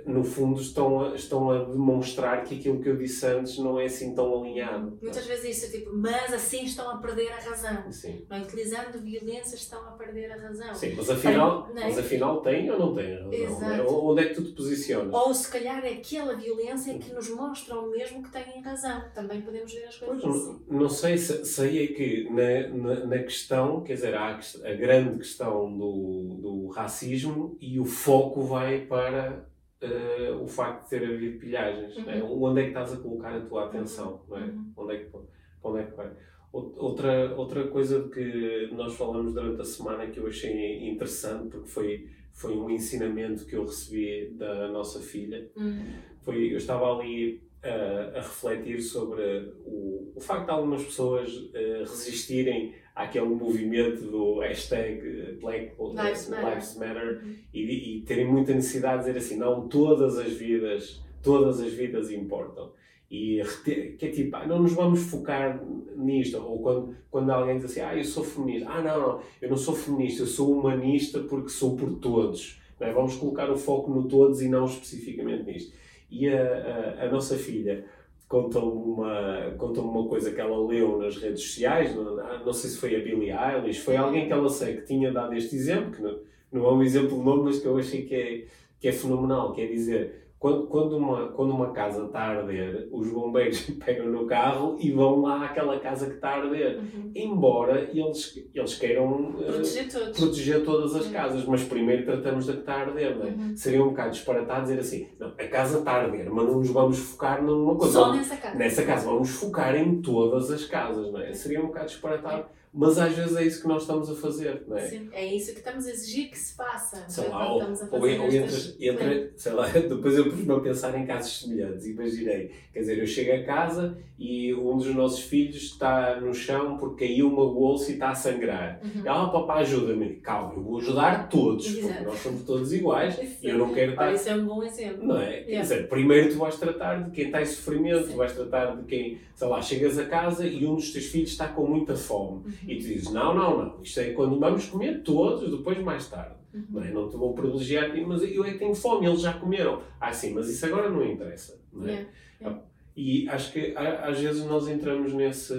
no 0.06 0.24
fundo 0.24 0.60
estão 0.60 1.02
a, 1.02 1.16
estão 1.16 1.50
a 1.50 1.64
demonstrar 1.64 2.44
que 2.44 2.56
aquilo 2.56 2.82
que 2.82 2.90
eu 2.90 2.98
disse 2.98 3.26
antes 3.26 3.58
não 3.58 3.80
é 3.80 3.86
assim 3.86 4.14
tão 4.14 4.42
alinhado. 4.42 4.98
Muitas 5.02 5.26
vezes 5.26 5.58
isso 5.58 5.66
é 5.68 5.80
tipo, 5.80 5.96
mas 5.96 6.34
assim 6.34 6.66
estão 6.66 6.90
a 6.90 6.98
perder 6.98 7.32
a 7.32 7.40
razão. 7.40 7.92
Sim. 7.92 8.26
Não, 8.30 8.42
utilizando 8.42 9.00
violência 9.00 9.56
estão 9.56 9.80
a 9.88 9.92
perder 9.92 10.32
a 10.32 10.36
razão. 10.36 10.74
Sim, 10.74 10.94
mas 10.96 11.10
afinal, 11.10 11.70
é? 11.70 11.74
mas 11.74 11.98
afinal 11.98 12.42
tem 12.42 12.70
ou 12.70 12.78
não 12.78 12.96
tem 12.96 13.14
a 13.14 13.18
razão? 13.18 13.32
É? 13.32 13.44
Exato. 13.44 14.06
Onde 14.06 14.22
é 14.22 14.26
que 14.26 14.36
tu 14.36 14.44
te 14.44 14.52
posicionas? 14.52 15.14
Ou 15.14 15.34
se 15.34 15.50
calhar 15.50 15.86
é 15.86 15.94
aquela 15.94 16.36
violência 16.36 16.98
que 17.00 17.14
nos 17.14 17.30
mostra 17.30 17.80
o 17.80 17.90
mesmo 17.90 18.22
que 18.22 18.32
têm 18.32 18.62
razão. 18.62 19.04
Também 19.14 19.42
podemos 19.42 19.72
ver 19.72 19.86
as 19.86 19.98
coisas 19.98 20.22
pois, 20.22 20.36
assim. 20.36 20.66
Não, 20.70 20.80
não 20.82 20.90
sei 20.90 21.18
se, 21.18 21.46
se 21.46 21.62
aí 21.62 21.84
é 21.84 21.88
que 21.88 22.30
na, 22.30 22.68
na, 22.76 23.06
na, 23.06 23.20
questão, 23.20 23.82
quer 23.82 23.94
dizer, 23.94 24.16
há 24.16 24.36
a, 24.36 24.70
a 24.70 24.74
grande 24.74 25.18
questão 25.18 25.72
do, 25.78 26.40
do 26.42 26.68
racismo 26.68 27.58
e 27.62 27.80
o 27.80 27.86
foco 27.86 28.42
vai 28.42 28.82
para 28.82 29.48
uh, 29.82 30.42
o 30.42 30.48
facto 30.48 30.84
de 30.84 30.90
ter 30.90 31.04
havido 31.04 31.40
pilhagens. 31.40 31.98
Uhum. 31.98 32.06
Né? 32.06 32.24
Onde 32.24 32.62
é 32.62 32.64
que 32.64 32.70
estás 32.70 32.94
a 32.94 32.98
colocar 32.98 33.36
a 33.36 33.42
tua 33.42 33.66
atenção? 33.66 34.22
Não 34.28 34.38
é? 34.38 34.42
Uhum. 34.42 34.72
onde, 34.78 34.96
é 34.96 34.98
que, 35.00 35.18
onde 35.64 35.80
é 35.80 35.84
que 35.84 35.96
vai? 35.96 36.12
Outra, 36.52 37.36
outra 37.36 37.68
coisa 37.68 38.10
que 38.10 38.70
nós 38.72 38.96
falamos 38.96 39.34
durante 39.34 39.62
a 39.62 39.66
semana 39.66 40.08
que 40.08 40.20
eu 40.20 40.28
achei 40.28 40.90
interessante, 40.90 41.50
porque 41.50 41.68
foi, 41.68 42.10
foi 42.34 42.58
um 42.58 42.70
ensinamento 42.70 43.46
que 43.46 43.56
eu 43.56 43.64
recebi 43.64 44.32
da 44.32 44.68
nossa 44.70 45.00
filha, 45.00 45.52
uhum. 45.56 45.86
foi, 46.22 46.52
eu 46.52 46.58
estava 46.58 46.86
ali 46.96 47.47
uh, 47.68 48.18
a 48.18 48.22
refletir 48.22 48.82
sobre 48.82 49.52
o, 49.66 50.14
o 50.16 50.20
facto 50.20 50.46
de 50.46 50.52
algumas 50.52 50.84
pessoas 50.84 51.32
uh, 51.36 51.80
resistirem 51.80 52.74
àquele 52.96 53.28
movimento 53.28 54.02
do 54.10 54.40
hashtag 54.40 55.38
Black 55.40 55.74
Lives 55.80 56.30
Matter, 56.30 56.50
Lives 56.50 56.78
Matter 56.78 57.22
uhum. 57.24 57.36
e, 57.54 57.98
e, 57.98 58.02
terem 58.02 58.26
muita 58.26 58.54
necessidade 58.54 59.04
de 59.04 59.08
dizer 59.08 59.20
assim, 59.20 59.38
não, 59.38 59.68
todas 59.68 60.18
as 60.18 60.34
vidas, 60.34 61.04
todas 61.22 61.62
as 61.62 61.72
vidas 61.74 62.10
importam. 62.12 62.72
E 63.10 63.42
que 63.64 64.06
é 64.06 64.10
tipo, 64.10 64.36
ah, 64.36 64.46
não 64.46 64.62
nos 64.62 64.74
vamos 64.74 65.00
focar 65.04 65.64
nisto. 65.96 66.38
Ou 66.38 66.60
quando, 66.60 66.96
quando 67.10 67.30
alguém 67.30 67.56
diz 67.56 67.66
assim, 67.66 67.80
ah, 67.80 67.96
eu 67.96 68.04
sou 68.04 68.24
feminista. 68.24 68.68
Ah, 68.70 68.82
não, 68.82 69.00
não, 69.00 69.22
eu 69.42 69.50
não 69.50 69.58
sou 69.58 69.74
feminista, 69.74 70.24
eu 70.24 70.28
sou 70.28 70.52
humanista 70.52 71.20
porque 71.22 71.50
sou 71.50 71.78
por 71.78 71.94
todos. 72.00 72.62
Não 72.78 72.88
é? 72.88 72.94
Vamos 72.94 73.16
colocar 73.16 73.50
o 73.50 73.56
foco 73.56 73.92
no 73.92 74.08
todos 74.10 74.42
e 74.42 74.50
não 74.50 74.66
especificamente 74.66 75.44
nisto. 75.44 75.74
E 76.10 76.30
a, 76.30 76.98
a, 77.02 77.06
a 77.06 77.12
nossa 77.12 77.36
filha 77.36 77.86
conta-me 78.28 78.66
uma, 78.66 79.56
conta 79.58 79.82
uma 79.82 80.08
coisa 80.08 80.32
que 80.32 80.42
ela 80.42 80.58
leu 80.66 80.98
nas 80.98 81.16
redes 81.18 81.42
sociais, 81.44 81.96
não, 81.96 82.16
não 82.46 82.54
sei 82.54 82.70
se 82.70 82.78
foi 82.78 82.96
a 82.96 83.00
Billie 83.00 83.32
Eilish, 83.32 83.80
foi 83.80 83.96
alguém 83.96 84.28
que 84.28 84.34
ela 84.34 84.50
sei 84.50 84.78
que 84.78 84.86
tinha 84.86 85.12
dado 85.12 85.34
este 85.34 85.56
exemplo, 85.56 85.92
que 85.92 86.02
não, 86.02 86.20
não 86.52 86.66
é 86.66 86.74
um 86.74 86.84
exemplo 86.84 87.24
novo, 87.24 87.46
mas 87.46 87.60
que 87.60 87.66
eu 87.66 87.78
achei 87.78 88.04
que 88.04 88.16
é, 88.16 88.46
que 88.80 88.88
é 88.88 88.92
fenomenal, 88.92 89.54
que 89.54 89.62
é 89.62 89.68
dizer, 89.68 90.27
quando, 90.40 90.68
quando, 90.68 90.96
uma, 90.98 91.30
quando 91.30 91.50
uma 91.52 91.72
casa 91.72 92.06
está 92.06 92.20
a 92.20 92.28
arder, 92.38 92.88
os 92.92 93.10
bombeiros 93.10 93.62
pegam 93.84 94.06
no 94.08 94.28
carro 94.28 94.78
e 94.80 94.92
vão 94.92 95.22
lá 95.22 95.46
àquela 95.46 95.80
casa 95.80 96.06
que 96.08 96.14
está 96.16 96.30
a 96.30 96.36
arder. 96.44 96.78
Uhum. 96.78 97.12
Embora 97.16 97.90
eles, 97.92 98.38
eles 98.54 98.76
queiram 98.76 99.30
uh, 99.32 99.34
Proteger 99.34 99.92
todos. 99.92 100.20
proteger 100.20 100.64
todas 100.64 100.96
as 100.96 101.08
Uhum. 101.08 101.12
casas, 101.12 101.46
mas 101.46 101.64
primeiro 101.64 102.06
tratamos 102.06 102.46
da 102.46 102.54
que 102.54 102.60
está 102.60 102.74
a 102.74 102.80
arder, 102.82 103.18
não 103.18 103.26
é? 103.26 103.30
Uhum. 103.32 103.56
Seria 103.58 103.84
um 103.84 103.90
bocado 103.90 104.12
disparatado 104.12 104.62
dizer 104.68 104.80
assim, 104.80 105.08
não, 105.20 105.30
a 105.30 105.48
casa 105.48 105.80
está 105.80 105.92
a 105.94 106.02
arder, 106.04 106.30
mas 106.32 106.46
não 106.46 106.60
nos 106.60 106.70
vamos 106.70 107.00
focar 107.00 107.42
numa 107.44 107.76
coisa. 107.76 107.94
Só 107.94 108.14
nessa 108.14 108.38
casa. 108.38 108.56
Nessa 108.56 108.84
casa, 108.84 109.06
vamos 109.08 109.30
focar 109.32 109.76
em 109.76 110.02
todas 110.02 110.52
as 110.52 110.66
casas, 110.66 111.12
não 111.12 111.20
é? 111.20 111.34
Seria 111.34 111.60
um 111.64 111.68
bocado 111.68 111.88
disparatado, 111.88 112.46
mas 112.78 112.98
às 112.98 113.14
vezes 113.14 113.36
é 113.36 113.44
isso 113.46 113.62
que 113.62 113.68
nós 113.68 113.82
estamos 113.82 114.10
a 114.10 114.16
fazer, 114.16 114.64
não 114.68 114.78
é? 114.78 114.88
Sim, 114.88 115.10
é 115.12 115.26
isso 115.26 115.52
que 115.54 115.60
estamos 115.60 115.86
a 115.88 115.92
exigir 115.92 116.30
que 116.30 116.38
se 116.38 116.56
faça. 116.56 117.04
sei 117.08 117.26
É 117.26 117.30
lá, 117.30 117.46
quando 117.48 117.94
ou, 117.94 118.00
ou, 118.00 118.08
estas- 118.28 118.76
entre, 118.80 119.32
sei 119.36 119.52
lá, 119.54 119.68
depois 119.74 120.16
eu 120.18 120.30
pus-me 120.30 120.54
a 120.54 120.60
pensar 120.60 120.98
em 120.98 121.06
casos 121.06 121.42
semelhantes, 121.42 121.86
imaginei, 121.88 122.52
quer 122.72 122.80
dizer, 122.80 123.00
eu 123.00 123.08
chego 123.08 123.34
a 123.42 123.44
casa 123.44 123.98
e 124.20 124.54
um 124.54 124.78
dos 124.78 124.94
nossos 124.96 125.22
filhos 125.22 125.56
está 125.64 126.20
no 126.20 126.34
chão 126.34 126.78
porque 126.78 127.08
caiu 127.08 127.28
uma 127.28 127.52
bolsa 127.54 127.90
e 127.92 127.94
está 127.96 128.10
a 128.10 128.16
sangrar. 128.16 128.80
Uhum. 128.84 129.04
Ah, 129.06 129.28
papá, 129.30 129.56
ajuda-me. 129.60 130.16
Calma, 130.18 130.54
eu 130.56 130.62
vou 130.64 130.78
ajudar 130.80 131.30
todos, 131.30 131.66
porque 131.68 131.80
Exato. 131.86 132.04
nós 132.04 132.20
somos 132.20 132.44
todos 132.44 132.74
iguais 132.74 133.18
e 133.42 133.48
eu 133.50 133.58
não 133.58 133.74
quero 133.74 133.92
estar... 133.92 134.14
isso 134.14 134.30
é 134.30 134.36
um 134.36 134.46
bom 134.46 134.64
exemplo. 134.64 135.06
Não 135.06 135.20
é? 135.22 135.38
Quer 135.42 135.48
Yeah. 135.48 135.62
dizer, 135.62 135.88
primeiro 135.90 136.32
tu 136.32 136.38
vais 136.38 136.56
tratar 136.58 137.04
de 137.04 137.12
quem 137.12 137.26
está 137.26 137.42
em 137.42 137.46
sofrimento, 137.46 138.06
Sim. 138.06 138.12
tu 138.12 138.18
vais 138.18 138.34
tratar 138.34 138.76
de 138.76 138.84
quem, 138.84 139.18
sei 139.36 139.48
lá, 139.48 139.62
chegas 139.62 139.98
a 139.98 140.06
casa 140.06 140.46
e 140.48 140.66
um 140.66 140.76
dos 140.76 140.92
teus 140.92 141.06
filhos 141.06 141.30
está 141.32 141.48
com 141.48 141.66
muita 141.66 141.96
fome. 141.96 142.42
Uhum. 142.46 142.54
E 142.68 142.76
tu 142.76 142.82
dizes, 142.84 143.12
não, 143.12 143.34
não, 143.34 143.58
não, 143.58 143.82
isto 143.82 144.00
é 144.00 144.12
quando 144.12 144.38
vamos 144.40 144.66
comer 144.66 145.02
todos, 145.04 145.50
depois 145.50 145.78
mais 145.80 146.08
tarde. 146.10 146.36
Não, 146.70 146.84
é? 146.84 146.92
não 146.92 147.08
te 147.10 147.16
vou 147.16 147.34
privilegiar, 147.34 147.90
mas 148.08 148.24
eu 148.24 148.44
é 148.44 148.52
que 148.54 148.60
tenho 148.60 148.74
fome, 148.76 149.06
eles 149.08 149.22
já 149.22 149.34
comeram. 149.34 149.82
Ah, 150.00 150.12
sim, 150.12 150.34
mas 150.34 150.50
isso 150.50 150.66
agora 150.66 150.90
não 150.90 151.06
interessa. 151.06 151.60
Não 151.72 151.88
é? 151.88 152.08
Yeah. 152.42 152.62
E 152.96 153.30
acho 153.30 153.54
que 153.54 153.74
às 153.78 154.20
vezes 154.20 154.44
nós 154.46 154.68
entramos 154.68 155.14
nesse. 155.14 155.54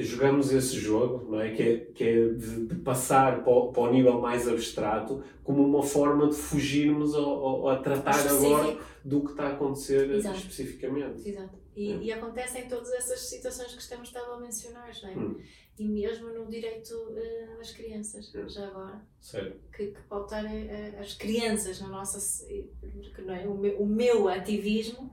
Jogamos 0.00 0.50
esse 0.50 0.76
jogo, 0.76 1.30
não 1.30 1.40
é? 1.40 1.50
Que 1.50 1.62
é, 1.62 1.76
que 1.94 2.04
é 2.04 2.28
de, 2.28 2.66
de 2.68 2.74
passar 2.76 3.44
para 3.44 3.52
o, 3.52 3.70
para 3.70 3.82
o 3.82 3.92
nível 3.92 4.18
mais 4.18 4.48
abstrato 4.48 5.22
como 5.44 5.62
uma 5.62 5.82
forma 5.82 6.28
de 6.28 6.34
fugirmos 6.34 7.14
ao- 7.14 7.68
a 7.68 7.76
tratar 7.76 8.18
agora 8.28 8.78
do 9.04 9.20
que 9.20 9.32
está 9.32 9.48
a 9.48 9.52
acontecer 9.52 10.10
Exato. 10.10 10.38
especificamente. 10.38 11.28
Exato. 11.28 11.61
E, 11.74 11.92
É. 11.92 11.96
e 11.96 12.12
acontecem 12.12 12.68
todas 12.68 12.92
essas 12.92 13.20
situações 13.20 13.72
que 13.74 13.80
estamos 13.80 14.08
estado 14.08 14.32
a 14.32 14.40
mencionar, 14.40 14.92
não 15.02 15.08
é? 15.08 15.12
Hum. 15.16 15.40
E 15.78 15.84
mesmo 15.88 16.28
no 16.28 16.46
direito 16.50 16.92
eh, 17.16 17.48
às 17.60 17.70
crianças, 17.72 18.30
Hum. 18.34 18.46
já 18.48 18.66
agora. 18.68 19.00
Sério. 19.20 19.58
Que, 19.74 19.86
que 19.86 20.02
pautar 20.02 20.44
eh, 20.44 20.94
as 21.00 21.14
crianças 21.14 21.80
na 21.80 21.88
nossa. 21.88 22.46
que 22.46 23.22
não 23.22 23.34
é? 23.34 23.46
o, 23.48 23.54
meu, 23.56 23.80
o 23.80 23.86
meu 23.86 24.28
ativismo 24.28 25.10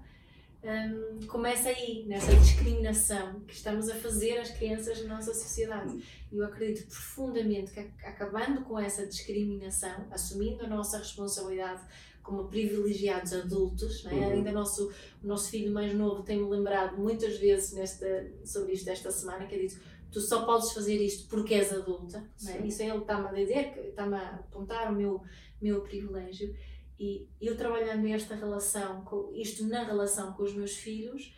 hum, 0.62 1.20
começa 1.28 1.70
aí, 1.70 2.04
nessa 2.06 2.36
discriminação 2.36 3.40
que 3.48 3.54
estamos 3.54 3.88
a 3.90 3.96
fazer 3.96 4.38
às 4.40 4.52
crianças 4.52 5.02
na 5.06 5.16
nossa 5.16 5.34
sociedade. 5.34 5.96
Hum. 5.96 6.02
E 6.32 6.38
eu 6.38 6.46
acredito 6.46 6.88
profundamente 6.88 7.72
que, 7.72 7.80
ac- 7.80 8.06
acabando 8.06 8.62
com 8.66 8.78
essa 8.78 9.06
discriminação, 9.08 10.08
assumindo 10.12 10.66
a 10.66 10.68
nossa 10.68 10.98
responsabilidade 10.98 11.82
como 12.30 12.48
privilegiados 12.48 13.34
adultos, 13.34 14.06
é? 14.06 14.14
Uhum. 14.14 14.30
ainda 14.34 14.52
nosso, 14.52 14.92
o 15.24 15.28
nosso 15.28 15.50
filho 15.50 15.74
mais 15.74 15.94
novo 15.96 16.22
tem-me 16.22 16.48
lembrado 16.48 16.96
muitas 16.96 17.38
vezes 17.40 17.74
nesta, 17.74 18.32
sobre 18.46 18.74
isto 18.74 18.88
esta 18.88 19.10
semana, 19.10 19.48
que 19.48 19.56
é 19.56 19.60
dito, 19.60 19.80
tu 20.12 20.22
só 20.22 20.46
podes 20.46 20.72
fazer 20.72 20.98
isto 20.98 21.28
porque 21.28 21.56
és 21.56 21.74
adulta, 21.74 22.24
é? 22.48 22.68
Isso 22.68 22.84
é 22.84 22.86
ele 22.86 22.98
que 22.98 23.02
está-me 23.02 23.28
a 23.28 23.32
dizer, 23.32 23.88
está-me 23.90 24.16
a 24.16 24.36
apontar 24.36 24.94
o 24.94 24.96
meu, 24.96 25.22
meu 25.60 25.82
privilégio, 25.82 26.56
e 27.00 27.28
eu 27.42 27.58
trabalhando 27.58 28.08
esta 28.08 28.36
relação, 28.36 29.04
com, 29.04 29.32
isto 29.34 29.66
na 29.66 29.84
relação 29.84 30.34
com 30.34 30.44
os 30.44 30.54
meus 30.54 30.76
filhos, 30.76 31.34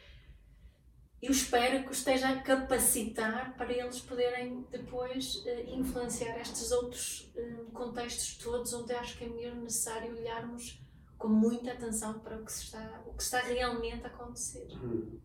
eu 1.22 1.32
espero 1.32 1.84
que 1.84 1.92
os 1.92 2.00
esteja 2.00 2.30
a 2.30 2.42
capacitar 2.42 3.56
para 3.56 3.72
eles 3.72 4.00
poderem 4.00 4.66
depois 4.72 5.44
eh, 5.46 5.66
influenciar 5.70 6.40
estes 6.40 6.72
outros 6.72 7.32
eh, 7.36 7.56
contextos 7.74 8.38
todos 8.38 8.74
onde 8.74 8.92
acho 8.94 9.18
que 9.18 9.26
é 9.26 9.30
mesmo 9.30 9.62
necessário 9.62 10.16
olharmos 10.18 10.82
com 11.18 11.28
muita 11.28 11.72
atenção 11.74 12.20
para 12.20 12.38
o 12.38 12.44
que, 12.44 12.52
se 12.52 12.64
está, 12.64 13.04
o 13.06 13.14
que 13.14 13.22
está 13.22 13.40
realmente 13.42 14.04
a 14.04 14.08
acontecer. 14.08 14.68
Hum. 14.84 15.20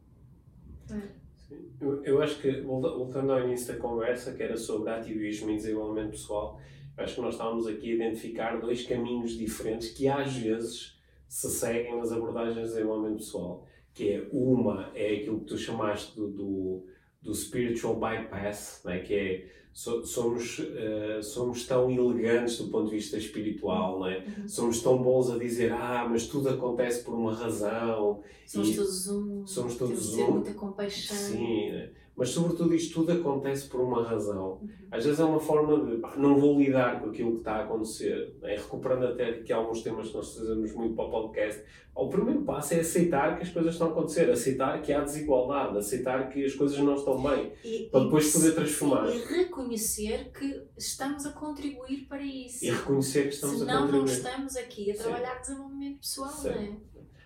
É. 0.90 1.08
Sim. 1.48 1.72
Eu, 1.80 2.04
eu 2.04 2.22
acho 2.22 2.40
que, 2.40 2.60
volta- 2.60 2.90
voltando 2.90 3.32
ao 3.32 3.40
início 3.40 3.72
da 3.72 3.80
conversa, 3.80 4.34
que 4.34 4.42
era 4.42 4.56
sobre 4.56 4.90
ativismo 4.90 5.50
e 5.50 5.56
desenvolvimento 5.56 6.10
pessoal, 6.10 6.60
eu 6.98 7.04
acho 7.04 7.14
que 7.14 7.20
nós 7.22 7.34
estávamos 7.34 7.66
aqui 7.66 7.92
a 7.92 7.94
identificar 7.94 8.60
dois 8.60 8.86
caminhos 8.86 9.32
diferentes 9.32 9.90
que 9.90 10.06
às 10.08 10.34
vezes 10.36 10.98
se 11.28 11.48
seguem 11.50 11.96
nas 11.96 12.12
abordagens 12.12 12.68
de 12.68 12.74
desenvolvimento 12.74 13.18
pessoal. 13.18 13.66
Que 13.96 14.10
é 14.12 14.28
uma, 14.30 14.90
é 14.94 15.14
aquilo 15.16 15.40
que 15.40 15.46
tu 15.46 15.56
chamaste 15.58 16.14
do, 16.14 16.28
do, 16.28 16.86
do 17.22 17.34
spiritual 17.34 17.94
bypass, 17.94 18.82
né? 18.84 18.98
que 19.00 19.14
é 19.14 19.48
so- 19.72 20.04
somos, 20.04 20.60
eh, 20.60 21.20
somos 21.22 21.66
tão 21.66 21.90
elegantes 21.90 22.58
do 22.58 22.68
ponto 22.68 22.90
de 22.90 22.96
vista 22.96 23.16
espiritual, 23.16 24.00
né? 24.00 24.24
Uhum. 24.38 24.48
somos 24.48 24.82
tão 24.82 25.02
bons 25.02 25.30
a 25.30 25.38
dizer, 25.38 25.72
ah, 25.72 26.06
mas 26.10 26.26
tudo 26.26 26.48
acontece 26.50 27.02
por 27.04 27.14
uma 27.14 27.34
razão, 27.34 28.22
Somos 28.46 28.68
E 28.70 28.76
todos 28.76 29.08
um, 29.08 29.46
somos 29.46 29.74
temos 29.76 29.94
todos 29.96 30.14
ter 30.14 30.22
um. 30.22 30.30
muita 30.34 30.54
compaixão. 30.54 31.16
Sim, 31.16 31.72
né? 31.72 31.90
Mas 32.16 32.30
sobretudo 32.30 32.74
isto 32.74 32.94
tudo 32.94 33.12
acontece 33.12 33.68
por 33.68 33.80
uma 33.80 34.02
razão. 34.02 34.58
Uhum. 34.62 34.68
Às 34.90 35.04
vezes 35.04 35.20
é 35.20 35.24
uma 35.24 35.38
forma 35.38 35.78
de 35.84 36.00
não 36.18 36.38
vou 36.38 36.58
lidar 36.58 37.00
com 37.00 37.10
aquilo 37.10 37.32
que 37.32 37.38
está 37.38 37.56
a 37.56 37.64
acontecer. 37.64 38.34
Né? 38.40 38.56
Recuperando 38.56 39.04
até 39.06 39.30
aqui 39.30 39.52
alguns 39.52 39.82
temas 39.82 40.08
que 40.08 40.16
nós 40.16 40.34
fazemos 40.34 40.72
muito 40.74 40.94
para 40.94 41.04
o 41.04 41.10
podcast. 41.10 41.62
O 41.94 42.08
primeiro 42.08 42.42
passo 42.42 42.74
é 42.74 42.80
aceitar 42.80 43.36
que 43.36 43.42
as 43.42 43.50
coisas 43.50 43.72
estão 43.72 43.88
a 43.88 43.90
acontecer, 43.90 44.30
aceitar 44.30 44.80
que 44.82 44.92
há 44.92 45.00
desigualdade, 45.00 45.76
aceitar 45.78 46.28
que 46.30 46.44
as 46.44 46.54
coisas 46.54 46.78
não 46.78 46.94
estão 46.94 47.22
bem. 47.22 47.52
E, 47.64 47.88
Para 47.90 48.00
e- 48.00 48.04
depois 48.04 48.32
poder 48.32 48.48
sim, 48.50 48.54
transformar. 48.54 49.08
E 49.14 49.18
reconhecer 49.18 50.30
que 50.32 50.62
estamos 50.78 51.26
a 51.26 51.32
contribuir 51.32 52.06
para 52.08 52.22
isso. 52.22 52.64
E 52.64 52.70
reconhecer 52.70 53.24
que 53.28 53.34
estamos 53.34 53.56
a 53.56 53.58
Senão 53.66 53.74
não 53.74 53.86
contribuir. 53.88 54.12
estamos 54.12 54.56
aqui 54.56 54.90
a 54.90 54.94
Sim. 54.94 55.02
trabalhar 55.02 55.34
desenvolvimento 55.40 55.98
pessoal, 56.00 56.32
não 56.44 56.50
é? 56.50 56.76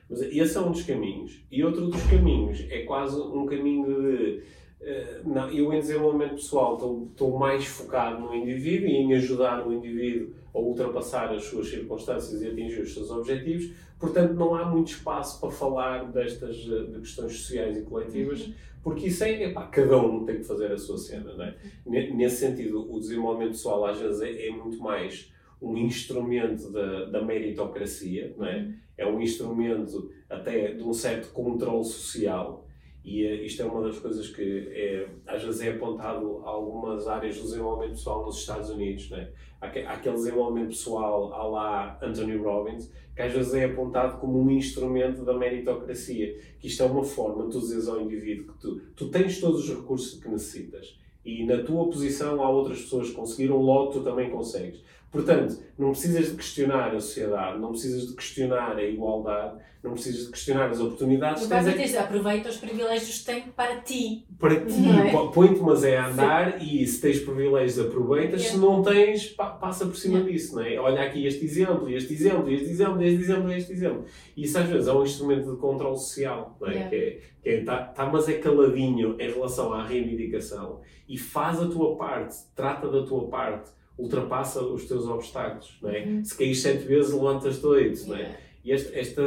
Mas 0.09 0.23
esse 0.23 0.57
é 0.57 0.61
um 0.61 0.73
dos 0.73 0.83
caminhos. 0.83 1.45
E 1.51 1.63
outro 1.65 1.87
dos 1.87 2.03
caminhos 2.05 2.65
é 2.69 2.83
quase 2.85 3.21
um 3.21 3.47
caminho 3.47 3.87
de. 3.87 4.43
Eh, 4.83 5.21
não, 5.25 5.51
eu, 5.51 5.73
em 5.73 5.81
desenvolvimento 5.81 6.35
pessoal, 6.37 6.75
estou, 6.75 7.09
estou 7.11 7.39
mais 7.39 7.65
focado 7.67 8.21
no 8.21 8.35
indivíduo 8.35 8.89
e 8.89 8.97
em 8.97 9.15
ajudar 9.15 9.67
o 9.67 9.73
indivíduo 9.73 10.35
a 10.55 10.59
ultrapassar 10.59 11.33
as 11.33 11.45
suas 11.45 11.69
circunstâncias 11.69 12.43
e 12.43 12.49
atingir 12.49 12.81
os 12.81 12.93
seus 12.95 13.11
objetivos. 13.11 13.71
Portanto, 13.99 14.33
não 14.35 14.55
há 14.55 14.65
muito 14.65 14.89
espaço 14.93 15.39
para 15.41 15.51
falar 15.51 16.11
destas 16.11 16.57
eh, 16.57 16.93
de 16.93 16.99
questões 17.01 17.33
sociais 17.37 17.77
e 17.77 17.83
coletivas, 17.83 18.41
Uhum. 18.47 18.53
porque 18.83 19.09
isso 19.09 19.23
é, 19.25 19.43
epá, 19.45 19.67
cada 19.67 19.99
um 19.99 20.25
tem 20.25 20.37
que 20.39 20.45
fazer 20.45 20.73
a 20.73 20.79
sua 20.79 20.97
cena, 20.97 21.35
não 21.35 21.45
é? 21.45 21.55
Ne- 21.85 22.11
Nesse 22.15 22.37
sentido, 22.37 22.91
o 22.91 22.99
desenvolvimento 22.99 23.51
pessoal 23.53 23.85
às 23.85 23.99
vezes 23.99 24.23
é, 24.23 24.49
é 24.49 24.51
muito 24.51 24.79
mais 24.83 25.31
um 25.61 25.77
instrumento 25.77 26.71
da, 26.73 27.05
da 27.05 27.23
meritocracia, 27.23 28.35
não 28.39 28.47
é? 28.47 28.73
é 28.97 29.07
um 29.07 29.21
instrumento 29.21 30.11
até 30.31 30.73
de 30.73 30.83
um 30.83 30.93
certo 30.95 31.31
controle 31.33 31.85
social 31.85 32.65
e 33.05 33.25
eh, 33.25 33.45
isto 33.45 33.63
é 33.63 33.65
uma 33.65 33.83
das 33.83 33.99
coisas 33.99 34.29
que 34.29 34.69
é, 34.73 35.09
às 35.27 35.43
vezes 35.43 35.61
é 35.63 35.71
apontado 35.71 36.43
a 36.45 36.51
algumas 36.51 37.09
áreas 37.09 37.37
do 37.37 37.43
desenvolvimento 37.43 37.93
pessoal 37.97 38.25
nos 38.27 38.39
Estados 38.39 38.71
Unidos, 38.71 39.11
né? 39.11 39.31
Há 39.61 39.67
aque- 39.67 39.81
há 39.81 39.93
aquele 39.93 40.15
desenvolvimento 40.15 40.69
pessoal 40.69 41.33
à 41.33 41.43
lá 41.47 41.99
Anthony 42.03 42.37
Robbins, 42.37 42.91
que 43.15 43.23
às 43.23 43.33
vezes 43.33 43.53
é 43.55 43.65
apontado 43.65 44.19
como 44.19 44.39
um 44.39 44.51
instrumento 44.51 45.25
da 45.25 45.35
meritocracia, 45.35 46.35
que 46.59 46.67
isto 46.67 46.83
é 46.83 46.87
uma 46.87 47.05
forma 47.05 47.45
tu 47.49 47.59
dizeres 47.61 47.89
ao 47.89 48.01
indivíduo 48.01 48.53
que 48.53 48.59
tu, 48.61 48.81
tu 48.97 49.09
tens 49.09 49.41
todos 49.41 49.69
os 49.69 49.77
recursos 49.77 50.21
que 50.21 50.29
necessitas 50.29 50.99
e 51.25 51.45
na 51.45 51.63
tua 51.63 51.85
posição 51.85 52.43
há 52.43 52.49
outras 52.49 52.81
pessoas 52.81 53.11
que 53.11 53.15
conseguiram, 53.15 53.59
logo 53.59 53.93
tu 53.93 54.03
também 54.03 54.31
consegues. 54.31 54.83
Portanto, 55.11 55.59
não 55.77 55.91
precisas 55.91 56.31
de 56.31 56.37
questionar 56.37 56.95
a 56.95 57.01
sociedade, 57.01 57.59
não 57.59 57.71
precisas 57.71 58.07
de 58.09 58.15
questionar 58.15 58.77
a 58.77 58.83
igualdade, 58.85 59.59
não 59.83 59.93
precisas 59.93 60.27
de 60.27 60.31
questionar 60.31 60.69
as 60.71 60.79
oportunidades. 60.79 61.47
Caso 61.49 61.69
é 61.71 61.73
dizer, 61.73 61.99
aproveita 61.99 62.49
os 62.49 62.59
privilégios 62.59 63.19
que 63.19 63.25
tem 63.25 63.43
para 63.51 63.77
ti. 63.81 64.25
para 64.39 64.55
ti, 64.61 64.85
é? 64.89 65.33
põe-te 65.33 65.59
mas 65.61 65.83
é 65.83 65.97
a 65.97 66.07
andar 66.09 66.63
e 66.63 66.87
se 66.87 67.01
tens 67.01 67.19
privilégios 67.21 67.79
aproveitas, 67.87 68.43
se 68.43 68.57
Yeah. 68.57 68.67
não 68.77 68.83
tens, 68.83 69.27
pa- 69.31 69.51
passa 69.51 69.85
por 69.87 69.97
cima 69.97 70.19
Yeah. 70.19 70.33
disso, 70.33 70.55
não 70.55 70.63
é? 70.63 70.79
Olha 70.79 71.03
aqui 71.03 71.27
este 71.27 71.45
exemplo, 71.45 71.89
este 71.89 72.13
exemplo, 72.13 72.49
este 72.51 72.71
exemplo, 72.71 73.03
este 73.03 73.21
exemplo, 73.23 73.53
este 73.53 73.73
exemplo. 73.73 74.05
E 74.37 74.45
isso 74.45 74.59
às 74.59 74.69
vezes 74.69 74.87
é 74.87 74.93
um 74.93 75.03
instrumento 75.03 75.51
de 75.51 75.57
controle 75.57 75.97
social, 75.99 76.57
não 76.61 76.69
é? 76.69 76.73
Yeah. 76.75 76.91
Que 76.91 76.97
é, 76.97 77.21
que 77.43 77.49
é 77.49 77.65
tá, 77.65 77.79
tá, 77.85 78.07
mas 78.07 78.29
é 78.29 78.35
caladinho 78.35 79.17
em 79.19 79.29
relação 79.33 79.73
à 79.73 79.83
reivindicação 79.85 80.81
e 81.09 81.19
faz 81.19 81.61
a 81.61 81.67
tua 81.67 81.97
parte, 81.97 82.37
trata 82.55 82.89
da 82.89 83.03
tua 83.05 83.27
parte, 83.29 83.71
ultrapassa 84.01 84.63
os 84.63 84.85
teus 84.87 85.07
obstáculos, 85.07 85.77
não 85.83 85.91
é? 85.91 86.05
Uhum. 86.05 86.25
Se 86.25 86.37
caís 86.37 86.61
sete 86.61 86.85
vezes, 86.85 87.13
levantas-te 87.13 87.67
oito, 87.67 88.07
não 88.09 88.17
é? 88.17 88.39
E 88.65 88.73
esta, 88.73 88.99
esta, 88.99 89.23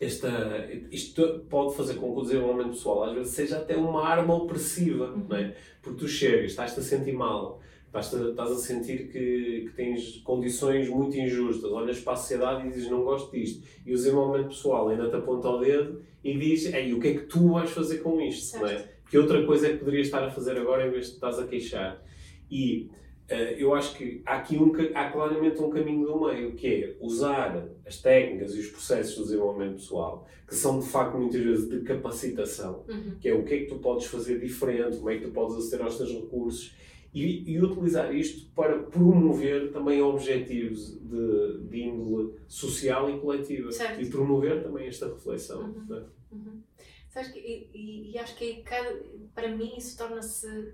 esta, 0.00 0.68
isto 0.90 1.46
pode 1.48 1.74
fazer 1.76 1.94
com 1.94 2.12
que 2.14 2.20
o 2.20 2.22
desenvolvimento 2.22 2.70
pessoal 2.70 3.04
às 3.04 3.14
vezes 3.14 3.32
seja 3.34 3.58
até 3.58 3.76
uma 3.76 4.06
arma 4.06 4.34
opressiva, 4.34 5.06
Uhum. 5.12 5.26
não 5.28 5.36
é? 5.36 5.54
Porque 5.80 5.98
tu 5.98 6.08
chegas, 6.08 6.52
estás-te 6.52 6.80
a 6.80 6.82
sentir 6.82 7.12
mal, 7.12 7.60
Estás 7.94 8.14
a, 8.14 8.30
estás 8.30 8.50
a 8.50 8.54
sentir 8.54 9.08
que, 9.12 9.66
que 9.66 9.72
tens 9.76 10.16
condições 10.24 10.88
muito 10.88 11.14
injustas, 11.14 11.70
olhas 11.70 12.00
para 12.00 12.14
a 12.14 12.16
sociedade 12.16 12.66
e 12.66 12.70
dizes 12.70 12.90
não 12.90 13.04
gosto 13.04 13.30
disto. 13.30 13.62
E 13.84 13.92
o 13.92 13.94
desenvolvimento 13.94 14.48
pessoal 14.48 14.88
ainda 14.88 15.10
te 15.10 15.16
aponta 15.16 15.46
ao 15.46 15.60
dedo 15.60 16.00
e 16.24 16.38
diz, 16.38 16.72
Ei, 16.72 16.94
o 16.94 16.98
que 16.98 17.08
é 17.08 17.12
que 17.12 17.26
tu 17.26 17.50
vais 17.52 17.68
fazer 17.70 17.98
com 17.98 18.18
isto? 18.22 18.58
Não 18.58 18.66
é? 18.66 18.82
Que 19.10 19.18
outra 19.18 19.44
coisa 19.44 19.66
é 19.66 19.72
que 19.72 19.76
poderias 19.76 20.06
estar 20.06 20.24
a 20.24 20.30
fazer 20.30 20.56
agora 20.56 20.86
em 20.86 20.90
vez 20.90 21.08
de 21.08 21.12
estás 21.12 21.38
a 21.38 21.46
queixar? 21.46 22.02
E 22.50 22.88
eu 23.28 23.74
acho 23.74 23.94
que 23.96 24.22
há 24.26 24.36
aqui 24.36 24.56
um, 24.56 24.72
há 24.94 25.10
claramente 25.10 25.60
um 25.62 25.70
caminho 25.70 26.06
do 26.06 26.20
meio, 26.26 26.52
que 26.54 26.66
é 26.66 26.96
usar 27.00 27.68
as 27.86 27.96
técnicas 28.00 28.54
e 28.54 28.60
os 28.60 28.68
processos 28.68 29.16
do 29.16 29.22
desenvolvimento 29.24 29.74
pessoal, 29.76 30.26
que 30.46 30.54
são 30.54 30.78
de 30.80 30.86
facto 30.86 31.16
muitas 31.16 31.40
vezes 31.40 31.68
de 31.68 31.80
capacitação, 31.80 32.84
Uhum. 32.88 33.16
que 33.20 33.28
é 33.28 33.34
o 33.34 33.42
que 33.44 33.54
é 33.54 33.58
que 33.60 33.66
tu 33.66 33.76
podes 33.78 34.06
fazer 34.06 34.38
diferente, 34.38 34.96
como 34.98 35.10
é 35.10 35.16
que 35.18 35.24
tu 35.24 35.30
podes 35.30 35.56
aceder 35.56 35.84
aos 35.86 35.96
teus 35.96 36.10
recursos 36.10 36.74
e, 37.14 37.50
e 37.50 37.60
utilizar 37.62 38.14
isto 38.14 38.50
para 38.54 38.78
promover 38.84 39.70
também 39.72 40.00
objetivos 40.02 40.98
de, 41.00 41.58
de 41.68 41.80
índole 41.82 42.34
social 42.48 43.08
e 43.10 43.18
coletiva 43.20 43.70
Certo. 43.72 44.00
e 44.02 44.08
promover 44.10 44.62
também 44.62 44.86
esta 44.86 45.06
reflexão. 45.08 45.60
Uhum. 45.62 45.84
não 45.88 45.96
é? 45.98 46.04
Uhum. 46.32 46.60
Sabes 47.08 47.30
que, 47.30 47.38
e, 47.40 48.12
e- 48.12 48.18
acho 48.18 48.34
que 48.36 48.62
cada, 48.62 48.98
para 49.34 49.48
mim 49.54 49.74
isso 49.76 49.96
torna-se 49.98 50.72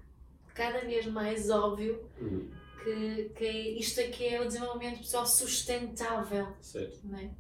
cada 0.59 0.81
vez 0.81 1.07
mais 1.07 1.49
óbvio 1.51 2.01
Uhum. 2.21 2.49
que, 2.83 3.31
que 3.37 3.49
isto 3.79 4.01
aqui 4.01 4.25
é 4.27 4.41
o 4.43 4.47
desenvolvimento 4.47 4.99
pessoal 4.99 5.25
sustentável, 5.27 6.49
Certo. 6.61 6.99
não 7.05 7.19
é? 7.19 7.31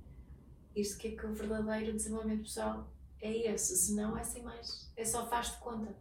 Isto 0.76 0.98
que 0.98 1.08
é 1.08 1.10
que 1.12 1.26
o 1.26 1.32
verdadeiro 1.34 1.92
desenvolvimento 1.92 2.42
pessoal 2.42 2.88
é 3.20 3.52
esse, 3.52 3.76
senão 3.76 4.16
é 4.16 4.22
sem 4.22 4.42
mais, 4.42 4.92
é 4.96 5.04
só 5.04 5.26
faz 5.26 5.50
de 5.52 5.58
conta. 5.58 5.92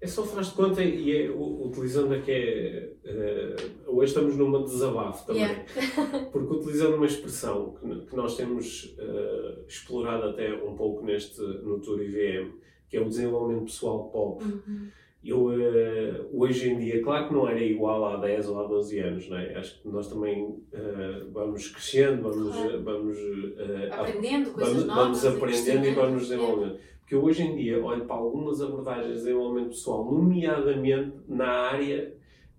É 0.00 0.06
só 0.06 0.24
faz 0.24 0.48
de 0.48 0.54
conta 0.54 0.82
e 0.82 1.16
é, 1.16 1.30
utilizando 1.30 2.12
aqui, 2.12 2.32
é, 2.32 3.56
hoje 3.86 4.08
estamos 4.12 4.36
numa 4.36 4.62
desabafo 4.64 5.26
também, 5.26 5.42
Yeah. 5.44 6.28
porque 6.32 6.52
utilizando 6.56 6.96
uma 6.96 7.06
expressão 7.06 7.74
que, 7.80 8.06
que 8.06 8.16
nós 8.16 8.36
temos 8.36 8.94
eh, 8.98 9.64
explorado 9.68 10.24
até 10.30 10.52
um 10.62 10.74
pouco 10.76 11.04
neste, 11.06 11.40
no 11.40 11.80
Tour 11.80 12.02
IVM, 12.02 12.52
que 12.88 12.96
é 12.96 13.00
o 13.00 13.08
desenvolvimento 13.08 13.64
pessoal 13.66 14.10
pop, 14.10 14.44
Uhum. 14.44 14.88
Eu 15.24 15.50
eh, 15.52 16.20
hoje 16.32 16.70
em 16.70 16.78
dia, 16.78 17.02
claro 17.02 17.28
que 17.28 17.34
não 17.34 17.48
era 17.48 17.62
igual 17.62 18.04
há 18.06 18.16
10 18.16 18.48
ou 18.50 18.60
há 18.60 18.66
12 18.66 18.98
anos, 18.98 19.28
não 19.28 19.38
é? 19.38 19.54
acho 19.56 19.80
que 19.80 19.88
nós 19.88 20.08
também 20.08 20.56
eh, 20.72 21.22
vamos 21.32 21.68
crescendo, 21.68 22.22
vamos, 22.22 22.54
Claro. 22.54 22.82
vamos, 22.82 23.18
eh, 23.18 23.88
Aprendendo 23.90 24.50
coisas 24.50 24.72
vamos, 24.84 24.86
novas. 24.86 25.22
vamos 25.22 25.36
aprendendo 25.36 25.86
e 25.86 25.90
vamos 25.94 26.22
desenvolvendo. 26.28 26.78
Porque 27.00 27.14
eu 27.14 27.22
hoje 27.24 27.42
em 27.42 27.54
dia 27.56 27.84
olho 27.84 28.04
para 28.06 28.16
algumas 28.16 28.60
abordagens 28.62 29.08
de 29.08 29.14
desenvolvimento 29.14 29.68
pessoal, 29.70 30.04
nomeadamente 30.10 31.16
na 31.28 31.48
área 31.48 32.14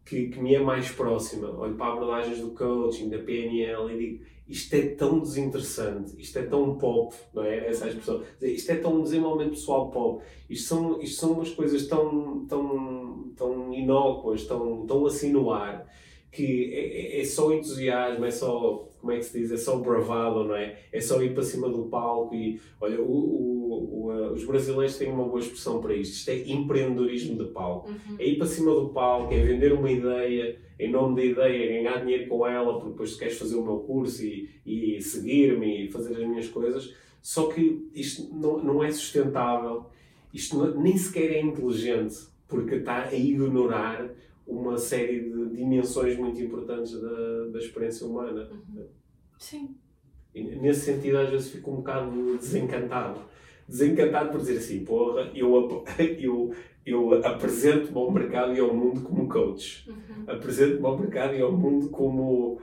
que, 0.06 0.28
que 0.30 0.40
me 0.40 0.54
é 0.54 0.60
mais 0.60 0.92
próxima. 0.92 1.50
Olho 1.50 1.76
para 1.76 1.94
abordagens 1.94 2.40
do 2.40 2.52
coaching, 2.52 3.10
da 3.10 3.18
PNL 3.20 3.92
e 3.94 3.98
digo 3.98 4.24
isto 4.48 4.74
é 4.76 4.90
tão 4.90 5.20
desinteressante, 5.20 6.14
isto 6.20 6.38
é 6.38 6.44
tão 6.44 6.78
pop, 6.78 7.16
não 7.34 7.44
é? 7.44 7.68
Essa 7.68 7.86
é 7.86 7.88
a 7.88 7.90
expressão. 7.90 8.24
Isto 8.42 8.72
é 8.72 8.76
tão 8.76 9.02
desenvolvimento 9.02 9.52
pessoal 9.52 9.90
pop. 9.90 10.24
Isto 10.50 10.68
são, 10.68 11.02
isto 11.02 11.20
são 11.20 11.32
umas 11.34 11.50
coisas 11.50 11.88
tão, 11.88 12.46
tão, 12.46 13.32
tão 13.36 13.74
inócuas, 13.74 14.46
tão, 14.46 14.86
tão 14.86 15.06
assim 15.06 15.32
no 15.32 15.52
ar, 15.52 15.88
que 16.32 16.72
é, 16.74 17.18
é- 17.18 17.22
é 17.22 17.26
só 17.26 17.52
entusiasmo, 17.54 18.24
é 18.26 18.32
só, 18.32 18.88
como 19.06 19.12
é 19.16 19.18
que 19.20 19.26
se 19.26 19.38
diz, 19.40 19.52
é 19.52 19.58
só 19.58 19.78
bravado, 19.78 20.46
não 20.46 20.56
é? 20.56 20.80
É 20.92 21.00
só 21.00 21.22
ir 21.22 21.36
para 21.36 21.44
cima 21.44 21.70
do 21.70 21.84
palco 21.84 22.34
e, 22.34 22.60
olha, 22.82 23.00
o, 23.00 23.06
o- 23.06 24.06
o, 24.08 24.12
eh, 24.12 24.32
os 24.32 24.44
brasileiros 24.46 24.98
têm 24.98 25.12
uma 25.12 25.26
boa 25.26 25.40
expressão 25.40 25.80
para 25.80 25.94
isto, 25.94 26.14
isto 26.14 26.30
é 26.30 26.40
empreendedorismo 26.50 27.38
de 27.38 27.52
palco. 27.52 27.90
Uhum. 27.90 28.16
É 28.18 28.26
ir 28.28 28.38
para 28.40 28.48
cima 28.48 28.74
do 28.74 28.90
palco, 28.90 29.32
é 29.32 29.38
vender 29.44 29.74
uma 29.74 29.92
ideia, 29.92 30.58
em 30.80 30.90
nome 30.92 31.16
da 31.18 31.24
ideia, 31.24 31.64
é 31.66 31.84
ganhar 31.84 32.00
dinheiro 32.04 32.28
com 32.28 32.48
ela, 32.48 32.74
porque 32.80 32.90
depois 32.94 33.14
tu 33.14 33.20
queres 33.20 33.38
fazer 33.38 33.56
o 33.58 33.64
meu 33.64 33.78
curso 33.78 34.24
e, 34.26 34.50
e 34.66 35.00
seguir-me 35.02 35.86
e 35.86 35.92
fazer 35.92 36.14
as 36.20 36.28
minhas 36.28 36.48
coisas. 36.48 36.92
Só 37.22 37.46
que 37.48 37.88
isto 37.94 38.34
não, 38.36 38.58
não 38.64 38.84
é 38.84 38.90
sustentável, 38.92 39.86
isto 40.34 40.58
não- 40.58 40.82
nem 40.82 40.98
sequer 40.98 41.32
é 41.32 41.42
inteligente, 41.42 42.16
porque 42.48 42.76
está 42.76 43.04
a 43.04 43.14
ignorar 43.14 44.10
uma 44.48 44.78
série 44.78 45.22
de 45.22 45.56
dimensões 45.56 46.18
muito 46.18 46.42
importantes 46.42 47.00
da, 47.00 47.46
da 47.52 47.60
experiência 47.60 48.06
humana. 48.06 48.50
Uhum. 48.52 48.86
Sim. 49.40 49.76
E 50.34 50.44
nesse 50.44 50.82
sentido, 50.82 51.18
às 51.18 51.30
vezes 51.30 51.50
fico 51.50 51.72
um 51.72 51.78
bocado 51.78 52.38
desencantado. 52.38 53.22
Desencantado 53.68 54.30
por 54.30 54.40
dizer 54.40 54.58
assim, 54.58 54.84
porra, 54.84 55.32
eu, 55.34 55.84
eu, 56.20 56.54
eu 56.86 57.26
apresento-me 57.26 57.98
ao 57.98 58.12
mercado 58.12 58.54
e 58.54 58.60
ao 58.60 58.74
mundo 58.74 59.02
como 59.02 59.28
coach. 59.28 59.90
Uhum. 59.90 60.24
Apresento-me 60.28 60.86
ao 60.86 60.98
mercado 60.98 61.36
e 61.36 61.42
ao 61.42 61.52
mundo 61.52 61.90
como 61.90 62.60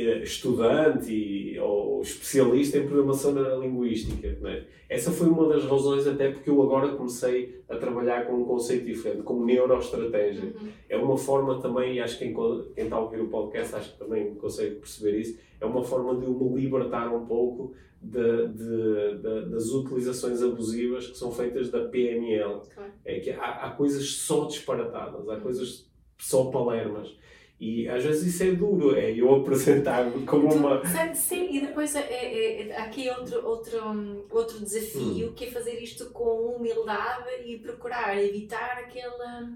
estudante 0.00 1.12
e, 1.12 1.58
ou 1.58 2.00
especialista 2.02 2.78
em 2.78 2.86
programação 2.86 3.32
neurolinguística. 3.32 4.36
Não 4.40 4.50
é? 4.50 4.64
Essa 4.88 5.10
foi 5.10 5.26
uma 5.28 5.48
das 5.48 5.64
razões 5.64 6.06
até 6.06 6.30
porque 6.30 6.48
eu 6.50 6.62
agora 6.62 6.88
comecei 6.94 7.60
a 7.68 7.76
trabalhar 7.76 8.26
com 8.26 8.34
um 8.34 8.44
conceito 8.44 8.84
diferente, 8.84 9.22
como 9.22 9.44
neuroestratégia 9.44 10.44
Uhum. 10.44 10.68
é 10.88 10.96
uma 10.96 11.16
forma 11.16 11.60
também, 11.60 11.94
e 11.96 12.00
acho 12.00 12.18
que 12.18 12.26
quem, 12.26 12.34
quem 12.74 12.84
está 12.84 12.96
a 12.96 13.00
ouvir 13.00 13.20
o 13.20 13.28
podcast 13.28 13.74
acho 13.74 13.92
que 13.94 13.98
também 13.98 14.34
consegue 14.36 14.76
perceber 14.76 15.18
isso, 15.18 15.38
é 15.60 15.66
uma 15.66 15.82
forma 15.82 16.14
de 16.16 16.26
eu 16.26 16.32
me 16.32 16.60
libertar 16.60 17.12
um 17.12 17.26
pouco 17.26 17.72
de, 18.00 18.46
de- 18.48 19.18
de- 19.18 19.50
das 19.50 19.68
utilizações 19.70 20.40
abusivas 20.42 21.08
que 21.08 21.16
são 21.16 21.32
feitas 21.32 21.70
da 21.70 21.80
PNL. 21.88 22.60
Claro. 22.72 22.92
É 23.04 23.18
que 23.18 23.30
há, 23.30 23.66
há 23.66 23.70
coisas 23.70 24.06
só 24.08 24.44
disparatadas, 24.44 25.28
há 25.28 25.36
coisas 25.40 25.90
só 26.18 26.44
palermas. 26.44 27.16
E 27.58 27.88
às 27.88 28.04
vezes 28.04 28.34
isso 28.34 28.42
é 28.42 28.50
duro, 28.52 28.94
é 28.94 29.10
eu 29.12 29.34
apresentar-me 29.34 30.26
como 30.26 30.52
uma. 30.52 30.84
Sabe, 30.86 31.16
Sim, 31.16 31.48
e 31.56 31.60
depois 31.62 31.94
é, 31.96 32.00
é- 32.00 32.68
é- 32.68 32.76
há 32.76 32.84
aqui 32.84 33.08
outro, 33.08 33.46
outro, 33.46 33.88
hum, 33.88 34.26
outro 34.30 34.60
desafio 34.60 35.32
que 35.32 35.46
é 35.46 35.50
fazer 35.50 35.80
isto 35.82 36.10
com 36.10 36.54
humildade 36.56 37.24
e 37.46 37.58
procurar 37.58 38.22
evitar 38.22 38.76
aquela, 38.78 39.50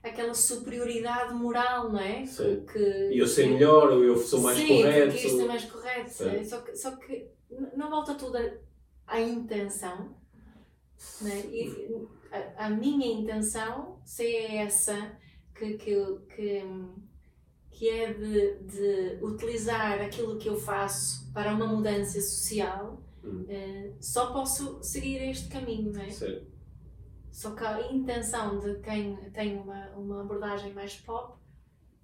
aquela 0.00 0.32
superioridade 0.32 1.34
moral, 1.34 1.90
não 1.90 1.98
é? 1.98 2.24
Sim. 2.24 2.64
Que, 2.72 2.78
eu 3.18 3.26
sei 3.26 3.48
melhor, 3.48 3.90
ou 3.90 4.04
eu 4.04 4.16
sou 4.16 4.40
mais 4.42 4.56
Sim, 4.56 4.68
correto. 4.68 5.12
porque 5.12 5.26
isto 5.26 5.40
é 5.40 5.44
mais 5.46 5.64
correto. 5.64 6.10
Sim. 6.10 6.28
é? 6.28 6.44
Só, 6.44 6.60
que, 6.60 6.76
só 6.76 6.96
que 6.96 7.26
não 7.76 7.90
volta 7.90 8.14
tudo 8.14 8.36
à- 9.08 9.20
intenção. 9.20 10.14
Né? 11.20 11.40
E 11.50 12.06
a, 12.30 12.66
a 12.66 12.70
minha 12.70 13.06
intenção, 13.20 13.98
se 14.04 14.24
é 14.24 14.56
essa, 14.58 15.18
que, 15.52 15.74
que, 15.78 15.96
que, 16.34 16.62
que 17.80 17.88
é 17.88 18.12
de, 18.12 18.56
de 18.58 19.24
utilizar 19.24 20.02
aquilo 20.02 20.36
que 20.36 20.50
eu 20.50 20.60
faço 20.60 21.32
para 21.32 21.54
uma 21.54 21.66
mudança 21.66 22.20
social, 22.20 23.00
Hum. 23.24 23.46
eh, 23.48 23.90
só 24.00 24.32
posso 24.32 24.82
seguir 24.82 25.16
este 25.30 25.48
caminho, 25.48 25.90
não 25.90 26.02
é? 26.02 26.10
Sim. 26.10 26.42
Só 27.32 27.54
que 27.54 27.64
a 27.64 27.90
intenção 27.90 28.58
de 28.58 28.74
quem 28.80 29.16
tem 29.32 29.56
uma, 29.58 29.88
uma 29.96 30.20
abordagem 30.20 30.74
mais 30.74 30.94
pop 30.96 31.38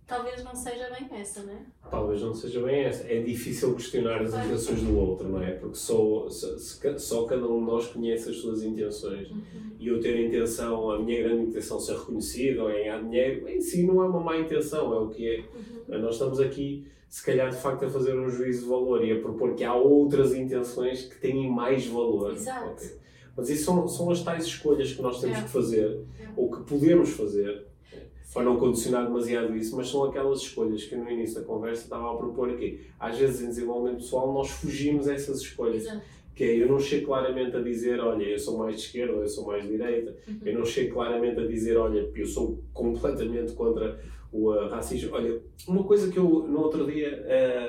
talvez 0.06 0.42
não 0.44 0.54
seja 0.54 0.88
bem 0.90 1.18
essa, 1.20 1.42
não 1.42 1.52
é? 1.52 1.58
Talvez 1.90 2.22
não 2.22 2.32
seja 2.34 2.62
bem 2.62 2.84
essa. 2.84 3.06
É 3.10 3.20
difícil 3.20 3.74
questionar 3.74 4.22
as 4.22 4.32
intenções 4.34 4.82
do 4.82 4.96
outro, 4.98 5.28
não 5.28 5.42
é? 5.42 5.52
Porque 5.52 5.76
só, 5.76 6.28
só, 6.98 7.24
cada 7.24 7.46
um 7.46 7.60
de 7.60 7.66
nós 7.66 7.86
conhece 7.88 8.30
as 8.30 8.36
suas 8.36 8.62
intenções. 8.62 9.28
E 9.78 9.88
eu 9.88 10.00
ter 10.00 10.14
a 10.16 10.20
intenção, 10.22 10.90
a 10.90 10.98
minha 10.98 11.22
grande 11.22 11.42
intenção, 11.50 11.78
ser 11.80 11.96
reconhecido 11.96 12.60
ou 12.62 12.68
ganhar 12.68 13.02
dinheiro, 13.02 13.48
em 13.48 13.60
si 13.60 13.82
não 13.84 14.02
é 14.02 14.06
uma 14.08 14.20
má 14.20 14.36
intenção, 14.38 14.92
é 14.94 14.98
o 14.98 15.08
que 15.08 15.28
é. 15.28 15.44
Uhum. 15.94 16.00
Nós 16.00 16.14
estamos 16.14 16.40
aqui, 16.40 16.86
se 17.08 17.24
calhar, 17.24 17.50
de 17.50 17.56
facto, 17.56 17.84
a 17.84 17.90
fazer 17.90 18.18
um 18.18 18.28
juízo 18.28 18.62
de 18.62 18.68
valor 18.68 19.04
e 19.04 19.12
a 19.12 19.20
propor 19.20 19.54
que 19.54 19.64
há 19.64 19.74
outras 19.74 20.34
intenções 20.34 21.02
que 21.04 21.20
têm 21.20 21.50
mais 21.50 21.86
valor. 21.86 22.32
Exato. 22.32 22.70
Ok. 22.70 22.88
Mas 23.36 23.50
isso 23.50 23.64
são, 23.66 23.86
são 23.86 24.10
as 24.10 24.22
tais 24.22 24.44
escolhas 24.46 24.92
que 24.94 25.02
nós 25.02 25.20
temos 25.20 25.38
É. 25.38 25.42
que 25.42 25.48
fazer, 25.50 26.00
É. 26.18 26.28
ou 26.36 26.50
que 26.50 26.62
podemos 26.62 27.10
fazer. 27.10 27.65
Para 28.36 28.44
não 28.44 28.58
condicionar 28.58 29.06
demasiado 29.06 29.56
isso, 29.56 29.74
mas 29.74 29.88
são 29.88 30.04
aquelas 30.04 30.40
escolhas 30.42 30.84
que 30.84 30.94
eu 30.94 30.98
no 31.02 31.10
início 31.10 31.40
da 31.40 31.46
conversa 31.46 31.84
estava 31.84 32.12
a 32.12 32.16
propor 32.16 32.50
aqui. 32.50 32.80
Às 33.00 33.16
vezes 33.16 33.40
em 33.40 33.48
desenvolvimento 33.48 33.96
pessoal 34.02 34.30
nós 34.30 34.50
fugimos 34.50 35.08
a 35.08 35.14
essas 35.14 35.40
escolhas. 35.40 35.84
Exato. 35.84 36.02
Que 36.34 36.44
é, 36.44 36.62
eu 36.62 36.68
não 36.68 36.78
chego 36.78 37.06
claramente 37.06 37.56
a 37.56 37.62
dizer, 37.62 37.98
olha, 37.98 38.24
eu 38.24 38.38
sou 38.38 38.58
mais 38.58 38.76
de 38.76 38.82
esquerda 38.82 39.14
ou 39.14 39.22
eu 39.22 39.26
sou 39.28 39.46
mais 39.46 39.62
de 39.62 39.70
direita. 39.70 40.14
Uhum. 40.28 40.38
Eu 40.44 40.58
não 40.58 40.66
chego 40.66 40.92
claramente 40.92 41.40
a 41.40 41.46
dizer, 41.46 41.78
olha, 41.78 42.10
eu 42.14 42.26
sou 42.26 42.62
completamente 42.74 43.52
contra 43.54 43.98
o 44.30 44.50
uh, 44.52 44.68
racismo. 44.68 45.14
Olha, 45.14 45.40
uma 45.66 45.84
coisa 45.84 46.12
que 46.12 46.18
eu, 46.18 46.24
no 46.46 46.60
outro 46.60 46.84
dia, 46.92 47.24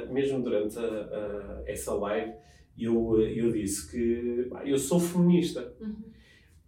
uh, 0.09 0.13
mesmo 0.13 0.43
durante 0.43 0.77
a- 0.77 0.81
a- 0.81 1.63
essa 1.65 1.93
live, 1.93 2.33
eu, 2.77 3.21
eu 3.21 3.53
disse 3.53 3.89
que 3.89 4.47
pá, 4.49 4.65
eu 4.65 4.77
sou 4.77 4.99
feminista. 4.99 5.73
Uhum. 5.79 5.95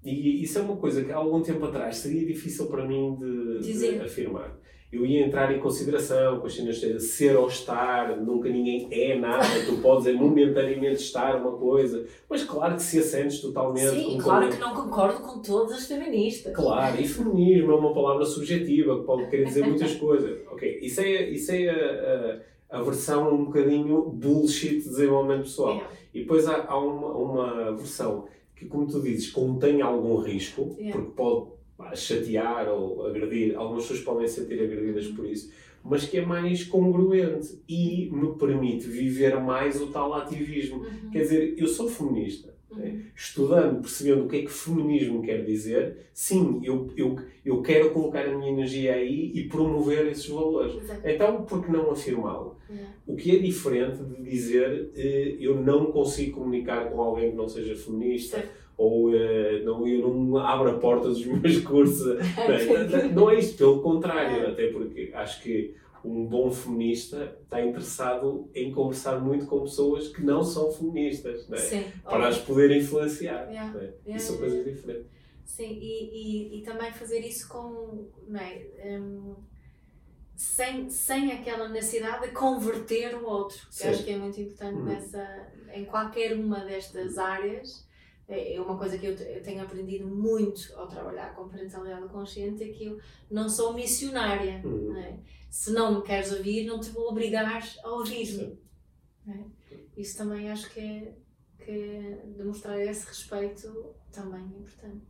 E 0.03 0.41
isso 0.41 0.59
é 0.59 0.61
uma 0.61 0.77
coisa 0.77 1.03
que 1.03 1.11
há 1.11 1.17
algum 1.17 1.41
tempo 1.41 1.65
atrás 1.65 1.97
seria 1.97 2.25
difícil 2.25 2.67
para 2.67 2.85
mim 2.85 3.17
de, 3.19 3.73
de 3.73 3.99
afirmar. 3.99 4.57
eu 4.91 5.05
ia 5.05 5.25
entrar 5.25 5.53
em 5.53 5.59
consideração 5.59 6.39
com 6.39 6.47
as 6.47 6.55
cenas 6.55 6.77
de 6.77 6.99
ser 7.01 7.35
ou 7.35 7.47
estar, 7.47 8.15
nunca 8.17 8.47
ninguém 8.49 8.87
é 8.91 9.19
nada, 9.19 9.45
tu 9.65 9.81
podes 9.81 10.07
é 10.07 10.13
momentaneamente 10.13 11.01
estar 11.01 11.35
uma 11.35 11.51
coisa, 11.51 12.05
mas 12.29 12.45
claro 12.45 12.75
que 12.75 12.81
se 12.81 12.97
assentes 12.97 13.41
totalmente. 13.41 13.89
Sim, 13.89 14.17
claro 14.17 14.49
que 14.49 14.57
não 14.57 14.73
concordo 14.73 15.19
com 15.19 15.41
todas 15.41 15.73
as 15.73 15.85
feministas. 15.85 16.55
Claro, 16.55 16.99
e 17.01 17.05
feminismo 17.05 17.71
é 17.73 17.75
uma 17.75 17.93
palavra 17.93 18.25
subjetiva 18.25 18.99
que 18.99 19.05
pode 19.05 19.29
querer 19.29 19.45
dizer 19.45 19.67
muitas 19.67 19.95
coisas. 19.99 20.39
Ok, 20.49 20.79
isso 20.81 21.01
é, 21.01 21.29
isso 21.29 21.51
é 21.51 21.69
a, 21.69 22.39
a, 22.71 22.79
a 22.79 22.81
versão 22.83 23.33
um 23.33 23.45
bocadinho 23.45 24.03
bullshit 24.03 24.77
de 24.77 24.89
desenvolvimento 24.89 25.41
pessoal. 25.41 25.75
Yeah. 25.75 25.93
E 26.13 26.19
depois 26.21 26.47
há, 26.47 26.65
há 26.67 26.79
uma, 26.79 27.11
uma 27.11 27.71
versão 27.75 28.25
que, 28.59 28.65
como 28.65 28.85
tu 28.85 29.01
dizes, 29.01 29.31
contém 29.31 29.81
algum 29.81 30.17
risco, 30.17 30.75
Yeah. 30.77 30.91
porque 30.91 31.15
pode 31.15 31.51
pá, 31.77 31.95
chatear 31.95 32.67
ou 32.69 33.05
agredir, 33.07 33.55
algumas 33.57 33.83
pessoas 33.83 34.01
podem 34.01 34.27
se 34.27 34.41
sentir 34.41 34.61
agredidas 34.61 35.07
por 35.07 35.25
isso, 35.25 35.49
mas 35.83 36.03
que 36.05 36.17
é 36.17 36.25
mais 36.25 36.65
congruente 36.65 37.57
e 37.69 38.09
me 38.11 38.35
permite 38.37 38.85
viver 38.87 39.39
mais 39.39 39.81
o 39.81 39.87
tal 39.87 40.13
ativismo. 40.13 40.79
Uhum. 40.79 41.09
Quer 41.11 41.21
dizer, 41.21 41.55
eu 41.57 41.67
sou 41.67 41.87
feminista. 41.87 42.53
Né? 42.75 43.01
Estudando, 43.15 43.81
percebendo 43.81 44.25
o 44.25 44.27
que 44.27 44.37
é 44.37 44.41
que 44.41 44.51
feminismo 44.51 45.21
quer 45.21 45.43
dizer, 45.43 45.97
sim, 46.13 46.61
eu, 46.63 46.89
eu, 46.95 47.17
eu 47.45 47.61
quero 47.61 47.91
colocar 47.91 48.25
a 48.25 48.37
minha 48.37 48.51
energia 48.51 48.93
aí 48.93 49.31
e 49.33 49.47
promover 49.47 50.07
esses 50.07 50.27
valores. 50.27 50.75
Exato. 50.75 51.01
Então, 51.03 51.43
por 51.43 51.63
que 51.65 51.71
não 51.71 51.91
afirmá-lo? 51.91 52.57
Yeah. 52.69 52.93
O 53.07 53.15
que 53.15 53.35
é 53.35 53.39
diferente 53.39 53.97
de 54.03 54.21
dizer 54.21 54.91
eh, 54.95 55.37
eu 55.39 55.59
não 55.59 55.87
consigo 55.87 56.39
comunicar 56.39 56.89
com 56.91 57.01
alguém 57.01 57.31
que 57.31 57.35
não 57.35 57.47
seja 57.49 57.75
feminista 57.75 58.37
Certo. 58.37 58.51
ou 58.77 59.13
eh, 59.15 59.61
não, 59.63 59.87
eu 59.87 60.07
não 60.13 60.37
abro 60.37 60.69
a 60.69 60.73
porta 60.75 61.09
dos 61.09 61.25
meus 61.25 61.59
cursos. 61.61 62.05
Não, 62.37 63.11
não 63.13 63.29
é 63.31 63.39
isto, 63.39 63.57
pelo 63.57 63.81
contrário, 63.81 64.47
até 64.47 64.67
porque 64.67 65.11
acho 65.13 65.41
que 65.41 65.73
um 66.03 66.25
bom 66.25 66.49
feminista 66.51 67.37
está 67.43 67.61
interessado 67.63 68.49
em 68.53 68.71
conversar 68.71 69.19
muito 69.19 69.45
com 69.45 69.61
pessoas 69.61 70.07
que 70.09 70.21
não 70.21 70.43
são 70.43 70.71
feministas, 70.71 71.47
não 71.47 71.57
é? 71.57 71.61
Sim. 71.61 71.85
para 72.03 72.27
as 72.27 72.37
poder 72.37 72.71
influenciar. 72.75 73.49
Yeah. 73.49 73.77
é? 73.79 73.83
Yeah, 73.83 73.95
E 74.07 74.19
são 74.19 74.35
yeah, 74.35 74.39
coisas 74.39 74.75
diferentes. 74.75 75.07
Sim, 75.45 75.79
e, 75.81 76.09
e, 76.55 76.59
e 76.59 76.63
também 76.63 76.91
fazer 76.91 77.19
isso 77.19 77.49
com, 77.49 78.07
não 78.27 78.39
é, 78.39 78.65
hum, 78.85 79.35
sem, 80.35 80.89
sem 80.89 81.31
aquela 81.33 81.67
necessidade 81.67 82.27
de 82.27 82.33
converter 82.33 83.15
o 83.15 83.25
outro, 83.25 83.57
que 83.75 83.87
acho 83.87 84.03
que 84.03 84.11
é 84.11 84.17
muito 84.17 84.39
importante 84.39 84.75
Uhum. 84.77 84.85
nessa, 84.85 85.47
em 85.73 85.85
qualquer 85.85 86.33
uma 86.37 86.59
destas 86.63 87.17
áreas. 87.17 87.87
É 88.27 88.53
é 88.55 88.61
uma 88.61 88.77
coisa 88.77 88.95
que 88.97 89.07
eu, 89.07 89.13
eu 89.15 89.41
tenho 89.41 89.61
aprendido 89.63 90.07
muito 90.07 90.71
ao 90.75 90.87
trabalhar 90.87 91.33
com 91.35 91.49
parentalidade 91.49 92.07
consciente, 92.09 92.63
é 92.63 92.67
que 92.67 92.85
eu 92.85 92.99
não 93.29 93.49
sou 93.49 93.73
missionária. 93.73 94.61
Uhum. 94.63 94.93
Não 94.93 94.97
é? 94.99 95.17
Se 95.49 95.71
não 95.71 95.95
me 95.99 96.03
queres 96.05 96.31
ouvir, 96.31 96.65
não 96.65 96.79
te 96.79 96.89
vou 96.89 97.09
obrigar 97.09 97.45
a 97.83 97.89
ouvir-me. 97.89 98.59
É? 99.27 99.43
Isso 99.97 100.17
também 100.17 100.49
acho 100.49 100.69
que 100.71 100.79
é, 100.79 101.15
que 101.63 101.71
é 101.71 102.23
demonstrar 102.37 102.79
esse 102.79 103.05
respeito 103.05 103.95
também 104.11 104.41
é 104.41 104.59
importante 104.59 105.05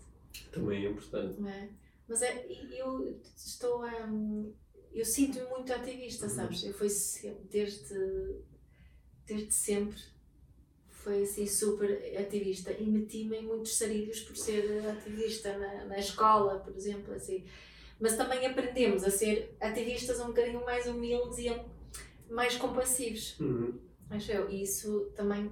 Também 0.52 0.86
é 0.86 0.90
importante. 0.90 1.48
é? 1.48 1.70
Mas 2.08 2.22
é, 2.22 2.46
eu 2.74 3.20
estou 3.38 3.86
hum, 3.86 4.54
eu 4.92 5.06
sinto-me 5.06 5.46
muito 5.50 5.72
ativista, 5.72 6.26
Uhum. 6.26 6.32
sabes? 6.32 6.64
Eu 6.64 6.74
fui 6.74 6.90
sempre, 6.90 7.44
desde, 7.50 7.96
desde 9.26 9.54
sempre 9.54 10.02
foi 10.90 11.24
assim 11.24 11.48
super 11.48 11.90
ativista 12.20 12.72
e 12.74 12.86
meti-me 12.86 13.38
em 13.38 13.46
muitos 13.46 13.78
sarilhos 13.78 14.20
por 14.22 14.36
ser 14.36 14.86
ativista 14.90 15.58
na, 15.58 15.86
na 15.86 16.00
escola, 16.00 16.60
por 16.60 16.76
exemplo, 16.76 17.14
assim. 17.14 17.46
Mas 18.00 18.16
também 18.16 18.46
aprendemos 18.46 19.04
a 19.04 19.10
ser 19.10 19.56
ativistas 19.60 20.20
um 20.20 20.28
bocadinho 20.28 20.64
mais 20.64 20.88
humildes 20.88 21.38
e 21.40 21.54
mais 22.32 22.56
compassivos, 22.56 23.38
Uhum. 23.40 23.74
acho 24.10 24.32
eu. 24.32 24.50
E 24.50 24.62
isso 24.64 25.12
também 25.16 25.52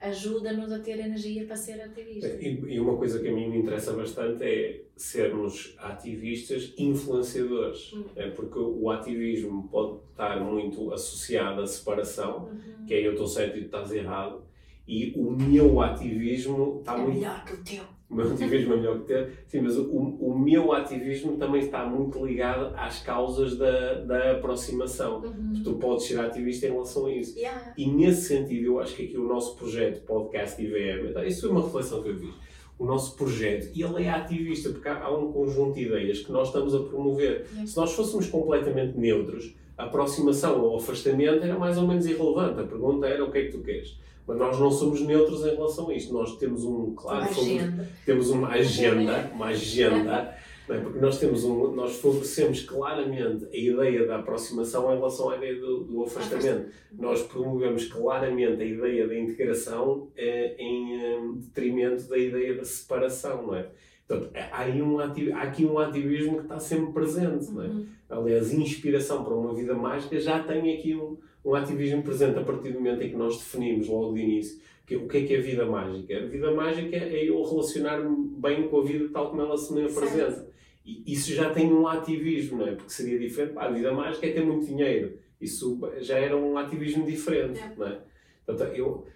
ajuda-nos 0.00 0.70
a 0.72 0.78
ter 0.80 0.98
energia 0.98 1.44
para 1.46 1.56
ser 1.56 1.80
ativista. 1.80 2.28
E, 2.28 2.60
e 2.74 2.80
uma 2.80 2.96
coisa 2.96 3.18
que 3.20 3.28
a 3.28 3.32
mim 3.32 3.48
me 3.50 3.58
interessa 3.58 3.92
bastante 3.92 4.42
é 4.44 4.82
sermos 4.96 5.74
ativistas 5.78 6.72
influenciadores. 6.78 7.92
Uhum. 7.92 8.04
É 8.16 8.28
porque 8.30 8.58
o 8.58 8.90
ativismo 8.90 9.68
pode 9.68 9.98
estar 10.10 10.40
muito 10.40 10.92
associado 10.92 11.60
à 11.62 11.66
separação, 11.66 12.46
Uhum. 12.48 12.86
que 12.86 12.94
é 12.94 13.06
eu 13.06 13.12
estou 13.12 13.26
certo 13.26 13.56
e 13.56 13.60
tu 13.62 13.66
estás 13.66 13.92
errado, 13.92 14.42
e 14.86 15.12
o 15.16 15.30
meu 15.30 15.80
ativismo 15.80 16.78
está 16.80 16.94
É 16.94 16.98
muito. 16.98 17.14
melhor 17.18 17.44
que 17.44 17.52
o 17.54 17.64
teu. 17.64 17.84
O 18.14 18.16
meu 18.16 18.32
ativismo 18.32 18.74
é 18.74 18.76
melhor 18.76 19.00
que 19.00 19.06
ter. 19.06 19.32
Sim, 19.48 19.62
mas 19.62 19.76
o, 19.76 19.90
o 19.90 20.38
meu 20.38 20.72
ativismo 20.72 21.36
também 21.36 21.62
está 21.62 21.84
muito 21.84 22.24
ligado 22.24 22.72
às 22.76 23.00
causas 23.00 23.56
da, 23.56 23.94
da 23.94 24.30
aproximação. 24.32 25.20
Uhum. 25.20 25.62
Tu 25.64 25.72
podes 25.74 26.06
ser 26.06 26.20
ativista 26.20 26.68
em 26.68 26.70
relação 26.70 27.06
a 27.06 27.12
isso. 27.12 27.36
Yeah. 27.36 27.74
E 27.76 27.90
nesse 27.90 28.28
sentido, 28.28 28.66
eu 28.66 28.78
acho 28.78 28.94
que 28.94 29.06
aqui 29.06 29.18
o 29.18 29.26
nosso 29.26 29.56
projeto 29.56 30.06
Podcast 30.06 30.62
IVM, 30.62 31.08
então, 31.10 31.24
isso 31.24 31.40
foi 31.40 31.50
uma 31.50 31.62
reflexão 31.62 32.02
que 32.04 32.10
eu 32.10 32.16
fiz. 32.16 32.34
O 32.78 32.84
nosso 32.84 33.16
projeto, 33.16 33.70
e 33.74 33.82
ele 33.82 34.04
é 34.04 34.10
ativista, 34.10 34.70
porque 34.70 34.88
há, 34.88 35.04
há 35.04 35.16
um 35.16 35.32
conjunto 35.32 35.74
de 35.74 35.86
ideias 35.86 36.20
que 36.20 36.30
nós 36.30 36.48
estamos 36.48 36.72
a 36.72 36.80
promover. 36.84 37.46
Yeah. 37.50 37.66
Se 37.66 37.76
nós 37.76 37.92
fôssemos 37.92 38.28
completamente 38.28 38.96
neutros, 38.96 39.56
a 39.76 39.84
aproximação 39.86 40.62
ou 40.62 40.76
afastamento 40.76 41.42
era 41.42 41.58
mais 41.58 41.76
ou 41.76 41.88
menos 41.88 42.06
irrelevante. 42.06 42.60
A 42.60 42.64
pergunta 42.64 43.08
era 43.08 43.24
o 43.24 43.32
que 43.32 43.38
é 43.38 43.44
que 43.46 43.50
tu 43.50 43.58
queres. 43.58 43.98
Mas 44.26 44.38
nós 44.38 44.58
não 44.58 44.70
somos 44.70 45.00
neutros 45.02 45.44
em 45.44 45.50
relação 45.54 45.90
a 45.90 45.94
isto. 45.94 46.12
Nós 46.12 46.36
temos 46.38 46.64
um, 46.64 46.94
claro, 46.94 47.20
Uma 47.26 47.32
somos- 47.32 47.50
agenda. 47.50 47.88
temos 48.06 48.30
uma 48.30 48.48
agenda, 48.48 49.30
uma 49.34 49.46
agenda, 49.46 50.34
é? 50.66 50.78
porque 50.78 50.98
nós 50.98 51.18
temos 51.18 51.44
um, 51.44 51.72
nós 51.72 51.96
favorecemos 51.96 52.62
claramente 52.62 53.44
a 53.52 53.56
ideia 53.56 54.06
da 54.06 54.16
aproximação 54.16 54.90
em 54.92 54.96
relação 54.96 55.28
à 55.28 55.36
ideia 55.36 55.60
do, 55.60 55.84
do 55.84 56.02
afastamento. 56.04 56.70
Nós 56.98 57.22
promovemos 57.22 57.84
claramente 57.86 58.62
a 58.62 58.64
ideia 58.64 59.06
da 59.06 59.18
integração 59.18 60.08
eh, 60.16 60.54
em 60.58 61.00
eh, 61.04 61.20
detrimento 61.36 62.08
da 62.08 62.16
ideia 62.16 62.54
da 62.54 62.64
separação, 62.64 63.46
não 63.46 63.54
é? 63.54 63.68
Portanto, 64.06 64.30
há, 64.34 64.60
aí 64.60 64.80
um 64.82 64.98
há 64.98 65.12
aqui 65.42 65.64
um 65.66 65.78
ativismo 65.78 66.36
que 66.36 66.42
está 66.44 66.58
sempre 66.58 66.92
presente, 66.92 67.50
não 67.50 67.62
é? 67.62 67.66
Uhum. 67.66 67.86
Aliás, 68.08 68.52
inspiração 68.52 69.24
para 69.24 69.34
uma 69.34 69.54
vida 69.54 69.74
mágica 69.74 70.18
já 70.20 70.42
tem 70.42 70.74
aqui 70.78 70.94
um, 70.94 71.16
um 71.44 71.54
ativismo 71.54 72.02
presente 72.02 72.38
a 72.38 72.42
partir 72.42 72.72
do 72.72 72.80
momento 72.80 73.02
em 73.02 73.10
que 73.10 73.16
nós 73.16 73.36
definimos 73.36 73.88
logo 73.88 74.14
de 74.14 74.22
início 74.22 74.60
que, 74.86 74.96
o 74.96 75.08
que 75.08 75.18
é 75.18 75.22
que 75.26 75.34
é 75.34 75.40
vida 75.40 75.64
mágica. 75.66 76.16
A 76.16 76.26
vida 76.26 76.50
mágica 76.52 76.96
é 76.96 77.28
eu 77.28 77.42
relacionar-me 77.42 78.28
bem 78.38 78.68
com 78.68 78.80
a 78.80 78.84
vida 78.84 79.08
tal 79.12 79.30
como 79.30 79.42
ela 79.42 79.56
se 79.56 79.72
me 79.72 79.82
apresenta. 79.84 80.48
E 80.84 81.02
isso 81.12 81.32
já 81.32 81.50
tem 81.50 81.72
um 81.72 81.86
ativismo, 81.88 82.58
não 82.58 82.68
é? 82.68 82.74
Porque 82.74 82.90
seria 82.90 83.18
diferente. 83.18 83.54
Pá, 83.54 83.64
a 83.64 83.70
vida 83.70 83.92
mágica 83.92 84.26
é 84.26 84.32
ter 84.32 84.44
muito 84.44 84.66
dinheiro. 84.66 85.18
Isso 85.40 85.78
já 86.00 86.18
era 86.18 86.36
um 86.36 86.58
ativismo 86.58 87.06
diferente, 87.06 87.58
É. 87.60 87.74
não 87.76 87.86
é? 87.86 88.00
Portanto, 88.46 88.74
eu, 88.74 89.06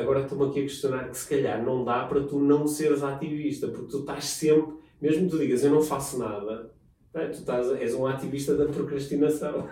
agora 0.00 0.20
estou-me 0.22 0.44
aqui 0.50 0.60
a 0.60 0.62
questionar 0.62 1.10
que 1.10 1.16
se 1.18 1.28
calhar 1.28 1.62
não 1.62 1.84
dá 1.84 2.04
para 2.06 2.22
tu 2.22 2.38
não 2.38 2.66
seres 2.66 3.02
ativista, 3.02 3.68
porque 3.68 3.88
tu 3.90 4.00
estás 4.00 4.24
sempre, 4.24 4.74
mesmo 5.00 5.24
que 5.24 5.30
tu 5.30 5.38
digas 5.38 5.62
eu 5.62 5.70
não 5.70 5.82
faço 5.82 6.18
nada, 6.18 6.72
não 7.12 7.20
é? 7.20 7.26
tu 7.26 7.40
estás, 7.40 7.70
és 7.72 7.94
um 7.94 8.06
ativista 8.06 8.54
da 8.56 8.64
procrastinação. 8.66 9.68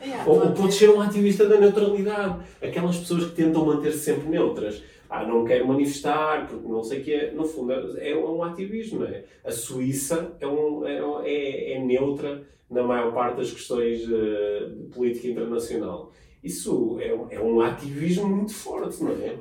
Yeah, 0.00 0.24
Ou, 0.28 0.34
ou 0.34 0.40
pode 0.42 0.60
podes 0.60 0.74
ser 0.76 0.90
um 0.90 1.00
ativista 1.00 1.46
da 1.48 1.58
neutralidade. 1.58 2.44
Aquelas 2.62 2.96
pessoas 2.98 3.24
que 3.26 3.36
tentam 3.36 3.64
manter-se 3.64 3.98
sempre 4.00 4.28
neutras. 4.28 4.82
Ah, 5.08 5.24
não 5.26 5.44
quero 5.44 5.66
manifestar, 5.68 6.46
porque 6.48 6.66
não 6.68 6.82
sei 6.82 7.00
o 7.00 7.04
que 7.04 7.12
é. 7.14 7.30
No 7.32 7.44
fundo, 7.44 7.72
é 7.98 8.14
um 8.16 8.42
ativismo, 8.42 9.00
não 9.00 9.06
é? 9.06 9.24
A 9.44 9.50
Suíça 9.50 10.36
é, 10.40 10.46
um, 10.46 10.84
é, 10.86 10.98
é, 11.24 11.72
é 11.74 11.78
neutra 11.84 12.42
na 12.68 12.82
maior 12.82 13.12
parte 13.14 13.36
das 13.36 13.52
questões 13.52 14.02
eh, 14.10 14.68
de 14.70 14.94
política 14.94 15.28
internacional. 15.28 16.10
Isso 16.42 16.98
é, 17.00 17.14
um- 17.14 17.26
é 17.30 17.40
um 17.40 17.60
ativismo 17.60 18.26
muito 18.28 18.52
forte, 18.54 19.02
não 19.02 19.12
é? 19.12 19.36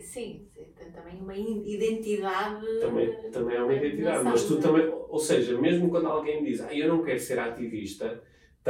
Sim, 0.00 0.46
tem 0.78 0.90
também 0.92 1.20
uma 1.20 1.34
identidade. 1.36 2.66
Também, 2.80 3.08
também 3.32 3.56
é 3.56 3.62
uma 3.62 3.74
identidade. 3.74 4.24
Mas 4.24 4.44
tu 4.44 4.56
também, 4.60 4.88
ou 5.08 5.18
seja, 5.18 5.58
mesmo 5.60 5.90
quando 5.90 6.06
alguém 6.06 6.42
diz, 6.44 6.60
ah, 6.60 6.72
eu 6.72 6.88
não 6.88 7.02
quero 7.02 7.18
ser 7.18 7.38
ativista, 7.38 8.22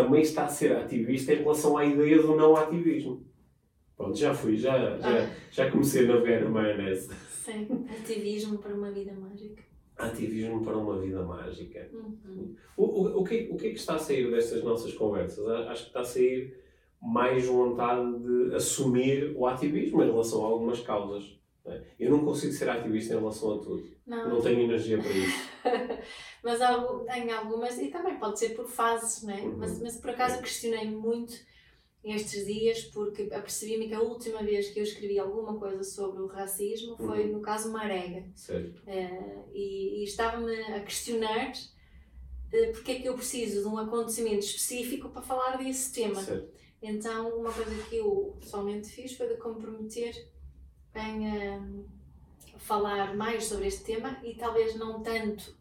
também 0.03 0.23
está 0.23 0.45
a 0.45 0.49
ser 0.49 0.77
ativista 0.77 1.33
em 1.33 1.39
relação 1.39 1.77
à 1.77 1.85
ideia 1.85 2.23
do 2.23 2.37
não 2.37 2.57
ativismo. 2.57 3.27
Pronto, 3.97 4.17
já 4.17 4.33
fui, 4.33 4.57
já, 4.57 4.97
já, 4.99 5.25
Ah. 5.25 5.31
já 5.51 5.71
comecei 5.71 6.05
a 6.05 6.15
navegar 6.15 6.43
na 6.45 6.51
maionese. 6.51 7.11
Sim, 7.29 7.67
ativismo 7.91 8.59
para 8.59 8.75
uma 8.75 8.93
vida 8.93 9.13
mágica. 9.13 9.63
Ativismo 9.97 10.63
para 10.65 10.77
uma 10.77 11.01
vida 11.01 11.21
mágica. 11.25 11.91
Uhum. 11.93 12.55
O, 12.77 12.85
o, 12.85 13.21
o, 13.21 13.25
que, 13.25 13.49
o 13.51 13.57
que 13.57 13.67
é 13.67 13.71
que 13.71 13.79
está 13.79 13.97
a 13.97 13.99
sair 13.99 14.31
destas 14.31 14.63
nossas 14.63 14.93
conversas? 14.95 15.45
Acho 15.49 15.83
que 15.83 15.89
está 15.89 16.01
a 16.01 16.05
sair 16.05 16.57
mais 17.03 17.45
vontade 17.47 18.19
de 18.21 18.55
assumir 18.55 19.33
o 19.37 19.47
ativismo 19.47 20.01
em 20.03 20.11
relação 20.11 20.45
a 20.45 20.49
algumas 20.49 20.81
causas. 20.81 21.37
não 21.65 21.73
é? 21.73 21.83
Eu 21.99 22.13
não 22.13 22.25
consigo 22.25 22.53
ser 22.53 22.69
ativista 22.71 23.15
em 23.15 23.19
relação 23.19 23.57
a 23.57 23.59
tudo. 23.59 23.83
Não, 24.07 24.29
Não 24.29 24.41
tenho 24.41 24.61
energia 24.61 24.99
para 24.99 25.11
isso. 25.11 25.49
mas 26.49 27.17
em 27.19 27.31
algumas, 27.31 27.79
e 27.79 27.89
também 27.89 28.19
pode 28.19 28.39
ser 28.39 28.51
por 28.51 28.67
fases, 28.67 29.23
não 29.23 29.35
é? 29.35 29.41
Uhum. 29.43 29.57
Mas, 29.59 29.79
mas 29.81 29.97
por 29.99 30.11
acaso 30.11 30.41
questionei-me 30.41 30.97
muito 30.97 31.35
estes 32.03 32.47
dias 32.47 32.85
porque 32.85 33.23
apercebi-me 33.25 33.89
que 33.89 33.95
a 33.95 34.01
última 34.01 34.43
vez 34.43 34.71
que 34.71 34.79
eu 34.81 34.85
escrevi 34.85 35.19
alguma 35.19 35.59
coisa 35.59 35.83
sobre 35.85 36.23
o 36.23 36.27
racismo 36.27 36.97
foi 36.97 37.27
Uhum. 37.27 37.33
no 37.33 37.41
caso 37.43 37.71
Marega. 37.71 38.25
Sério. 38.35 38.75
Eh, 38.87 39.45
e, 39.53 40.01
e 40.01 40.05
estava-me 40.05 40.55
a 40.73 40.81
questionar 40.81 41.53
uh, 41.53 42.73
porque 42.73 42.93
é 42.93 43.01
que 43.01 43.09
eu 43.09 43.15
preciso 43.15 43.61
de 43.61 43.69
um 43.69 43.77
acontecimento 43.77 44.45
específico 44.45 45.11
para 45.11 45.21
falar 45.21 45.59
desse 45.59 45.93
tema. 45.93 46.23
Certo. 46.23 46.49
Então, 46.81 47.41
uma 47.41 47.53
coisa 47.53 47.75
que 47.91 47.97
eu 47.97 48.37
pessoalmente 48.41 48.89
fiz 48.89 49.15
foi 49.15 49.29
de 49.29 49.37
comprometer 49.37 50.15
em 50.95 51.29
uh, 51.29 51.85
falar 52.57 53.15
mais 53.17 53.45
sobre 53.45 53.67
este 53.67 53.85
tema 53.85 54.19
e 54.25 54.35
talvez 54.35 54.77
não 54.77 55.03
tanto 55.03 55.51
uh, 55.51 55.58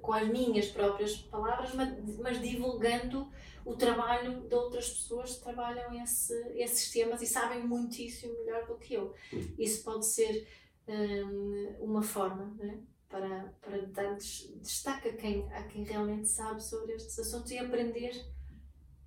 com 0.00 0.12
as 0.12 0.28
minhas 0.28 0.68
próprias 0.68 1.16
palavras, 1.16 1.74
mas, 1.74 2.18
mas, 2.18 2.40
divulgando 2.40 3.28
o 3.64 3.74
trabalho 3.76 4.40
de 4.40 4.54
outras 4.54 4.88
pessoas 4.90 5.36
que 5.36 5.44
trabalham 5.44 5.92
esse, 6.02 6.34
esses 6.54 6.90
temas 6.90 7.20
e 7.22 7.26
sabem 7.26 7.66
muitíssimo 7.66 8.32
melhor 8.44 8.66
do 8.66 8.76
que 8.76 8.94
eu. 8.94 9.14
Hum. 9.32 9.40
Isso 9.58 9.84
pode 9.84 10.06
ser 10.06 10.46
um, 10.88 11.76
uma 11.80 12.02
forma 12.02 12.54
né, 12.58 12.78
para, 13.08 13.54
para 13.60 13.78
dar 13.86 14.16
destaque 14.16 15.08
a 15.08 15.12
quem, 15.12 15.48
a 15.52 15.62
quem 15.64 15.84
realmente 15.84 16.28
sabe 16.28 16.62
sobre 16.62 16.94
estes 16.94 17.18
assuntos 17.18 17.50
e 17.50 17.58
aprender 17.58 18.12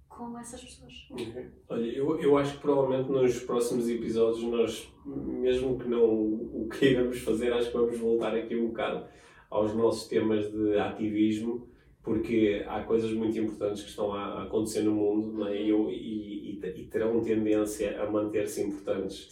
com 0.07 0.37
essas 0.37 0.63
pessoas. 0.63 0.93
Okay. 1.09 1.51
Olha, 1.67 1.85
eu, 1.85 2.19
eu 2.21 2.37
acho 2.37 2.53
que 2.53 2.61
provavelmente 2.61 3.09
nos 3.09 3.39
próximos 3.39 3.89
episódios 3.89 4.43
nós, 4.43 4.93
mesmo 5.05 5.79
que 5.79 5.87
não 5.87 6.03
o 6.03 6.69
queiramos 6.69 7.19
fazer, 7.19 7.51
acho 7.51 7.71
que 7.71 7.77
vamos 7.77 7.97
voltar 7.97 8.35
aqui 8.35 8.55
um 8.55 8.67
bocado 8.67 9.07
aos 9.53 9.75
nossos 9.75 10.07
temas 10.07 10.51
de 10.51 10.79
ativismo, 10.79 11.67
porque 12.01 12.65
há 12.67 12.81
coisas 12.81 13.11
muito 13.13 13.37
importantes 13.37 13.83
que 13.83 13.89
estão 13.89 14.11
a, 14.11 14.43
acontecer 14.43 14.81
no 14.81 14.93
mundo 14.93 15.47
é? 15.47 15.55
e, 15.55 15.69
e, 15.69 16.59
e, 16.59 16.81
e 16.81 16.85
terão 16.87 17.21
tendência 17.21 18.01
a 18.01 18.09
manter-se 18.09 18.61
importantes 18.61 19.27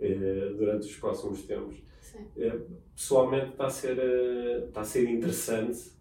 eh, 0.00 0.54
durante 0.56 0.86
os 0.86 0.96
próximos 0.96 1.42
tempos. 1.42 1.76
Eh, 2.36 2.60
pessoalmente 2.94 3.50
está 3.50 3.66
a 3.66 3.70
ser, 3.70 3.98
eh, 3.98 4.64
está 4.68 4.80
a 4.82 4.84
ser 4.84 5.10
interessante 5.10 5.92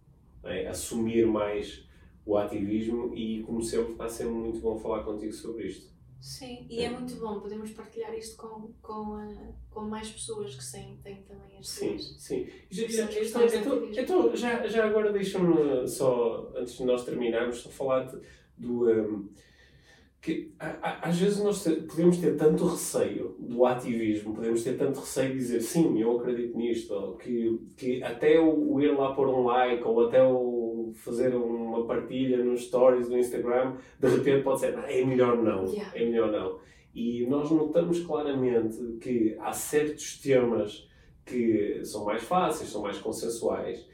é? 0.44 0.68
assumir 0.68 1.26
mais 1.26 1.84
o 2.26 2.38
ativismo 2.38 3.12
e, 3.16 3.42
como 3.42 3.62
sempre, 3.62 3.94
está 3.94 4.06
a 4.06 4.10
ser 4.10 4.26
muito 4.26 4.60
bom 4.60 4.78
falar 4.78 5.04
contigo 5.04 5.34
sobre 5.34 5.66
isto. 5.66 5.92
Sim, 6.24 6.66
e 6.70 6.80
é, 6.80 6.86
é 6.86 6.90
muito 6.90 7.16
bom, 7.16 7.42
podemos 7.42 7.70
partilhar 7.72 8.18
isto 8.18 8.38
com, 8.38 8.72
com, 8.82 9.18
uh, 9.18 9.54
com 9.70 9.82
mais 9.82 10.10
pessoas 10.10 10.56
que 10.56 10.72
têm, 10.72 10.98
têm 11.04 11.22
também 11.24 11.58
as 11.60 11.68
Sim, 11.68 11.98
sim. 12.00 12.48
Já, 12.72 13.04
então, 13.12 13.46
então, 13.46 13.90
então, 13.92 14.36
já, 14.36 14.66
já 14.66 14.86
agora 14.86 15.12
deixa-me 15.12 15.86
só, 15.86 16.50
antes 16.56 16.78
de 16.78 16.86
nós 16.86 17.04
terminarmos, 17.04 17.58
só 17.58 17.70
falar 17.70 18.10
do. 18.58 18.86
Um, 18.86 18.90
ehm, 18.90 19.30
que 20.22 20.54
às 20.58 21.20
vezes 21.20 21.44
nós 21.44 21.62
podemos 21.62 22.18
ter 22.18 22.38
tanto 22.38 22.66
receio 22.66 23.36
do 23.38 23.66
ativismo, 23.66 24.34
podemos 24.34 24.64
ter 24.64 24.78
tanto 24.78 25.02
receio 25.02 25.34
de 25.34 25.38
dizer 25.38 25.60
sim, 25.60 26.00
eu 26.00 26.18
acredito 26.18 26.58
nisto, 26.58 27.18
que, 27.22 27.60
que 27.76 28.02
até 28.02 28.40
o, 28.40 28.80
ir 28.80 28.96
lá 28.98 29.14
pôr 29.14 29.28
um 29.28 29.44
like 29.44 29.84
ou 29.84 30.08
até 30.08 30.24
o 30.24 30.73
fazer 30.94 31.36
uma 31.36 31.86
partilha 31.86 32.44
nos 32.44 32.66
stories 32.66 33.10
do 33.10 33.18
Instagram, 33.18 33.76
de 34.00 34.08
repente 34.08 34.44
pode 34.44 34.60
ser, 34.60 34.78
ah, 34.78 34.92
é 34.92 35.04
melhor 35.04 35.42
não, 35.42 35.66
yeah. 35.66 35.92
é 35.96 36.06
melhor 36.06 36.32
não. 36.32 36.60
E 36.94 37.26
nós 37.28 37.50
notamos 37.50 38.00
claramente 38.02 38.78
que 39.02 39.36
há 39.40 39.52
certos 39.52 40.20
temas 40.20 40.88
que 41.26 41.84
são 41.84 42.06
mais 42.06 42.24
fáceis, 42.24 42.70
são 42.70 42.82
mais 42.82 42.98
consensuais, 43.00 43.88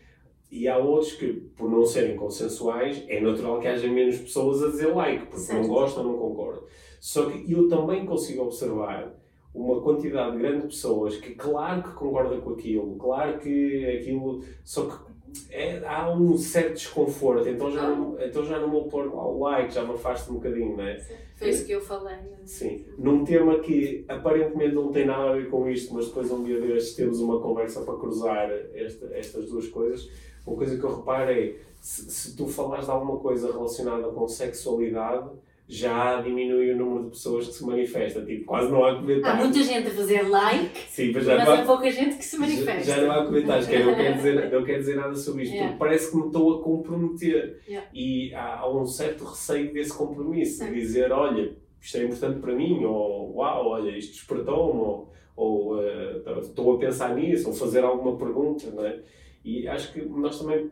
e 0.52 0.68
há 0.68 0.78
outros 0.78 1.14
que, 1.14 1.28
por 1.56 1.70
não 1.70 1.86
serem 1.86 2.16
consensuais, 2.16 3.04
é 3.08 3.22
natural 3.22 3.60
que 3.60 3.68
haja 3.68 3.88
menos 3.88 4.18
pessoas 4.18 4.64
a 4.64 4.68
dizer 4.68 4.93
like, 4.95 5.28
porque 5.28 5.41
certo. 5.41 5.62
não 5.62 5.68
gostam, 5.68 6.04
não 6.04 6.18
concordam. 6.18 6.64
Só 7.00 7.30
que 7.30 7.52
eu 7.52 7.68
também 7.68 8.06
consigo 8.06 8.43
observar 8.43 9.16
uma 9.54 9.82
quantidade 9.82 10.38
grande 10.38 10.62
de 10.62 10.68
pessoas 10.68 11.18
que, 11.18 11.36
claro 11.36 11.84
que 11.84 11.91
concorda 11.91 12.38
com 12.38 12.52
aquilo, 12.52 12.95
claro 12.97 13.39
que 13.39 13.86
aquilo. 13.97 14.43
Só 14.64 14.86
que 14.86 15.09
é, 15.50 15.82
há 15.86 16.12
um 16.12 16.38
certo 16.38 16.74
desconforto, 16.74 17.48
então 17.48 17.72
já, 17.72 17.84
não, 17.90 18.22
então 18.22 18.44
já 18.46 18.60
não 18.60 18.70
vou 18.70 18.88
pôr 18.88 19.14
lá 19.14 19.28
o 19.28 19.40
like, 19.40 19.74
já 19.74 19.84
me 19.84 19.94
afasto 19.94 20.32
um 20.32 20.36
bocadinho, 20.36 20.78
não 20.78 20.84
é? 20.84 21.00
Foi 21.36 21.50
isso 21.50 21.66
que 21.66 21.72
eu 21.72 21.82
falei. 21.82 22.18
Sim. 22.44 22.86
Num 22.98 23.24
tema 23.24 23.60
que 23.60 24.04
aparentemente 24.08 24.76
não 24.76 24.92
tem 24.92 25.06
nada 25.06 25.30
a 25.30 25.34
ver 25.34 25.50
com 25.50 25.70
isto, 25.70 25.94
mas 25.94 26.08
depois 26.08 26.30
um 26.32 26.44
dia 26.44 26.60
destes 26.60 26.96
temos 26.96 27.20
uma 27.22 27.40
conversa 27.40 27.82
para 27.82 27.96
cruzar 27.98 28.50
esta, 28.74 29.10
estas 29.14 29.50
duas 29.50 29.68
coisas 29.70 30.10
uma 30.50 30.58
coisa 30.58 30.78
que 30.78 30.84
eu 30.84 30.98
reparo 30.98 31.32
é, 31.32 31.56
se, 31.80 32.12
se 32.12 32.36
tu 32.36 32.48
falares 32.48 32.86
de 32.86 32.92
alguma 32.92 33.20
coisa 33.20 33.52
relacionada 33.52 34.08
com 34.10 34.28
sexualidade, 34.28 35.30
já 35.72 36.20
diminui 36.20 36.72
o 36.72 36.78
número 36.78 37.04
de 37.04 37.10
pessoas 37.12 37.46
que 37.46 37.54
se 37.54 37.64
manifesta. 37.64 38.26
Tipo, 38.26 38.44
quase 38.46 38.72
não 38.72 38.84
há 38.84 38.96
comentários. 38.96 39.26
Há 39.26 39.36
muita 39.36 39.64
gente 39.64 39.88
a 39.88 39.92
fazer 39.92 40.28
like, 40.28 40.80
Sim, 40.90 41.12
mas, 41.14 41.24
já 41.24 41.38
mas 41.38 41.48
há 41.48 41.64
pouca 41.64 41.92
gente 41.92 42.18
que 42.18 42.26
se 42.26 42.40
manifesta. 42.40 42.84
Já, 42.86 42.96
já 42.96 43.02
não 43.04 43.12
há 43.12 43.26
comentários, 43.28 43.68
que 43.68 43.78
não 43.78 43.94
quero 43.94 44.16
dizer, 44.16 44.52
não 44.52 44.64
quero 44.64 44.80
dizer 44.80 44.96
nada 44.96 45.16
sobre 45.16 45.44
isto, 45.44 45.54
yeah. 45.54 45.70
porque 45.70 45.86
parece 45.86 46.10
que 46.10 46.18
me 46.18 46.26
estou 46.26 46.60
a 46.60 46.64
comprometer. 46.64 47.62
Yeah. 47.68 47.88
E 47.94 48.34
há, 48.34 48.62
há, 48.62 48.76
um 48.76 48.84
certo 48.88 49.24
receio 49.26 49.72
desse 49.72 49.96
compromisso, 49.96 50.66
de 50.66 50.74
dizer, 50.74 51.12
olha, 51.12 51.56
isto 51.80 51.98
é 51.98 52.04
importante 52.04 52.40
para 52.40 52.56
mim, 52.56 52.84
ou 52.84 53.36
uau, 53.36 53.68
olha, 53.68 53.96
isto 53.96 54.14
despertou-me, 54.14 54.80
ou, 54.80 55.14
ou 55.36 55.76
uh, 55.76 56.40
estou 56.42 56.78
a 56.78 56.80
pensar 56.80 57.14
nisso, 57.14 57.48
ou 57.48 57.54
fazer 57.54 57.84
alguma 57.84 58.18
pergunta, 58.18 58.72
não 58.72 58.88
é? 58.88 59.00
E 59.46 59.68
acho 59.68 59.94
que 59.94 60.02
nós 60.02 60.40
também 60.40 60.72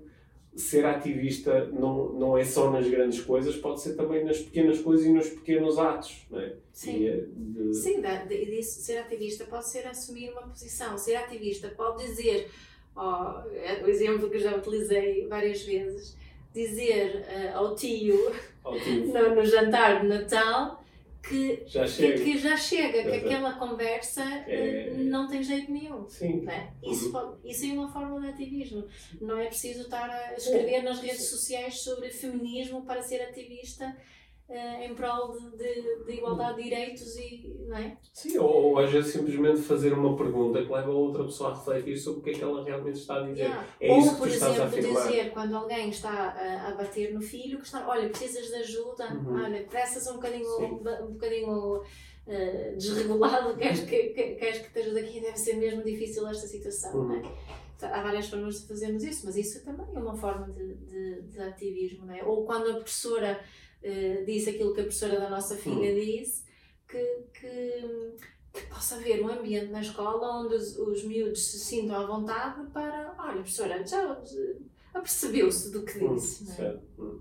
ser 0.58 0.86
ativista 0.86 1.66
não, 1.68 2.14
não 2.14 2.38
é 2.38 2.44
só 2.44 2.72
nas 2.72 2.88
grandes 2.90 3.22
coisas, 3.22 3.56
pode 3.56 3.80
ser 3.80 3.96
também 3.96 4.26
nas 4.26 4.40
pequenas 4.40 4.80
coisas 4.82 5.06
e 5.06 5.10
nos 5.10 5.30
pequenos 5.30 5.78
atos, 5.78 6.26
não 6.32 6.40
é? 6.40 6.56
Sim, 6.74 7.08
é 7.08 7.24
de... 7.36 7.74
Sim 7.74 8.02
de, 8.02 8.46
de, 8.46 8.64
ser 8.64 8.98
ativista 8.98 9.46
pode 9.46 9.70
ser 9.70 9.86
assumir 9.86 10.32
uma 10.32 10.42
posição, 10.42 10.98
ser 10.98 11.16
ativista 11.16 11.70
pode 11.70 12.06
dizer, 12.06 12.50
oh, 12.96 13.42
é 13.54 13.84
o 13.84 13.88
exemplo 13.88 14.30
que 14.30 14.38
eu 14.38 14.42
já 14.42 14.56
utilizei 14.56 15.28
várias 15.28 15.62
vezes, 15.62 16.18
dizer 16.54 17.24
uh, 17.28 17.58
ao 17.58 17.76
tio, 17.76 18.32
ao 18.64 18.80
tio. 18.80 19.06
no, 19.14 19.36
no 19.36 19.46
jantar 19.46 20.02
de 20.02 20.08
Natal 20.08 20.84
que 21.28 21.64
já 21.66 21.88
chega, 21.88 22.18
que, 22.18 22.24
que 22.24 22.38
já 22.38 22.58
chega, 22.58 23.04
que 23.04 23.26
aquela 23.26 23.54
conversa 23.54 24.24
é... 24.48 24.94
não 24.96 25.28
tem 25.28 25.44
jeito 25.44 25.72
nenhum. 25.72 26.08
Sim. 26.08 26.48
É? 26.50 26.70
Isso, 26.84 27.12
pode, 27.12 27.38
isso 27.44 27.66
é 27.66 27.74
uma 27.74 27.92
forma 27.92 28.20
de 28.22 28.28
ativismo. 28.28 28.88
Não 29.20 29.40
é 29.40 29.48
preciso 29.48 29.82
estar 29.82 30.10
a 30.10 30.34
escrever 30.34 30.84
nas 30.84 31.00
redes 31.00 31.30
sociais 31.30 31.80
sobre 31.82 32.10
feminismo 32.10 32.86
para 32.86 33.02
ser 33.02 33.22
ativista 33.22 33.96
uh, 34.50 34.84
em 34.84 34.94
prol 34.96 35.34
de, 35.34 35.58
de, 35.58 36.04
de, 36.06 36.14
igualdade 36.14 36.58
de 36.58 36.64
direitos 36.64 37.16
e. 37.18 37.56
não 37.68 37.78
é? 37.78 37.98
Sim, 38.14 38.38
ou, 38.38 38.72
ou 38.72 38.80
às 38.80 38.92
vezes 38.92 39.12
simplesmente 39.14 39.62
fazer 39.62 39.94
uma 39.94 40.16
pergunta 40.16 40.64
que 40.64 40.72
leva 40.72 40.92
a 40.92 40.96
outra 40.96 41.24
pessoa 41.24 41.52
a 41.52 41.56
refletir 41.56 41.98
sobre 41.98 42.20
o 42.20 42.24
que 42.24 42.30
é 42.32 42.34
que 42.34 42.44
ela 42.44 42.64
realmente 42.64 43.00
está 43.00 43.18
a 43.18 43.22
dizer. 43.22 43.44
Yeah. 43.44 43.68
É 43.82 43.92
ou, 43.92 44.00
isso 44.00 44.12
que 44.12 44.18
por 44.18 44.28
tu 44.28 44.34
estás 44.34 44.54
exemplo, 44.54 44.64
a 44.64 44.80
afirmar. 44.80 45.08
dizer 45.08 45.32
quando 45.32 45.56
alguém 45.56 45.90
está 45.90 46.10
a, 46.12 46.70
a, 46.70 46.76
bater 46.76 47.14
no 47.14 47.22
filho, 47.22 47.60
que 47.60 47.66
está, 47.66 47.88
olha, 47.88 48.10
precisas 48.10 48.48
de 48.48 48.56
ajuda, 48.56 49.08
Uhum. 49.08 49.44
olha, 49.44 49.64
precisas 49.64 50.08
um 50.08 50.16
bocadinho, 50.16 50.48
um 50.58 51.14
bocadinho 51.14 51.78
uh, 51.78 52.78
desregulado, 52.78 53.56
queres 53.58 53.82
que, 53.82 54.10
que, 54.10 54.36
queres 54.36 54.60
que 54.60 54.74
te 54.74 54.80
ajude 54.80 55.00
aqui, 55.00 55.20
deve 55.20 55.38
ser 55.38 55.56
mesmo 55.56 55.84
difícil 55.84 56.28
esta 56.28 56.48
situação, 56.48 57.04
não 57.06 57.16
é? 57.16 57.20
Uhum. 57.20 57.32
Há 57.80 58.02
várias 58.02 58.28
formas 58.28 58.62
de 58.62 58.68
fazermos 58.68 59.04
isso, 59.04 59.26
mas 59.26 59.38
isso 59.38 59.64
também 59.64 59.86
é 59.94 60.00
uma 60.00 60.16
forma 60.16 60.48
de, 60.48 60.74
de, 60.74 61.22
de 61.22 61.40
ativismo, 61.40 62.08
não 62.08 62.16
é? 62.16 62.24
Ou 62.24 62.44
quando 62.44 62.72
a 62.72 62.74
professora 62.74 63.40
uh, 63.88 64.26
disse 64.26 64.50
aquilo 64.52 64.74
que 64.74 64.82
a 64.82 64.84
professora 64.84 65.20
da 65.20 65.30
nossa 65.30 65.56
filha 65.56 65.92
Uhum. 65.94 66.00
disse, 66.00 66.44
que, 66.88 67.04
que, 67.34 68.16
que 68.54 68.62
possa 68.70 68.96
haver 68.96 69.22
um 69.24 69.30
ambiente 69.30 69.72
na 69.72 69.82
escola 69.82 70.42
onde 70.42 70.56
os, 70.56 70.78
os 70.78 71.04
miúdos 71.04 71.44
se 71.46 71.60
sintam 71.60 71.96
à 71.98 72.06
vontade 72.06 72.66
para, 72.72 73.14
olha, 73.20 73.34
professora, 73.34 73.86
já 73.86 74.18
apercebeu-se 74.94 75.72
do 75.72 75.84
que 75.84 76.04
Hum, 76.04 76.16
disse, 76.16 76.62
é? 76.62 76.76
Hum. 76.98 77.20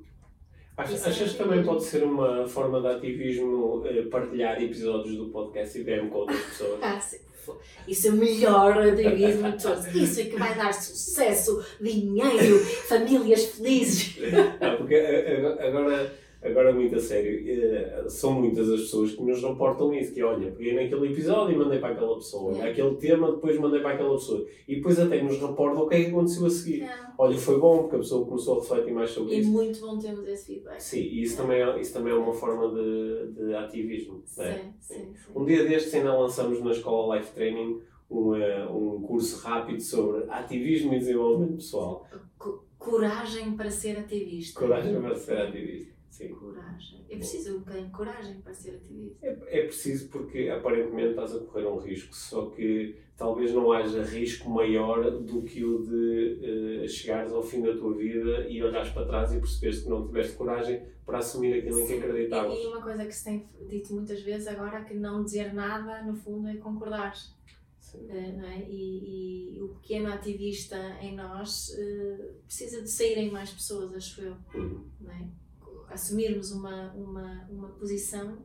Achas, 0.77 1.07
é 1.07 1.09
achas 1.11 1.33
que 1.33 1.39
também 1.39 1.65
pode 1.65 1.85
ser 1.85 2.03
uma 2.05 2.47
forma 2.47 2.81
de 2.83 2.87
ativismo 2.89 3.83
eh, 3.87 4.03
partilhar 4.11 4.63
episódios 4.63 5.17
do 5.17 5.31
podcast 5.31 5.79
IBM 5.79 6.11
com 6.11 6.19
outras 6.19 6.41
pessoas? 6.45 6.79
Ah, 6.83 7.01
sim. 7.01 7.19
Isso 7.87 8.09
é 8.09 8.11
o 8.11 8.15
melhor 8.15 8.77
ativismo 8.77 9.53
de 9.53 9.63
todos. 9.63 9.87
Isso 9.95 10.21
é 10.21 10.25
que 10.25 10.37
vai 10.37 10.53
dar 10.57 10.75
sucesso, 10.75 11.65
dinheiro, 11.81 12.59
famílias 12.89 13.45
felizes. 13.45 14.17
Não, 14.61 14.77
porque 14.79 14.95
eh, 14.97 15.41
eh, 15.61 15.67
agora, 15.69 16.13
agora 16.43 16.73
muito 16.73 16.95
a 16.95 16.99
sério, 17.01 17.43
eh, 17.49 18.05
são 18.09 18.33
muitas 18.41 18.71
as 18.71 18.81
pessoas 18.83 19.13
que 19.15 19.23
nos 19.23 19.43
reportam 19.43 19.93
isso, 19.95 20.13
que 20.15 20.23
olha, 20.23 20.51
peguei 20.53 20.75
naquele 20.75 21.13
episódio 21.13 21.55
e 21.55 21.59
mandei 21.59 21.79
para 21.79 21.95
aquela 21.95 22.15
pessoa, 22.17 22.53
Yeah. 22.53 22.71
aquele 22.73 22.95
tema 22.97 23.33
depois 23.33 23.59
mandei 23.59 23.81
para 23.81 23.91
aquela 23.95 24.15
pessoa, 24.15 24.47
e 24.69 24.77
depois 24.77 24.99
até 24.99 25.23
nos 25.23 25.39
reportam 25.41 25.83
o 25.85 25.89
que 25.89 25.95
é 25.97 26.05
que 26.05 26.11
aconteceu 26.11 26.47
a 26.47 26.51
seguir. 26.51 26.89
Olha, 27.19 27.37
foi 27.37 27.59
bom 27.59 27.79
porque 27.83 27.97
a 27.97 27.99
pessoa 27.99 28.27
começou 28.27 28.59
a 28.59 28.61
refletir 28.63 28.93
mais 28.93 29.11
sobre 29.11 29.35
E 29.35 29.41
isso. 29.41 29.51
muito 29.51 29.81
bom 29.81 29.99
termos 29.99 30.29
esse 30.29 30.47
feedback. 30.47 30.81
Sim, 30.81 31.01
e 31.01 31.23
isso 31.23 31.37
também 31.37 31.61
é, 31.63 31.81
isso 31.81 31.93
também 31.95 32.13
é 32.13 32.17
uma 32.17 32.33
forma 32.35 32.69
de, 32.75 33.33
de 33.33 33.55
ativismo. 33.55 34.23
é? 34.39 34.53
Sim, 34.55 34.61
sim, 34.81 34.95
sim. 35.15 35.33
Um 35.35 35.45
dia 35.45 35.65
destes 35.65 35.95
ainda 35.95 36.13
lançamos 36.17 36.63
na 36.63 36.71
Escola 36.73 37.17
Life 37.19 37.33
Training 37.33 37.81
um, 38.11 38.35
eh, 38.37 38.67
um 38.69 39.01
curso 39.01 39.43
rápido 39.45 39.81
sobre 39.81 40.25
ativismo 40.29 40.95
e 40.95 40.99
desenvolvimento 40.99 41.57
pessoal. 41.57 42.07
Co- 42.39 42.65
Coragem 42.79 43.57
para 43.57 43.69
ser 43.71 43.99
ativista. 43.99 44.61
Coragem 44.61 45.01
para 45.01 45.15
ser 45.17 45.39
ativista. 45.39 45.96
Sim. 46.11 46.29
Coragem. 46.35 47.05
É 47.11 47.17
preciso 47.17 47.57
um 47.57 47.59
bocadinho 47.59 47.87
de 47.87 47.93
coragem 47.93 48.41
para 48.41 48.55
ser 48.55 48.77
ativista. 48.77 49.27
É, 49.27 49.61
é 49.61 49.63
preciso 49.65 50.09
porque 50.09 50.49
aparentemente 50.49 51.11
estás 51.11 51.35
a 51.35 51.41
correr 51.41 51.67
um 51.67 51.79
risco, 51.79 52.15
só 52.15 52.47
que 52.51 52.97
talvez 53.17 53.53
não 53.53 53.73
haja 53.73 54.03
risco 54.03 54.49
maior 54.49 55.11
do 55.11 55.43
que 55.43 55.65
o 55.65 55.83
de 55.83 56.89
chegares 56.89 57.33
ao 57.33 57.43
fim 57.43 57.63
da 57.63 57.77
tua 57.77 57.95
vida 57.95 58.49
e 58.49 58.63
olhares 58.63 58.91
para 58.91 59.07
trás 59.07 59.33
e 59.33 59.39
perceberes 59.39 59.83
que 59.83 59.89
não 59.89 60.07
tiveste 60.07 60.37
coragem 60.37 60.83
para 61.05 61.19
assumir 61.19 61.55
aquilo 61.55 61.81
em 61.81 61.87
que 61.87 61.95
acreditavas. 61.95 62.59
E, 62.59 62.63
e 62.63 62.67
uma 62.67 62.83
coisa 62.83 63.05
que 63.05 63.13
se 63.13 63.25
tem 63.25 63.49
dito 63.69 63.95
muitas 63.95 64.21
vezes 64.23 64.49
agora 64.49 64.79
é 64.79 64.85
que 64.85 64.95
não 64.95 65.25
dizer 65.25 65.53
nada, 65.55 66.03
no 66.03 66.15
fundo, 66.15 66.49
é 66.49 66.57
concordar. 66.57 67.15
Uh, 67.95 68.11
é? 68.11 68.67
e, 68.69 69.57
e, 69.57 69.63
o 69.63 69.69
pequeno 69.69 70.13
ativista 70.13 70.77
em 71.01 71.15
nós 71.15 71.71
uh, 71.71 72.35
precisa 72.45 72.83
de 72.83 72.91
saírem 72.91 73.31
mais 73.31 73.51
pessoas, 73.51 73.95
acho 73.95 74.21
eu. 74.21 74.37
Uhum. 74.55 74.85
Não 75.01 75.13
é? 75.13 75.29
Assumirmos 75.91 76.53
uma, 76.53 76.93
uma, 76.95 77.49
uma 77.51 77.69
posição 77.71 78.39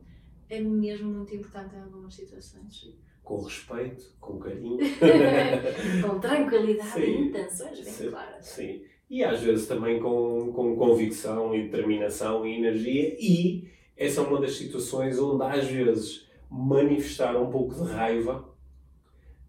é 0.48 0.60
mesmo 0.60 1.10
muito 1.10 1.34
importante 1.34 1.74
em 1.74 1.80
algumas 1.80 2.14
situações. 2.14 2.94
Com 3.22 3.42
respeito, 3.42 4.14
com 4.20 4.38
carinho. 4.38 4.78
com 6.06 6.18
tranquilidade 6.18 6.90
Sim. 6.92 7.00
e 7.00 7.20
intenções 7.28 7.80
bem 7.80 7.92
Sim. 7.92 8.10
claras. 8.10 8.46
Sim. 8.46 8.82
E 9.08 9.24
às 9.24 9.40
vezes 9.40 9.66
também 9.66 10.00
com, 10.00 10.52
com 10.52 10.76
convicção 10.76 11.54
e 11.54 11.64
determinação 11.64 12.46
e 12.46 12.56
energia. 12.56 13.16
E 13.18 13.68
essa 13.96 14.20
é 14.20 14.24
uma 14.24 14.40
das 14.40 14.56
situações 14.56 15.18
onde 15.18 15.42
às 15.44 15.66
vezes 15.66 16.28
manifestar 16.50 17.36
um 17.36 17.50
pouco 17.50 17.74
de 17.74 17.90
raiva 17.90 18.52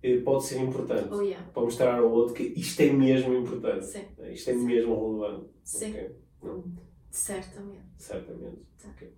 eh, 0.01 0.17
pode 0.17 0.45
ser 0.45 0.61
importante. 0.61 1.09
Oh, 1.11 1.21
yeah. 1.21 1.45
Para 1.53 1.63
mostrar 1.63 1.99
ao 1.99 2.11
outro 2.11 2.33
que 2.33 2.43
isto 2.43 2.79
é 2.81 2.91
mesmo 2.91 3.33
importante. 3.33 3.85
Sim, 3.85 4.05
Isto 4.31 4.51
é 4.51 4.53
mesmo 4.53 4.95
relevante. 4.95 5.49
Sim. 5.63 5.89
Ok? 5.89 6.11
Certamente. 7.13 7.79
certamente. 7.95 8.57
Tá. 8.81 8.89
Ok. 8.89 9.13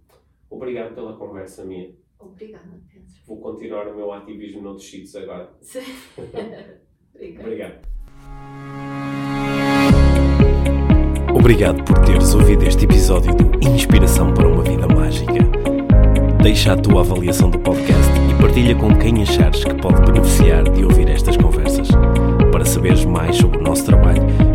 Obrigado 0.50 0.94
pela 0.94 1.16
conversa 1.16 1.64
minha. 1.64 1.96
Obrigada, 2.20 2.78
Pedro. 2.92 3.08
Vou 3.26 3.40
continuar 3.40 3.88
o 3.88 3.96
meu 3.96 4.12
ativismo 4.12 4.62
noutros 4.62 4.86
sítios 4.90 5.16
agora. 5.16 5.50
Sim. 5.62 5.80
Obrigada. 6.18 6.82
Obrigado. 7.40 7.88
Obrigado 11.34 11.84
por 11.86 11.98
teres 12.06 12.34
ouvido 12.36 12.64
este 12.68 12.84
episódio 12.84 13.34
do 13.34 13.66
Inspiração 13.66 14.34
para 14.34 14.48
uma 14.48 14.62
Vida 14.62 14.88
Mágica. 14.88 15.34
Deixa 16.44 16.74
a 16.74 16.78
tua 16.78 17.00
avaliação 17.00 17.50
do 17.50 17.60
podcast 17.60 18.12
e 18.30 18.42
partilha 18.42 18.76
com 18.76 18.94
quem 19.00 19.22
achares 19.24 19.64
que 19.64 19.74
pode 19.76 20.02
beneficiar 20.12 20.70
de 20.70 20.84
ouvir 20.84 21.10
estas 21.10 21.38
conversas. 21.38 21.88
Para 22.52 22.66
saberes 22.66 23.06
mais 23.06 23.38
sobre 23.38 23.60
o 23.60 23.64
nosso 23.64 23.86
trabalho, 23.86 24.22